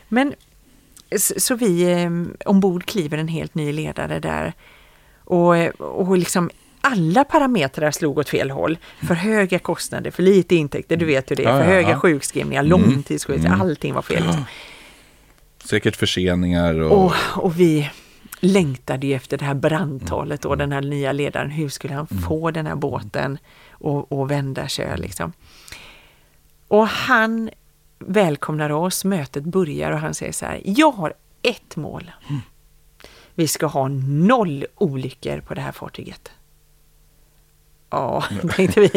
Men 0.08 0.34
så, 1.18 1.54
vi 1.54 1.82
eh, 1.92 2.10
ombord 2.50 2.84
kliver 2.84 3.18
en 3.18 3.28
helt 3.28 3.54
ny 3.54 3.72
ledare 3.72 4.18
där. 4.20 4.52
Och, 5.24 5.56
eh, 5.56 5.70
och 5.78 6.18
liksom 6.18 6.50
alla 6.80 7.24
parametrar 7.24 7.90
slog 7.90 8.18
åt 8.18 8.28
fel 8.28 8.50
håll. 8.50 8.78
För 9.06 9.14
höga 9.14 9.58
kostnader, 9.58 10.10
för 10.10 10.22
lite 10.22 10.56
intäkter, 10.56 10.96
du 10.96 11.04
vet 11.04 11.30
hur 11.30 11.36
det 11.36 11.44
är. 11.44 11.48
Ja, 11.50 11.64
för 11.64 11.64
ja, 11.64 11.70
höga 11.70 11.98
sjukskrivningar, 12.00 12.62
långtidssjukskrivningar, 12.62 13.60
allting 13.60 13.94
var 13.94 14.02
fel. 14.02 14.22
Liksom. 14.24 14.44
Säkert 15.64 15.96
förseningar 15.96 16.80
och... 16.80 17.04
Och, 17.04 17.12
och 17.44 17.60
vi 17.60 17.90
längtade 18.40 19.06
ju 19.06 19.14
efter 19.14 19.38
det 19.38 19.44
här 19.44 19.54
brandtalet 19.54 20.44
och 20.44 20.58
den 20.58 20.72
här 20.72 20.80
nya 20.80 21.12
ledaren. 21.12 21.50
Hur 21.50 21.68
skulle 21.68 21.94
han 21.94 22.06
få 22.06 22.50
den 22.50 22.66
här 22.66 22.74
båten 22.74 23.38
och, 23.70 24.12
och 24.12 24.30
vända 24.30 24.68
kör 24.68 24.96
liksom. 24.96 25.32
Och 26.68 26.86
han 26.86 27.50
välkomnar 27.98 28.70
oss, 28.70 29.04
mötet 29.04 29.44
börjar 29.44 29.90
och 29.90 29.98
han 29.98 30.14
säger 30.14 30.32
så 30.32 30.46
här, 30.46 30.62
jag 30.64 30.90
har 30.90 31.14
ett 31.42 31.76
mål. 31.76 32.10
Vi 33.34 33.48
ska 33.48 33.66
ha 33.66 33.88
noll 33.88 34.66
olyckor 34.74 35.40
på 35.40 35.54
det 35.54 35.60
här 35.60 35.72
fartyget. 35.72 36.30
Ja, 37.90 38.24
tänkte 38.56 38.80
vi. 38.80 38.88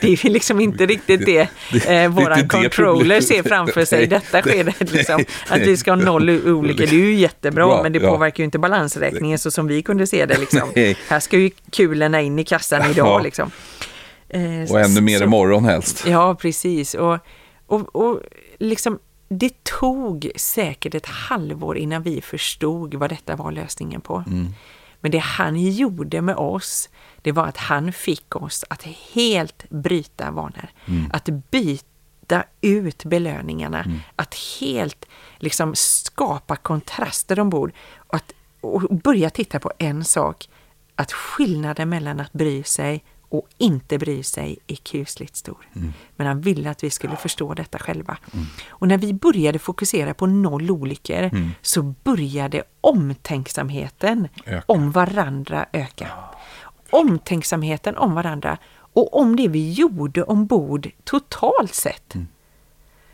Det 0.00 0.12
är 0.24 0.30
liksom 0.30 0.60
inte 0.60 0.86
riktigt 0.86 1.26
det, 1.26 1.48
Det- 1.72 1.78
det 1.78 2.04
eh, 2.04 2.14
det 2.14 2.48
controller 2.48 2.68
problemet. 2.70 3.24
ser 3.26 3.42
framför 3.42 3.84
sig 3.84 4.02
i 4.02 4.06
detta 4.06 4.42
skedet. 4.42 4.92
Liksom, 4.92 5.24
att 5.48 5.60
vi 5.60 5.76
ska 5.76 5.90
ha 5.90 5.96
noll 5.96 6.30
olyckor, 6.30 6.86
det 6.86 6.96
är 6.96 7.00
ju 7.00 7.14
jättebra, 7.14 7.66
Bra, 7.66 7.82
men 7.82 7.92
det 7.92 7.98
ja. 7.98 8.10
påverkar 8.10 8.38
ju 8.40 8.44
inte 8.44 8.58
balansräkningen 8.58 9.38
så 9.38 9.50
som 9.50 9.66
vi 9.66 9.82
kunde 9.82 10.06
se 10.06 10.26
det. 10.26 10.38
Liksom. 10.38 10.72
Här 11.08 11.20
ska 11.20 11.38
ju 11.38 11.50
kulorna 11.72 12.20
in 12.20 12.38
i 12.38 12.44
kassan 12.44 12.90
idag. 12.90 13.06
Ja. 13.06 13.18
Liksom. 13.18 13.50
Eh, 14.28 14.70
Och 14.70 14.80
ännu 14.80 15.00
mer 15.00 15.18
så- 15.18 15.24
imorgon 15.24 15.64
helst. 15.64 16.04
Ja, 16.06 16.34
precis. 16.34 16.94
Och, 16.94 17.18
och, 17.66 17.96
och 17.96 18.20
liksom, 18.58 18.98
det 19.28 19.64
tog 19.80 20.30
säkert 20.36 20.94
ett 20.94 21.06
halvår 21.06 21.78
innan 21.78 22.02
vi 22.02 22.20
förstod 22.20 22.94
vad 22.94 23.10
detta 23.10 23.36
var 23.36 23.52
lösningen 23.52 24.00
på. 24.00 24.24
Men 25.00 25.10
det 25.10 25.18
han 25.18 25.56
gjorde 25.72 26.20
med 26.20 26.36
oss, 26.36 26.88
det 27.26 27.32
var 27.32 27.46
att 27.46 27.56
han 27.56 27.92
fick 27.92 28.36
oss 28.36 28.64
att 28.68 28.82
helt 29.12 29.70
bryta 29.70 30.30
vanor. 30.30 30.68
Att 31.12 31.28
byta 31.50 32.44
ut 32.60 33.04
belöningarna. 33.04 33.84
Att 34.16 34.34
helt 34.60 35.04
liksom 35.38 35.74
skapa 35.74 36.56
kontraster 36.56 37.40
ombord. 37.40 37.72
Och, 37.96 38.14
att, 38.14 38.32
och 38.60 38.96
börja 38.96 39.30
titta 39.30 39.60
på 39.60 39.72
en 39.78 40.04
sak. 40.04 40.48
Att 40.94 41.12
skillnaden 41.12 41.88
mellan 41.88 42.20
att 42.20 42.32
bry 42.32 42.62
sig 42.62 43.04
och 43.28 43.48
inte 43.58 43.98
bry 43.98 44.22
sig 44.22 44.58
är 44.66 44.76
kusligt 44.76 45.36
stor. 45.36 45.68
Men 46.16 46.26
han 46.26 46.40
ville 46.40 46.70
att 46.70 46.84
vi 46.84 46.90
skulle 46.90 47.16
förstå 47.16 47.54
detta 47.54 47.78
själva. 47.78 48.18
Och 48.68 48.88
när 48.88 48.98
vi 48.98 49.14
började 49.14 49.58
fokusera 49.58 50.14
på 50.14 50.26
noll 50.26 50.70
olyckor 50.70 51.30
så 51.62 51.82
började 51.82 52.62
omtänksamheten 52.80 54.28
Öka. 54.44 54.62
om 54.66 54.90
varandra 54.90 55.66
öka. 55.72 56.08
Omtänksamheten 56.90 57.96
om 57.96 58.14
varandra 58.14 58.58
och 58.92 59.20
om 59.20 59.36
det 59.36 59.48
vi 59.48 59.72
gjorde 59.72 60.22
ombord 60.22 60.90
totalt 61.04 61.74
sett. 61.74 62.14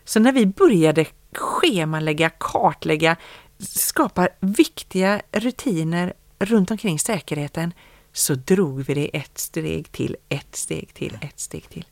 Så 0.04 0.20
när 0.20 0.32
vi 0.32 0.46
började 0.46 1.06
schemalägga, 1.32 2.30
kartlägga, 2.30 3.16
skapa 3.58 4.28
viktiga 4.40 5.22
rutiner 5.32 6.12
runt 6.38 6.70
omkring 6.70 6.98
säkerheten 6.98 7.72
så 8.12 8.34
drog 8.34 8.82
vi 8.82 8.94
det 8.94 9.16
ett 9.16 9.38
steg 9.38 9.92
till, 9.92 10.16
ett 10.28 10.56
steg 10.56 10.94
till, 10.94 11.18
ett 11.20 11.40
steg 11.40 11.68
till. 11.68 11.84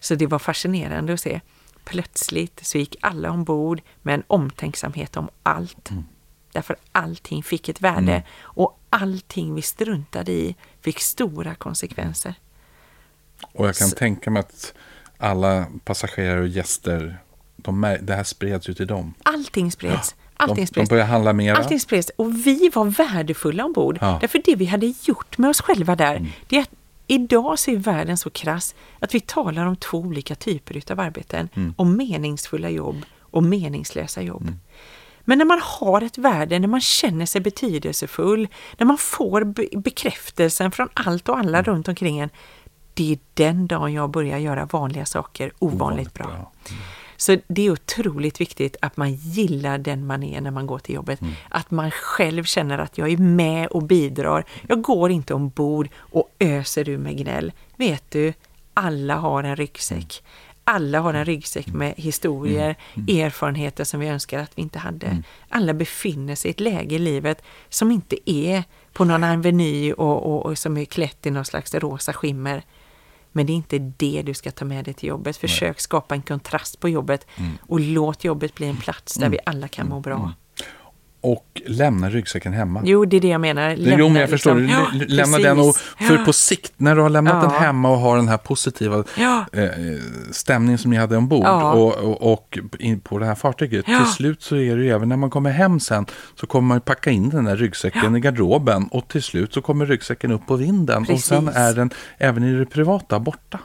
Så 0.00 0.14
det 0.14 0.26
var 0.26 0.38
fascinerande 0.38 1.12
att 1.12 1.20
se. 1.20 1.40
Plötsligt 1.84 2.66
så 2.66 2.78
gick 2.78 2.96
alla 3.00 3.30
ombord 3.30 3.80
med 4.02 4.14
en 4.14 4.22
omtänksamhet 4.26 5.16
om 5.16 5.28
allt. 5.42 5.90
Därför 6.52 6.76
allting 6.92 7.42
fick 7.42 7.68
ett 7.68 7.80
värde 7.80 8.22
och 8.40 8.78
allting 8.90 9.54
vi 9.54 9.62
struntade 9.62 10.32
i 10.32 10.56
fick 10.80 11.00
stora 11.00 11.54
konsekvenser. 11.54 12.34
Och 13.52 13.68
jag 13.68 13.76
kan 13.76 13.90
tänka 13.90 14.30
mig 14.30 14.40
att 14.40 14.74
alla 15.18 15.66
passagerare 15.84 16.40
och 16.40 16.48
gäster, 16.48 17.18
de, 17.56 17.96
det 18.02 18.14
här 18.14 18.24
spreds 18.24 18.68
ju 18.68 18.74
till 18.74 18.86
dem. 18.86 19.14
Allting 19.22 19.72
spreds. 19.72 20.14
Allting 20.36 20.54
De, 20.56 20.60
de 20.60 20.66
spreds. 20.66 20.90
började 20.90 21.10
handla 21.10 21.32
mera. 21.32 21.56
Allting 21.56 21.80
spreds 21.80 22.10
och 22.16 22.46
vi 22.46 22.70
var 22.74 22.84
värdefulla 22.84 23.64
ombord. 23.64 23.98
Ja. 24.00 24.18
Därför 24.20 24.42
det 24.44 24.56
vi 24.56 24.64
hade 24.64 24.94
gjort 25.02 25.38
med 25.38 25.50
oss 25.50 25.60
själva 25.60 25.96
där, 25.96 26.26
det 26.48 26.56
är 26.56 26.60
att 26.62 26.70
idag 27.06 27.58
så 27.58 27.70
är 27.70 27.76
världen 27.76 28.18
så 28.18 28.30
krass 28.30 28.74
att 28.98 29.14
vi 29.14 29.20
talar 29.20 29.66
om 29.66 29.76
två 29.76 29.98
olika 29.98 30.34
typer 30.34 30.76
utav 30.76 31.00
arbeten. 31.00 31.48
Om 31.76 31.96
meningsfulla 31.96 32.70
jobb 32.70 33.02
och 33.20 33.42
meningslösa 33.42 34.22
jobb. 34.22 34.52
Men 35.28 35.38
när 35.38 35.44
man 35.44 35.60
har 35.62 36.00
ett 36.02 36.18
värde, 36.18 36.58
när 36.58 36.68
man 36.68 36.80
känner 36.80 37.26
sig 37.26 37.40
betydelsefull, 37.40 38.48
när 38.78 38.86
man 38.86 38.98
får 38.98 39.44
be- 39.44 39.68
bekräftelsen 39.76 40.70
från 40.70 40.88
allt 40.94 41.28
och 41.28 41.38
alla 41.38 41.62
runt 41.62 41.88
omkring 41.88 42.18
en, 42.18 42.30
det 42.94 43.12
är 43.12 43.18
den 43.34 43.66
dagen 43.66 43.92
jag 43.92 44.10
börjar 44.10 44.38
göra 44.38 44.66
vanliga 44.66 45.06
saker 45.06 45.52
ovanligt 45.58 46.14
bra. 46.14 46.26
bra. 46.26 46.52
Så 47.16 47.36
det 47.48 47.66
är 47.66 47.70
otroligt 47.70 48.40
viktigt 48.40 48.76
att 48.82 48.96
man 48.96 49.12
gillar 49.14 49.78
den 49.78 50.06
man 50.06 50.22
är 50.22 50.40
när 50.40 50.50
man 50.50 50.66
går 50.66 50.78
till 50.78 50.94
jobbet. 50.94 51.20
Att 51.48 51.70
man 51.70 51.90
själv 51.90 52.44
känner 52.44 52.78
att 52.78 52.98
jag 52.98 53.10
är 53.12 53.16
med 53.16 53.66
och 53.66 53.82
bidrar. 53.82 54.44
Jag 54.68 54.82
går 54.82 55.10
inte 55.10 55.34
ombord 55.34 55.88
och 55.96 56.34
öser 56.38 56.88
ur 56.88 56.98
med 56.98 57.16
gnäll. 57.16 57.52
Vet 57.76 58.10
du, 58.10 58.32
alla 58.74 59.16
har 59.16 59.44
en 59.44 59.56
ryggsäck. 59.56 60.22
Alla 60.70 61.00
har 61.00 61.14
en 61.14 61.24
ryggsäck 61.24 61.66
med 61.66 61.94
historier, 61.96 62.76
erfarenheter 63.08 63.84
som 63.84 64.00
vi 64.00 64.08
önskar 64.08 64.38
att 64.38 64.52
vi 64.54 64.62
inte 64.62 64.78
hade. 64.78 65.22
Alla 65.48 65.74
befinner 65.74 66.34
sig 66.34 66.48
i 66.48 66.52
ett 66.52 66.60
läge 66.60 66.94
i 66.94 66.98
livet 66.98 67.42
som 67.68 67.90
inte 67.90 68.30
är 68.30 68.64
på 68.92 69.04
någon 69.04 69.24
aveny 69.24 69.92
och, 69.92 70.26
och, 70.26 70.46
och 70.46 70.58
som 70.58 70.76
är 70.76 70.84
klätt 70.84 71.26
i 71.26 71.30
någon 71.30 71.44
slags 71.44 71.74
rosa 71.74 72.12
skimmer. 72.12 72.62
Men 73.32 73.46
det 73.46 73.52
är 73.52 73.54
inte 73.54 73.78
det 73.78 74.22
du 74.22 74.34
ska 74.34 74.50
ta 74.50 74.64
med 74.64 74.84
dig 74.84 74.94
till 74.94 75.08
jobbet. 75.08 75.36
Försök 75.36 75.80
skapa 75.80 76.14
en 76.14 76.22
kontrast 76.22 76.80
på 76.80 76.88
jobbet 76.88 77.26
och 77.60 77.80
låt 77.80 78.24
jobbet 78.24 78.54
bli 78.54 78.66
en 78.66 78.76
plats 78.76 79.14
där 79.14 79.28
vi 79.28 79.38
alla 79.46 79.68
kan 79.68 79.88
må 79.88 80.00
bra. 80.00 80.32
Och 81.20 81.62
lämna 81.66 82.10
ryggsäcken 82.10 82.52
hemma. 82.52 82.82
Jo, 82.84 83.04
det 83.04 83.16
är 83.16 83.20
det 83.20 83.28
jag 83.28 83.40
menar. 83.40 83.68
Det, 83.68 83.96
jo, 83.98 84.08
men 84.08 84.20
jag 84.20 84.30
förstår. 84.30 84.54
liksom- 84.54 84.84
Ja, 85.00 85.04
lämna 85.08 85.38
den 85.38 85.58
och, 85.58 85.64
precis. 85.74 86.08
för 86.08 86.16
Ja. 86.18 86.24
på 86.24 86.32
sikt, 86.32 86.72
när 86.76 86.96
du 86.96 87.02
har 87.02 87.08
lämnat 87.10 87.34
Ja. 87.34 87.50
den 87.50 87.60
hemma 87.60 87.90
och 87.90 87.98
har 87.98 88.16
den 88.16 88.28
här 88.28 88.36
positiva 88.36 89.04
Ja. 89.18 89.44
eh, 89.52 89.68
stämningen 90.32 90.78
som 90.78 90.90
ni 90.90 90.96
hade 90.96 91.16
ombord 91.16 91.46
och, 91.46 91.94
och, 91.96 92.32
och 92.32 92.58
på 93.02 93.18
det 93.18 93.26
här 93.26 93.34
fartyget. 93.34 93.84
Till 93.84 94.06
slut 94.16 94.42
så 94.42 94.56
är 94.56 94.76
det 94.76 94.82
ju 94.84 94.90
även 94.90 95.08
när 95.08 95.16
man 95.16 95.30
kommer 95.30 95.50
hem 95.50 95.80
sen 95.80 96.06
så 96.34 96.46
kommer 96.46 96.68
man 96.68 96.80
packa 96.80 97.10
in 97.10 97.28
den 97.30 97.44
där 97.44 97.56
ryggsäcken 97.56 98.16
i 98.16 98.20
garderoben 98.20 98.88
och 98.90 99.08
till 99.08 99.22
slut 99.22 99.54
så 99.54 99.62
kommer 99.62 99.86
ryggsäcken 99.86 100.32
upp 100.32 100.46
på 100.46 100.56
vinden 100.56 101.06
och 101.10 101.20
sen 101.20 101.44
Precis. 101.46 101.60
är 101.60 101.74
den 101.74 101.90
även 102.18 102.44
i 102.44 102.52
det 102.52 102.66
privata 102.66 103.20
borta. 103.20 103.58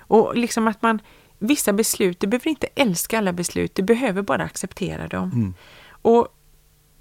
Och 0.00 0.36
liksom 0.36 0.68
att 0.68 0.82
man, 0.82 0.98
vissa 1.38 1.72
beslut, 1.72 2.20
du 2.20 2.26
behöver 2.26 2.48
inte 2.48 2.66
älska 2.74 3.18
alla 3.18 3.32
beslut, 3.32 3.74
du 3.74 3.82
behöver 3.82 4.22
bara 4.22 4.42
acceptera 4.42 5.08
dem. 5.08 5.54
Och 6.02 6.28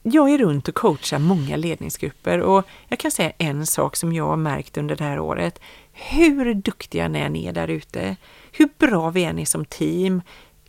jag 0.03 0.29
är 0.29 0.37
runt 0.37 0.67
och 0.67 0.75
coachar 0.75 1.19
många 1.19 1.57
ledningsgrupper 1.57 2.39
och 2.39 2.65
jag 2.87 2.99
kan 2.99 3.11
säga 3.11 3.31
en 3.37 3.65
sak 3.65 3.95
som 3.95 4.13
jag 4.13 4.25
har 4.25 4.37
märkt 4.37 4.77
under 4.77 4.95
det 4.95 5.03
här 5.03 5.19
året. 5.19 5.59
Hur 5.91 6.53
duktiga 6.53 7.07
ni 7.07 7.19
än 7.19 7.35
är 7.35 7.51
där 7.51 7.67
ute, 7.67 8.15
hur 8.51 8.69
bra 8.77 9.09
vi 9.09 9.23
än 9.23 9.39
är 9.39 9.45
som 9.45 9.65
team, 9.65 10.21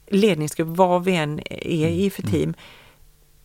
ledningsgrupp, 0.06 0.68
vad 0.68 1.04
vi 1.04 1.16
än 1.16 1.40
är 1.50 1.88
i 1.88 2.10
för 2.10 2.22
team. 2.22 2.54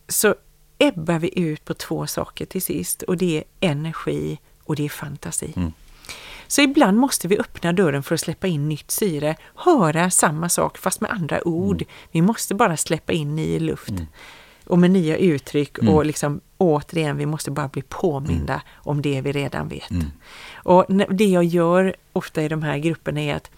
så 0.08 0.34
ebbar 0.78 1.18
vi 1.18 1.38
ut 1.38 1.64
på 1.64 1.74
två 1.74 2.06
saker 2.06 2.46
till 2.46 2.62
sist 2.62 3.02
och 3.02 3.16
det 3.16 3.36
är 3.36 3.44
energi 3.68 4.38
och 4.64 4.76
det 4.76 4.84
är 4.84 4.88
fantasi. 4.88 5.52
Mm. 5.56 5.72
Så 6.46 6.62
ibland 6.62 6.96
måste 6.96 7.28
vi 7.28 7.38
öppna 7.38 7.72
dörren 7.72 8.02
för 8.02 8.14
att 8.14 8.20
släppa 8.20 8.46
in 8.46 8.68
nytt 8.68 8.90
syre, 8.90 9.36
höra 9.54 10.10
samma 10.10 10.48
sak 10.48 10.78
fast 10.78 11.00
med 11.00 11.10
andra 11.10 11.48
ord. 11.48 11.82
Mm. 11.82 11.88
Vi 12.10 12.22
måste 12.22 12.54
bara 12.54 12.76
släppa 12.76 13.12
in 13.12 13.36
ny 13.36 13.58
luft 13.58 13.92
och 14.66 14.78
med 14.78 14.90
nya 14.90 15.16
uttryck 15.16 15.78
och 15.78 15.84
Mm. 15.84 16.06
liksom 16.06 16.40
återigen, 16.58 17.16
vi 17.16 17.26
måste 17.26 17.50
bara 17.50 17.68
bli 17.68 17.82
påminda 17.82 18.62
om 18.74 19.02
det 19.02 19.20
vi 19.20 19.32
redan 19.32 19.68
vet. 19.68 19.90
Mm. 19.90 20.06
Och 20.54 20.84
det 21.10 21.24
jag 21.26 21.44
gör 21.44 21.96
ofta 22.12 22.42
i 22.42 22.48
de 22.48 22.62
här 22.62 22.78
grupperna 22.78 23.20
är 23.20 23.34
att 23.34 23.50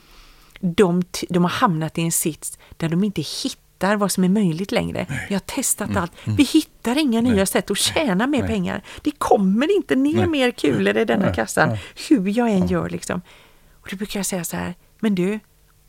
de, 0.60 1.02
de 1.28 1.42
har 1.44 1.50
hamnat 1.50 1.98
i 1.98 2.02
en 2.02 2.12
sits 2.12 2.58
där 2.76 2.88
de 2.88 3.04
inte 3.04 3.22
hittar 3.22 3.96
vad 3.96 4.12
som 4.12 4.24
är 4.24 4.28
möjligt 4.28 4.72
längre. 4.72 5.06
Vi 5.28 5.34
har 5.34 5.40
testat 5.40 5.96
allt. 5.96 6.12
Vi 6.24 6.44
hittar 6.44 6.98
inga 6.98 7.20
nya 7.20 7.46
sätt 7.46 7.70
att 7.70 7.78
tjäna 7.78 8.26
mer 8.26 8.38
Mm. 8.38 8.40
Nej. 8.40 8.56
pengar. 8.56 8.82
Det 9.02 9.10
kommer 9.10 9.76
inte 9.76 9.96
ner 9.96 10.16
Nej. 10.16 10.26
mer 10.26 10.50
kulor 10.50 10.96
i 10.96 11.04
denna 11.04 11.24
Nej. 11.26 11.34
kassan, 11.34 11.68
Nej. 11.68 11.82
hur 12.08 12.38
jag 12.38 12.50
än 12.50 12.66
gör 12.66 12.88
liksom. 12.88 13.20
Och 13.72 13.88
då 13.90 13.96
brukar 13.96 14.18
jag 14.18 14.26
säga 14.26 14.44
så 14.44 14.56
här, 14.56 14.74
men 15.00 15.14
du, 15.14 15.40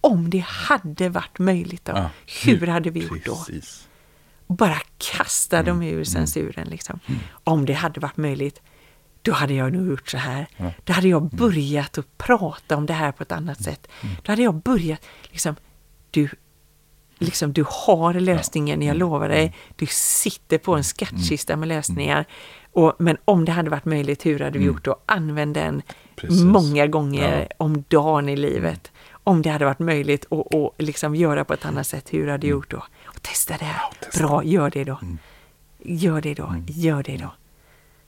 om 0.01 0.30
det 0.30 0.43
hade 0.47 1.09
varit 1.09 1.39
möjligt 1.39 1.86
då, 1.86 2.09
hur 2.45 2.67
hade 2.67 2.89
vi 2.89 2.99
gjort 2.99 3.26
då? 3.26 3.36
Precis. 3.36 3.88
Bara 4.56 4.78
kasta 4.97 5.58
Mm. 5.60 5.66
dem 5.66 5.82
ur 5.82 6.04
censuren. 6.04 6.68
Liksom. 6.68 7.00
Om 7.43 7.66
det 7.66 7.74
hade 7.74 8.00
varit 8.00 8.18
möjligt, 8.18 8.62
då 9.22 9.32
hade 9.34 9.54
jag 9.54 9.74
nog 9.74 9.88
gjort 9.88 10.10
så 10.10 10.18
här. 10.18 10.47
Då 10.84 10.93
hade 10.93 11.08
jag 11.08 11.30
börjat 11.30 11.97
att 11.97 12.18
prata 12.18 12.78
om 12.78 12.86
det 12.86 12.93
här 12.93 13.12
på 13.12 13.24
ett 13.24 13.32
annat 13.32 13.64
sätt. 13.64 13.88
Då 14.24 14.32
hade 14.32 14.41
jag 14.41 14.56
börjat, 14.56 15.06
liksom, 15.32 15.56
du, 16.12 16.30
liksom, 17.18 17.54
du 17.54 17.66
har 17.68 18.14
lösningen, 18.14 18.82
jag 18.82 18.97
lovar 18.97 19.30
dig. 19.30 19.56
Du 19.76 19.86
sitter 19.89 20.58
på 20.58 20.76
en 20.76 20.84
skattkista 20.84 21.56
med 21.56 21.68
lösningar. 21.68 22.26
Och, 22.72 22.93
men 23.00 23.18
om 23.26 23.45
det 23.45 23.52
hade 23.52 23.70
varit 23.70 23.86
möjligt, 23.86 24.26
hur 24.26 24.39
hade 24.39 24.60
vi 24.60 24.66
gjort 24.66 24.86
då? 24.86 24.95
Använd 25.06 25.54
den 25.54 25.82
Precis. 26.16 26.41
många 26.43 26.88
gånger 26.88 27.39
Ja. 27.50 27.56
om 27.66 27.84
dagen 27.88 28.30
i 28.30 28.36
livet. 28.36 28.91
Om 29.12 29.41
det 29.41 29.50
hade 29.50 29.66
varit 29.66 29.80
möjligt 29.80 30.26
att 30.32 30.56
att 30.56 30.74
liksom 30.78 31.16
göra 31.16 31.45
på 31.45 31.54
ett 31.54 31.66
annat 31.66 31.88
sätt, 31.88 32.14
hur 32.14 32.28
hade 32.28 32.38
du 32.41 32.47
gjort 32.47 32.72
då? 32.72 32.84
Testa 33.22 33.57
det. 33.57 33.65
här. 33.65 33.82
testa. 33.99 34.28
Bra, 34.28 34.43
gör 34.43 34.70
det 34.70 34.84
då. 34.84 34.99
Gör 35.84 36.22
det 36.22 36.34
då, 36.34 36.55
gör 36.67 37.03
det 37.03 37.17
då. 37.17 37.32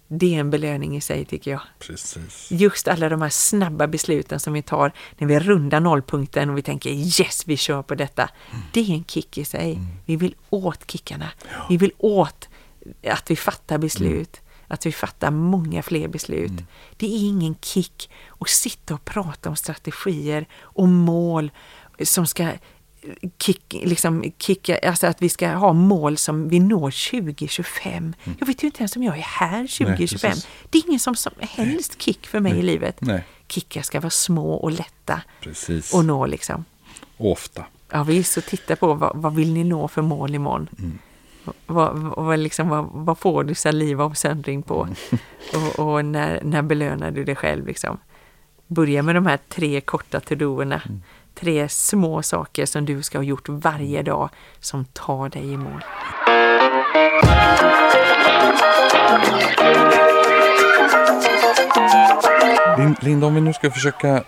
Det 0.08 0.36
är 0.36 0.40
en 0.40 0.50
belöning 0.50 0.98
i 0.98 1.02
sig 1.02 1.26
tycker 1.26 1.52
jag. 1.52 1.62
Precis. 1.80 2.52
Just 2.52 2.88
alla 2.88 3.10
de 3.10 3.22
här 3.22 3.30
snabba 3.30 3.88
besluten 3.88 4.40
som 4.40 4.54
vi 4.54 4.62
tar 4.62 4.92
när 5.18 5.28
vi 5.28 5.40
rundar 5.40 5.80
nollpunkten 5.80 6.50
och 6.50 6.58
vi 6.58 6.62
tänker 6.62 6.90
yes, 6.90 7.44
vi 7.48 7.58
kör 7.58 7.82
på 7.84 7.96
detta. 7.96 8.30
Det 8.74 8.80
är 8.80 8.94
en 8.94 9.04
kick 9.04 9.38
i 9.38 9.46
sig. 9.46 9.80
Vi 10.06 10.16
vill 10.16 10.36
åt 10.50 10.92
kickarna. 10.92 11.30
Vi 11.70 11.78
vill 11.78 11.92
åt 11.98 12.50
att 13.08 13.32
vi 13.32 13.36
fattar 13.36 13.78
beslut. 13.78 14.42
Att 14.68 14.86
vi 14.86 14.92
fattar 14.92 15.32
många 15.32 15.84
fler 15.84 16.08
beslut. 16.08 16.52
Det 16.98 17.06
är 17.06 17.28
ingen 17.28 17.56
kick 17.62 18.10
att 18.40 18.50
sitta 18.50 18.94
och 18.94 19.06
prata 19.06 19.50
om 19.50 19.56
strategier 19.56 20.48
och 20.62 20.88
mål 20.88 21.52
som 22.04 22.28
ska 22.28 22.52
kick, 23.40 23.74
liksom 23.84 24.32
kicka, 24.38 24.78
alltså 24.78 25.08
att 25.08 25.22
vi 25.22 25.30
ska 25.30 25.48
ha 25.48 25.74
mål 25.74 26.18
som 26.18 26.50
vi 26.50 26.60
når 26.60 27.12
2025. 27.22 28.14
Jag 28.40 28.48
vet 28.48 28.64
ju 28.64 28.68
inte 28.68 28.80
ens 28.80 28.96
om 28.96 29.04
jag 29.04 29.18
är 29.18 29.22
här 29.22 29.68
2025. 29.78 30.32
precis. 30.32 30.48
det 30.70 30.78
är 30.78 30.88
ingen 30.88 31.00
som, 31.00 31.16
som 31.16 31.32
helst 31.40 32.02
kick 32.02 32.28
för 32.28 32.40
mig 32.40 32.60
i 32.60 32.62
livet. 32.62 33.02
Nej. 33.02 33.24
Kickar 33.48 33.82
ska 33.82 34.00
vara 34.00 34.10
små 34.10 34.54
och 34.54 34.72
lätta 34.72 35.22
Precis. 35.42 35.94
och 35.94 36.06
nå 36.06 36.26
liksom. 36.26 36.66
Ofta. 37.18 37.66
Ja 37.90 38.04
visst, 38.04 38.34
så 38.34 38.42
titta 38.42 38.76
på 38.76 38.94
vad, 38.94 39.12
vad 39.16 39.36
vill 39.36 39.54
ni 39.54 39.64
nå 39.64 39.88
för 39.88 40.02
mål 40.02 40.36
imorgon? 40.36 40.68
Vad, 41.44 41.56
vad, 41.66 42.26
vad, 42.26 42.40
liksom, 42.40 42.70
vad, 42.70 42.90
vad 42.94 43.18
får 43.18 43.44
du 43.44 43.56
saliv 43.56 44.02
av 44.02 44.14
söndring 44.14 44.64
på? 44.64 44.88
Och, 45.54 45.80
och 45.80 46.06
när, 46.06 46.40
när 46.44 46.62
belönar 46.62 47.12
du 47.12 47.24
dig 47.24 47.36
själv? 47.36 47.68
Liksom? 47.68 47.98
Börja 48.68 49.04
med 49.04 49.16
de 49.16 49.26
här 49.26 49.40
tre 49.50 49.82
korta 49.82 50.20
to-doerna. 50.20 50.82
Tre 51.34 51.70
små 51.70 52.22
saker 52.24 52.66
som 52.66 52.86
du 52.86 53.02
ska 53.04 53.18
ha 53.18 53.24
gjort 53.24 53.50
varje 53.50 54.02
dag 54.04 54.30
som 54.60 54.86
tar 54.86 55.30
dig 55.30 55.54
i 55.54 55.58
mål. 55.58 55.82
Lin- 62.78 62.96
Linda, 63.02 63.28
om 63.28 63.36
vi 63.36 63.42
nu 63.42 63.54
ska 63.54 63.72
försöka 63.72 64.16
eh, 64.18 64.24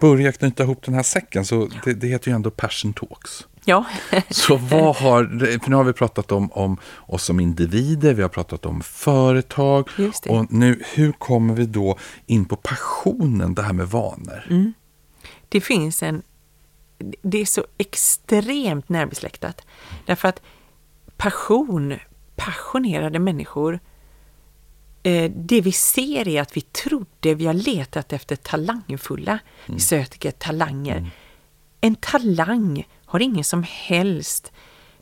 börja 0.00 0.32
knyta 0.32 0.62
ihop 0.62 0.82
den 0.84 0.94
här 0.94 1.02
säcken, 1.02 1.44
så 1.44 1.68
det, 1.84 1.92
det 1.94 2.06
heter 2.06 2.30
ju 2.30 2.34
ändå 2.34 2.50
Passion 2.50 2.92
Talks. 2.92 3.46
Ja, 3.64 3.84
Så 4.30 4.56
vad 4.56 4.96
har, 4.96 5.24
för 5.62 5.70
nu 5.70 5.76
har 5.76 5.84
vi 5.84 5.92
pratat 5.92 6.32
om, 6.32 6.52
om 6.52 6.76
oss 7.06 7.24
som 7.24 7.40
individer, 7.40 8.14
vi 8.14 8.22
har 8.22 8.28
pratat 8.28 8.66
om 8.66 8.80
företag. 8.80 9.88
Och 10.28 10.52
nu, 10.52 10.82
hur 10.94 11.12
kommer 11.12 11.54
vi 11.54 11.66
då 11.66 11.98
in 12.26 12.44
på 12.44 12.56
passionen, 12.56 13.54
det 13.54 13.62
här 13.62 13.72
med 13.72 13.88
vanor? 13.88 14.46
Mm. 14.50 14.72
Det 15.48 15.60
finns 15.60 16.02
en... 16.02 16.22
Det 17.22 17.40
är 17.40 17.46
så 17.46 17.66
extremt 17.78 18.88
närbesläktat. 18.88 19.66
Därför 20.06 20.28
att 20.28 20.42
passion, 21.16 21.94
passionerade 22.36 23.18
människor, 23.18 23.80
eh, 25.02 25.30
det 25.34 25.60
vi 25.60 25.72
ser 25.72 26.28
är 26.28 26.42
att 26.42 26.56
vi 26.56 26.60
trodde 26.60 27.34
vi 27.34 27.46
har 27.46 27.54
letat 27.54 28.12
efter 28.12 28.36
talangfulla. 28.36 29.38
Vi 29.66 29.80
söker 29.80 30.30
talanger. 30.30 31.10
En 31.80 31.94
talang 31.94 32.86
har 33.04 33.20
ingen 33.20 33.44
som 33.44 33.64
helst 33.68 34.52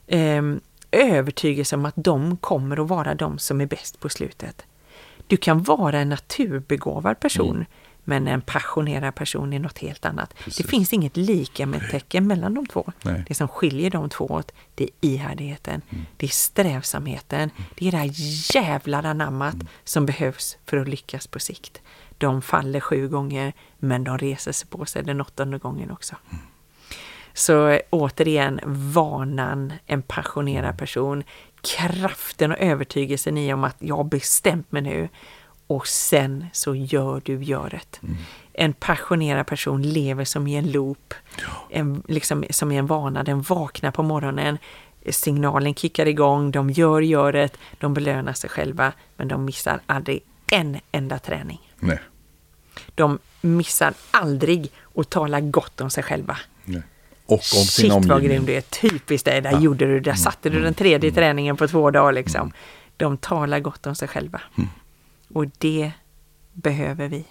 eh, 0.06 0.42
övertygelse 0.90 1.76
om 1.76 1.84
att 1.84 1.94
de 1.96 2.36
kommer 2.36 2.82
att 2.82 2.88
vara 2.88 3.14
de 3.14 3.38
som 3.38 3.60
är 3.60 3.66
bäst 3.66 4.00
på 4.00 4.08
slutet. 4.08 4.66
Du 5.26 5.36
kan 5.36 5.62
vara 5.62 5.98
en 5.98 6.08
naturbegåvad 6.08 7.20
person, 7.20 7.64
men 8.08 8.28
en 8.28 8.40
passionerad 8.40 9.14
person 9.14 9.52
är 9.52 9.58
något 9.58 9.78
helt 9.78 10.04
annat. 10.04 10.34
Det 10.44 10.62
finns 10.62 10.92
inget 10.92 11.16
lika 11.16 11.66
med 11.66 11.90
tecken 11.90 12.26
mellan 12.26 12.54
de 12.54 12.66
två. 12.66 12.92
Nej. 13.02 13.24
Det 13.28 13.34
som 13.34 13.48
skiljer 13.48 13.90
de 13.90 14.08
två 14.08 14.24
åt, 14.24 14.52
det 14.74 14.84
är 14.84 14.90
ihärdigheten, 15.00 15.82
det 16.16 16.26
är 16.26 16.30
strävsamheten, 16.30 17.50
det 17.74 17.88
är 17.88 17.90
det 17.90 17.96
här 17.96 18.10
jävla 18.54 18.98
anammat 18.98 19.56
som 19.84 20.06
behövs 20.06 20.58
för 20.64 20.76
att 20.76 20.88
lyckas 20.88 21.26
på 21.26 21.38
sikt. 21.40 21.80
De 22.18 22.42
faller 22.42 22.80
sju 22.80 23.08
gånger, 23.08 23.52
men 23.78 24.04
de 24.04 24.18
reser 24.18 24.52
sig 24.52 24.68
på 24.68 24.86
sig 24.86 25.02
den 25.02 25.20
åttonde 25.20 25.58
gången 25.58 25.90
också. 25.90 26.16
Så 27.36 27.68
eh, 27.68 27.80
återigen, 27.90 28.60
vanan, 28.64 29.72
en 29.86 30.02
passionerad 30.02 30.78
person, 30.78 31.24
kraften 31.62 32.52
och 32.52 32.58
övertygelsen 32.58 33.38
i 33.38 33.52
om 33.52 33.64
att 33.64 33.76
jag 33.78 33.96
har 33.96 34.04
bestämt 34.04 34.72
mig 34.72 34.82
nu 34.82 35.08
och 35.66 35.86
sen 35.86 36.46
så 36.52 36.74
gör 36.74 37.22
du 37.24 37.44
göret. 37.44 38.00
En 38.52 38.72
passionerad 38.72 39.46
person 39.46 39.82
lever 39.82 40.24
som 40.24 40.46
i 40.46 40.56
en 40.56 40.70
loop, 40.72 41.14
en, 41.70 42.02
liksom, 42.08 42.44
som 42.50 42.72
i 42.72 42.76
en 42.76 42.86
vana, 42.86 43.22
den 43.22 43.42
vaknar 43.42 43.90
på 43.90 44.02
morgonen, 44.02 44.58
signalen 45.10 45.74
kickar 45.74 46.06
igång, 46.06 46.50
de 46.50 46.70
gör 46.70 47.00
göret, 47.00 47.58
de 47.78 47.94
belönar 47.94 48.32
sig 48.32 48.50
själva, 48.50 48.92
men 49.16 49.28
de 49.28 49.44
missar 49.44 49.80
aldrig 49.86 50.22
en 50.50 50.80
enda 50.92 51.18
träning. 51.18 51.72
Nej. 51.78 52.00
De 52.94 53.18
missar 53.40 53.94
aldrig 54.10 54.70
att 54.94 55.10
tala 55.10 55.40
gott 55.40 55.80
om 55.80 55.90
sig 55.90 56.02
själva. 56.02 56.38
Nej. 56.64 56.82
Och 57.26 57.32
om 57.34 57.40
sin 57.40 57.66
Shit 57.66 57.92
vad 57.92 58.10
omgivning. 58.10 58.28
grym 58.28 58.46
du 58.46 58.54
är, 58.54 58.60
typiskt 58.60 59.24
det, 59.24 59.40
där 59.40 59.60
gjorde 59.60 59.86
du, 59.86 60.00
där 60.00 60.14
satte 60.14 60.50
du 60.50 60.60
den 60.62 60.74
tredje 60.74 61.12
träningen 61.12 61.56
på 61.56 61.68
två 61.68 61.90
dagar 61.90 62.12
liksom. 62.12 62.52
De 62.96 63.16
talar 63.16 63.60
gott 63.60 63.86
om 63.86 63.94
sig 63.94 64.08
själva. 64.08 64.40
Och 65.28 65.46
det 65.58 65.92
behöver 66.52 67.08
vi. 67.08 67.24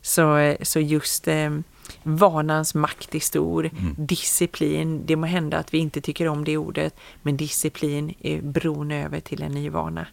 Så, 0.00 0.56
så 0.62 0.80
just 0.80 1.28
eh, 1.28 1.58
vanans 2.02 2.74
makt 2.74 3.14
är 3.14 3.20
stor, 3.20 3.70
disciplin, 3.96 5.06
det 5.06 5.16
må 5.16 5.26
hända 5.26 5.58
att 5.58 5.74
vi 5.74 5.78
inte 5.78 6.00
tycker 6.00 6.28
om 6.28 6.44
det 6.44 6.56
ordet, 6.56 6.96
men 7.22 7.36
disciplin 7.36 8.14
är 8.20 8.42
bron 8.42 8.90
över 8.90 9.20
till 9.20 9.42
en 9.42 9.52
ny 9.52 9.70
vana. 9.70 10.06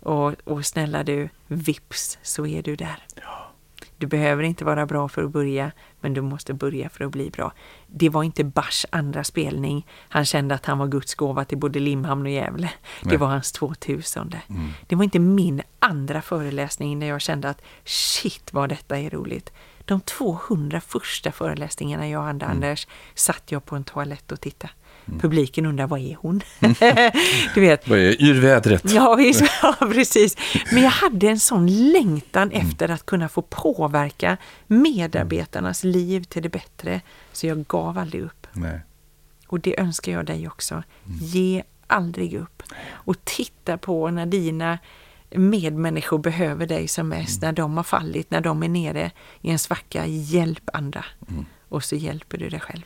Och, 0.00 0.34
och 0.44 0.66
snälla 0.66 1.04
du, 1.04 1.28
vips 1.46 2.18
så 2.22 2.46
är 2.46 2.62
du 2.62 2.76
där. 2.76 3.04
Du 4.02 4.06
behöver 4.06 4.42
inte 4.42 4.64
vara 4.64 4.86
bra 4.86 5.08
för 5.08 5.24
att 5.24 5.30
börja, 5.30 5.72
men 6.00 6.14
du 6.14 6.20
måste 6.20 6.54
börja 6.54 6.88
för 6.88 7.04
att 7.04 7.12
bli 7.12 7.30
bra. 7.30 7.52
Det 7.86 8.08
var 8.08 8.22
inte 8.22 8.44
Bars 8.44 8.86
andra 8.90 9.24
spelning. 9.24 9.86
Han 10.08 10.24
kände 10.24 10.54
att 10.54 10.66
han 10.66 10.78
var 10.78 10.86
Guds 10.86 11.14
gåva 11.14 11.44
till 11.44 11.58
både 11.58 11.78
Limhamn 11.78 12.26
och 12.26 12.32
Gävle. 12.32 12.70
Det 13.02 13.08
Nej. 13.08 13.16
var 13.16 13.26
hans 13.26 13.52
2000. 13.52 14.34
Det 14.86 14.96
var 14.96 15.04
inte 15.04 15.18
min 15.18 15.62
andra 15.78 16.22
föreläsning 16.22 16.98
när 16.98 17.06
jag 17.06 17.20
kände 17.20 17.48
att 17.48 17.62
shit 17.84 18.52
vad 18.52 18.68
detta 18.68 18.98
är 18.98 19.10
roligt. 19.10 19.52
De 19.84 20.00
200 20.00 20.80
första 20.80 21.32
föreläsningarna 21.32 22.08
jag 22.08 22.22
hade, 22.22 22.46
Anders, 22.46 22.86
satt 23.14 23.52
jag 23.52 23.64
på 23.64 23.76
en 23.76 23.84
toalett 23.84 24.32
och 24.32 24.40
tittade. 24.40 24.72
Publiken 25.20 25.66
undrar, 25.66 25.86
vad 25.86 26.00
är 26.00 26.16
hon? 26.20 26.40
du 27.54 27.60
vet, 27.60 27.88
Vad 27.88 27.98
är 27.98 28.22
yrvädret? 28.22 28.92
Ja, 28.92 29.14
visst, 29.14 29.42
ja, 29.62 29.76
precis. 29.80 30.36
Men 30.72 30.82
jag 30.82 30.90
hade 30.90 31.28
en 31.28 31.40
sån 31.40 31.92
längtan 31.92 32.50
efter 32.50 32.88
att 32.88 33.06
kunna 33.06 33.28
få 33.28 33.42
påverka 33.42 34.36
medarbetarnas 34.66 35.84
liv 35.84 36.22
till 36.24 36.42
det 36.42 36.48
bättre, 36.48 37.00
så 37.32 37.46
jag 37.46 37.66
gav 37.66 37.98
aldrig 37.98 38.22
upp. 38.22 38.46
Nej. 38.52 38.80
Och 39.46 39.60
det 39.60 39.80
önskar 39.80 40.12
jag 40.12 40.26
dig 40.26 40.48
också. 40.48 40.82
Ge 41.20 41.62
aldrig 41.86 42.34
upp. 42.34 42.62
Och 42.90 43.24
titta 43.24 43.78
på 43.78 44.10
när 44.10 44.26
dina 44.26 44.78
medmänniskor 45.30 46.18
behöver 46.18 46.66
dig 46.66 46.88
som 46.88 47.08
mest, 47.08 47.42
när 47.42 47.52
de 47.52 47.76
har 47.76 47.84
fallit, 47.84 48.30
när 48.30 48.40
de 48.40 48.62
är 48.62 48.68
nere 48.68 49.10
i 49.40 49.50
en 49.50 49.58
svacka. 49.58 50.06
Hjälp 50.06 50.70
andra. 50.72 51.04
Och 51.72 51.84
så 51.84 51.96
hjälper 51.96 52.38
du 52.38 52.48
dig 52.48 52.60
själv. 52.60 52.82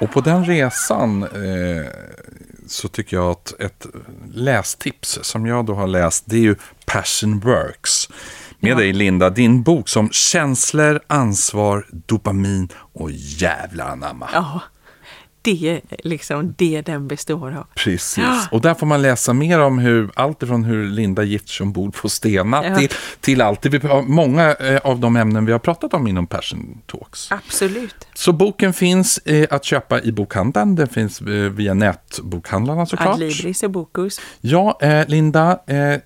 Och 0.00 0.12
på 0.12 0.20
den 0.20 0.44
resan 0.44 1.22
eh, 1.22 1.86
så 2.66 2.88
tycker 2.88 3.16
jag 3.16 3.30
att 3.30 3.60
ett 3.60 3.86
lästips 4.32 5.18
som 5.22 5.46
jag 5.46 5.66
då 5.66 5.74
har 5.74 5.86
läst, 5.86 6.24
det 6.26 6.36
är 6.36 6.40
ju 6.40 6.56
Passion 6.86 7.40
Works. 7.40 8.08
Med 8.58 8.70
Ja. 8.72 8.76
dig 8.76 8.92
Linda, 8.92 9.30
din 9.30 9.62
bok 9.62 9.88
som 9.88 10.10
känslor, 10.10 11.00
ansvar, 11.06 11.86
dopamin 11.90 12.68
och 12.92 13.10
jävla 13.12 13.84
anamma. 13.84 14.28
Ja, 14.32 14.60
det 15.42 15.80
liksom 16.04 16.54
det 16.58 16.82
den 16.82 17.08
består 17.08 17.56
av. 17.56 17.66
Precis. 17.74 18.18
Och 18.50 18.60
där 18.60 18.74
får 18.74 18.86
man 18.86 19.02
läsa 19.02 19.32
mer 19.32 19.60
om 19.60 19.78
hur, 19.78 20.10
allt 20.14 20.42
ifrån 20.42 20.64
hur 20.64 20.86
Linda 20.86 21.22
gifter 21.22 21.48
sig 21.52 21.64
ombord 21.64 21.94
på 21.94 22.08
Stena 22.08 22.64
Ja. 22.64 22.76
till, 22.76 22.88
till 23.20 23.40
allt. 23.40 23.66
Vi- 23.66 23.80
många 24.06 24.54
eh, 24.54 24.76
av 24.84 24.98
de 25.00 25.16
ämnen 25.16 25.46
vi 25.46 25.52
har 25.52 25.58
pratat 25.58 25.94
om 25.94 26.06
inom 26.06 26.26
Passion 26.26 26.78
Talks. 26.86 27.32
Absolut. 27.32 28.06
Så 28.14 28.32
boken 28.32 28.72
finns 28.72 29.18
eh, 29.18 29.46
att 29.50 29.64
köpa 29.64 30.00
i 30.02 30.12
bokhandeln. 30.12 30.74
Den 30.76 30.88
finns 30.88 31.20
eh, 31.20 31.26
via 31.26 31.74
nätbokhandlarna 31.74 32.86
såklart. 32.86 33.14
Adlibris 33.14 33.62
och 33.62 33.70
Bokus. 33.70 34.20
Ja, 34.40 34.78
Linda, 35.08 35.58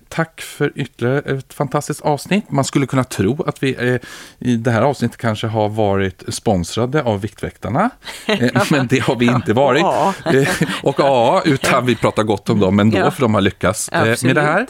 tack 0.09 0.41
för 0.41 0.71
ytterligare 0.75 1.19
ett 1.37 1.53
fantastiskt 1.53 2.01
avsnitt. 2.01 2.51
Man 2.51 2.65
skulle 2.65 2.85
kunna 2.85 3.03
tro 3.03 3.43
att 3.43 3.63
vi 3.63 3.99
i 4.39 4.55
det 4.55 4.71
här 4.71 4.81
avsnittet 4.81 5.17
kanske 5.17 5.47
har 5.47 5.69
varit 5.69 6.23
sponsrade 6.27 7.03
av 7.03 7.21
Viktväktarna. 7.21 7.89
Men 8.71 8.87
det 8.87 8.99
har 8.99 9.15
vi 9.15 9.24
inte 9.27 9.53
varit. 9.53 9.81
Ja. 9.85 10.13
Eh, 10.25 10.47
och 10.83 10.95
ja, 10.97 11.41
utan 11.45 11.85
vi 11.85 11.95
pratar 11.95 12.23
gott 12.23 12.49
om 12.49 12.59
dem 12.59 12.79
ändå, 12.79 12.97
Ja. 12.97 13.11
för 13.11 13.21
de 13.21 13.33
har 13.33 13.41
lyckats 13.41 13.89
eh, 13.89 14.01
med 14.03 14.11
Absolut. 14.11 14.35
det 14.35 14.41
här. 14.41 14.67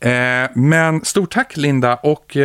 Eh, 0.00 0.50
men 0.54 1.04
stort 1.04 1.30
tack 1.32 1.56
Linda 1.56 1.94
och 1.96 2.36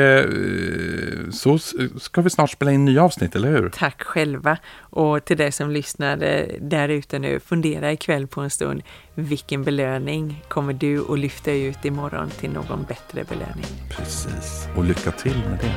så 1.32 1.58
ska 2.00 2.22
vi 2.22 2.30
snart 2.30 2.50
spela 2.50 2.72
in 2.72 2.86
nya 2.86 3.04
avsnitt, 3.04 3.36
eller 3.36 3.50
hur? 3.52 3.70
Tack 3.70 4.02
själva. 4.04 4.58
Och 4.80 5.26
till 5.26 5.38
dig 5.38 5.52
som 5.52 5.72
lyssnar 5.72 6.24
eh, 6.24 6.44
där 6.62 6.90
ute 6.90 7.20
nu, 7.20 7.40
fundera 7.40 7.92
ikväll 7.92 8.28
på 8.28 8.42
en 8.42 8.50
stund. 8.50 8.82
Vilken 9.16 9.64
belöning 9.64 10.44
kommer 10.48 10.74
du 10.74 11.06
att 11.14 11.20
lyfta 11.20 11.52
ut 11.52 11.86
imorgon 11.86 12.30
till 12.40 12.50
någon 12.52 12.84
bättre 12.88 13.24
belöning? 13.24 13.66
Precis. 13.98 14.68
Och 14.76 14.84
lycka 14.86 15.12
till 15.12 15.38
med 15.50 15.60
det. 15.62 15.76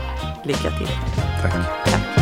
Lycka 0.48 0.70
till! 0.78 0.88
Tack. 1.42 2.21